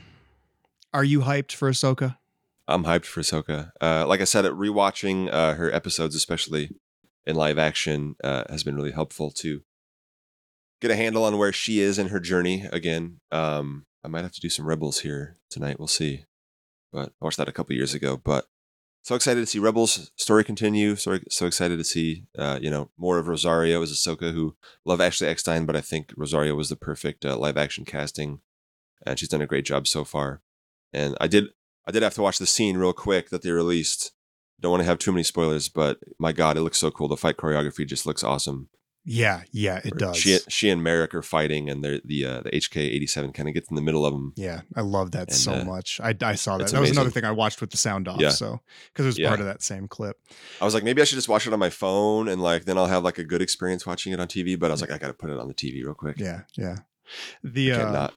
[0.92, 2.18] are you hyped for Ahsoka?
[2.66, 3.72] I'm hyped for Ahsoka.
[3.80, 6.70] Uh, like I said, rewatching uh, her episodes, especially
[7.26, 9.62] in live action, uh, has been really helpful to
[10.80, 12.66] get a handle on where she is in her journey.
[12.72, 15.78] Again, um, I might have to do some Rebels here tonight.
[15.78, 16.24] We'll see.
[16.92, 18.16] But I watched that a couple years ago.
[18.16, 18.46] But
[19.02, 20.96] so excited to see Rebels story continue.
[20.96, 25.00] So so excited to see uh, you know more of Rosario as Ahsoka, who love
[25.00, 28.40] Ashley Eckstein, but I think Rosario was the perfect uh, live action casting,
[29.06, 30.40] and she's done a great job so far.
[30.92, 31.48] And I did
[31.86, 34.12] I did have to watch the scene real quick that they released.
[34.60, 37.08] Don't want to have too many spoilers, but my God, it looks so cool.
[37.08, 38.68] The fight choreography just looks awesome.
[39.06, 40.16] Yeah, yeah, it does.
[40.16, 43.46] She, she and Marrok are fighting, and they're, the uh, the HK eighty seven kind
[43.50, 44.32] of gets in the middle of them.
[44.34, 46.00] Yeah, I love that And, so uh, much.
[46.02, 46.68] I, I saw that.
[46.68, 48.18] That was another thing I watched with the sound off.
[48.18, 48.30] Yeah.
[48.30, 48.60] So
[48.92, 49.28] because it was Yeah.
[49.28, 50.16] part of that same clip.
[50.58, 52.78] I was like, maybe I should just watch it on my phone, and like then
[52.78, 54.58] I'll have like a good experience watching it on TV.
[54.58, 56.18] But I was like, I got to put it on the TV real quick.
[56.18, 56.76] Yeah, yeah.
[57.42, 58.08] The uh.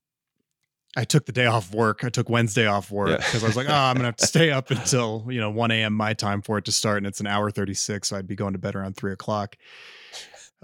[0.96, 2.04] I took the day off work.
[2.04, 3.18] I took Wednesday off work Yeah.
[3.18, 5.72] because I was like, oh, I'm gonna have to stay up until you know 1
[5.72, 5.94] a.m.
[5.94, 8.54] my time for it to start, and it's an hour 36, so I'd be going
[8.54, 9.56] to bed around three o'clock.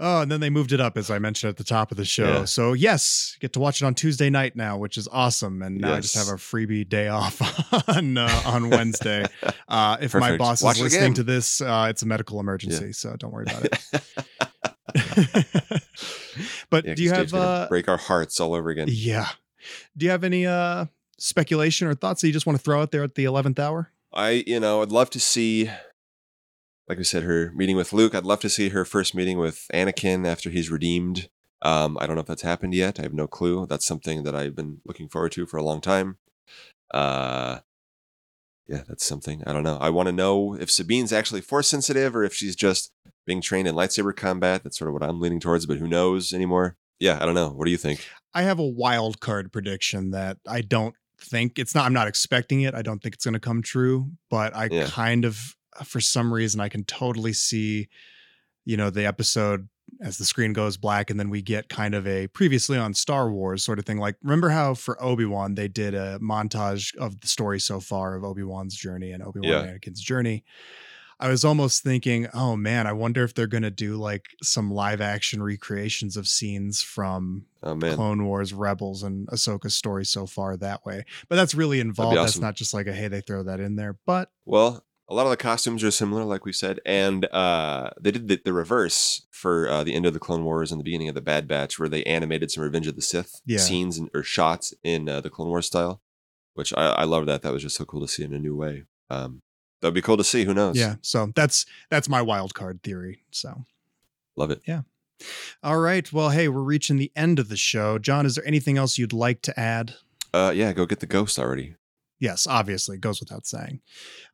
[0.00, 2.04] Oh, and then they moved it up as I mentioned at the top of the
[2.04, 2.38] show.
[2.40, 2.44] Yeah.
[2.46, 5.62] So yes, get to watch it on Tuesday night now, which is awesome.
[5.62, 7.40] And now I just have a freebie day off
[7.88, 9.24] on uh, on Wednesday.
[9.66, 13.16] Uh, if my boss Watch is listening to this, uh, it's a medical emergency, so
[13.16, 13.82] don't worry about it.
[16.70, 18.88] but Yeah, do you have uh, break our hearts all over again?
[18.90, 19.28] yeah.
[19.96, 20.86] Do you have any uh
[21.18, 23.90] speculation or thoughts that you just want to throw out there at the 11th hour?
[24.12, 25.70] I, you know, I'd love to see,
[26.88, 28.14] like I said, her meeting with Luke.
[28.14, 31.28] I'd love to see her first meeting with Anakin after he's redeemed.
[31.62, 33.00] Um, I don't know if that's happened yet.
[33.00, 33.66] I have no clue.
[33.66, 36.18] That's something that I've been looking forward to for a long time.
[36.92, 37.60] Uh,
[38.68, 39.42] yeah, that's something.
[39.46, 39.78] I don't know.
[39.80, 42.92] I want to know if Sabine's actually force sensitive or if she's just
[43.26, 44.62] being trained in lightsaber combat.
[44.62, 46.76] That's sort of what I'm leaning towards, but who knows anymore?
[47.00, 47.48] Yeah, I don't know.
[47.50, 48.06] What do you think?
[48.34, 52.62] I have a wild card prediction that I don't think it's not I'm not expecting
[52.62, 52.74] it.
[52.74, 54.86] I don't think it's going to come true, but I Yeah.
[54.86, 57.88] kind of uh, for some reason I can totally see
[58.64, 59.68] you know the episode
[60.00, 63.30] as the screen goes black and then we get kind of a previously on Star
[63.30, 63.98] Wars sort of thing.
[63.98, 68.24] Like remember how for Obi-Wan they did a montage of the story so far of
[68.24, 69.66] Obi-Wan's journey and Obi-Wan Yeah.
[69.66, 70.42] Anakin's journey.
[71.20, 74.70] I was almost thinking, oh man, I wonder if they're going to do like some
[74.72, 80.56] live action recreations of scenes from Oh Clone Wars, Rebels, and Ahsoka's story so far
[80.56, 81.04] that way.
[81.28, 82.16] But that's really involved.
[82.16, 83.96] That's not just like a hey, they throw that in there.
[84.04, 88.10] But Well, a lot of the costumes are similar, like we said, and uh, they
[88.10, 91.08] did the, the reverse for uh, the end of the Clone Wars and the beginning
[91.10, 93.58] of the Bad Batch, where they animated some Revenge of the Sith Yeah.
[93.58, 96.00] scenes and, or shots in uh, the Clone Wars style,
[96.54, 97.42] which I, I love that.
[97.42, 98.84] That was just so cool to see in a new way.
[99.10, 99.42] Um,
[99.80, 100.44] that'd be cool to see.
[100.44, 100.76] Who knows?
[100.78, 103.22] yeah, so that's that's my wild card theory.
[103.30, 103.64] So
[104.36, 104.62] love it.
[104.66, 104.82] Yeah.
[105.62, 107.98] All right, well, hey, we're reaching the end of the show.
[107.98, 109.94] John, is there anything else you'd like to add?
[110.32, 111.76] Uh, yeah, go get the ghost already.
[112.18, 113.80] Yes, obviously, it goes without saying.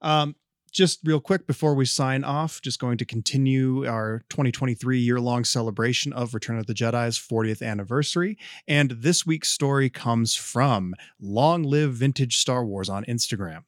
[0.01, 0.35] Um,
[0.71, 5.45] just real quick before we sign off, just going to continue our 2023 year long
[5.45, 8.39] celebration of Return of the Jedi's 40th anniversary.
[8.69, 13.65] And this week's story comes from Long Live Vintage Star Wars on Instagram.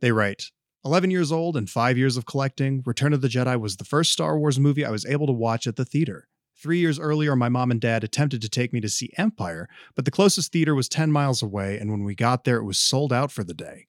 [0.00, 0.50] They write,
[0.84, 4.10] 11 years old and five years of collecting, Return of the Jedi was the first
[4.10, 6.26] Star Wars movie I was able to watch at the theater.
[6.60, 10.04] Three years earlier, my mom and dad attempted to take me to see Empire, but
[10.04, 13.12] the closest theater was 10 miles away, and when we got there, it was sold
[13.12, 13.86] out for the day.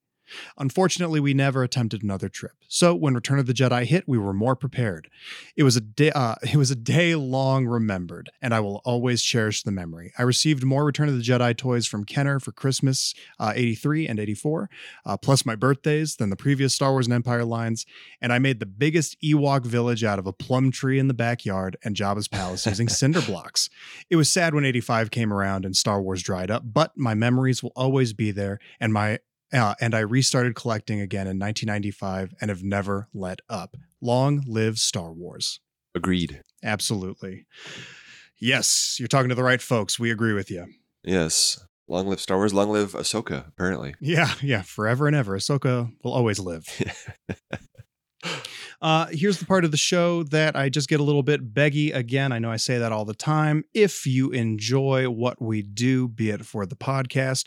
[0.57, 2.53] Unfortunately, we never attempted another trip.
[2.67, 5.09] So when Return of the Jedi hit, we were more prepared.
[5.55, 6.11] It was a day.
[6.11, 10.11] Uh, it was a day long remembered, and I will always cherish the memory.
[10.17, 14.19] I received more Return of the Jedi toys from Kenner for Christmas uh, '83 and
[14.19, 14.69] '84,
[15.05, 17.85] uh, plus my birthdays than the previous Star Wars and Empire lines.
[18.21, 21.77] And I made the biggest Ewok village out of a plum tree in the backyard
[21.83, 23.69] and Jabba's palace using cinder blocks.
[24.09, 27.61] It was sad when 85 came around and Star Wars dried up, but my memories
[27.61, 29.19] will always be there, and my
[29.53, 33.77] uh, and I restarted collecting again in 1995 and have never let up.
[34.01, 35.59] Long live Star Wars.
[35.95, 36.41] Agreed.
[36.63, 37.45] Absolutely.
[38.39, 39.99] Yes, you're talking to the right folks.
[39.99, 40.65] We agree with you.
[41.03, 41.63] Yes.
[41.87, 42.53] Long live Star Wars.
[42.53, 43.47] Long live Ahsoka.
[43.47, 43.93] Apparently.
[44.01, 45.37] Yeah, yeah, forever and ever.
[45.37, 46.65] Ahsoka will always live.
[48.83, 51.95] Uh, here's the part of the show that I just get a little bit beggy
[51.95, 52.33] again.
[52.33, 53.63] I know I say that all the time.
[53.73, 57.45] If you enjoy what we do, be it for the podcast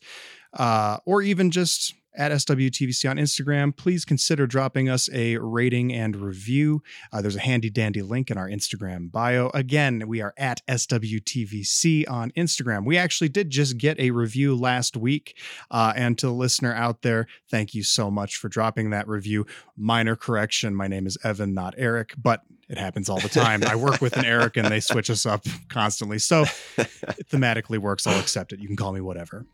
[0.56, 6.16] uh, or even just at SWTVC on Instagram, please consider dropping us a rating and
[6.16, 6.82] review.
[7.12, 9.50] Uh, there's a handy dandy link in our Instagram bio.
[9.52, 12.84] Again, we are at SWTVC on Instagram.
[12.84, 15.36] We actually did just get a review last week.
[15.70, 19.46] Uh, and to the listener out there, thank you so much for dropping that review.
[19.76, 23.62] Minor correction my name is Evan, not Eric, but it happens all the time.
[23.62, 26.18] I work with an Eric and they switch us up constantly.
[26.18, 26.42] So
[26.76, 28.06] it thematically works.
[28.06, 28.58] I'll accept it.
[28.58, 29.46] You can call me whatever.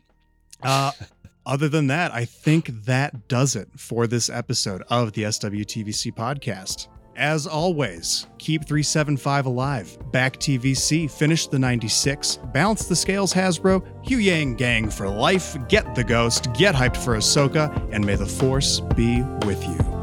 [0.63, 0.91] Uh,
[1.45, 6.87] other than that, I think that does it for this episode of the SWTVC podcast.
[7.15, 9.97] As always, keep 375 alive.
[10.11, 16.03] Back TVC, finish the 96, balance the scales Hasbro, Huyang gang for life, get the
[16.03, 20.02] ghost, get hyped for Ahsoka, and may the Force be with you.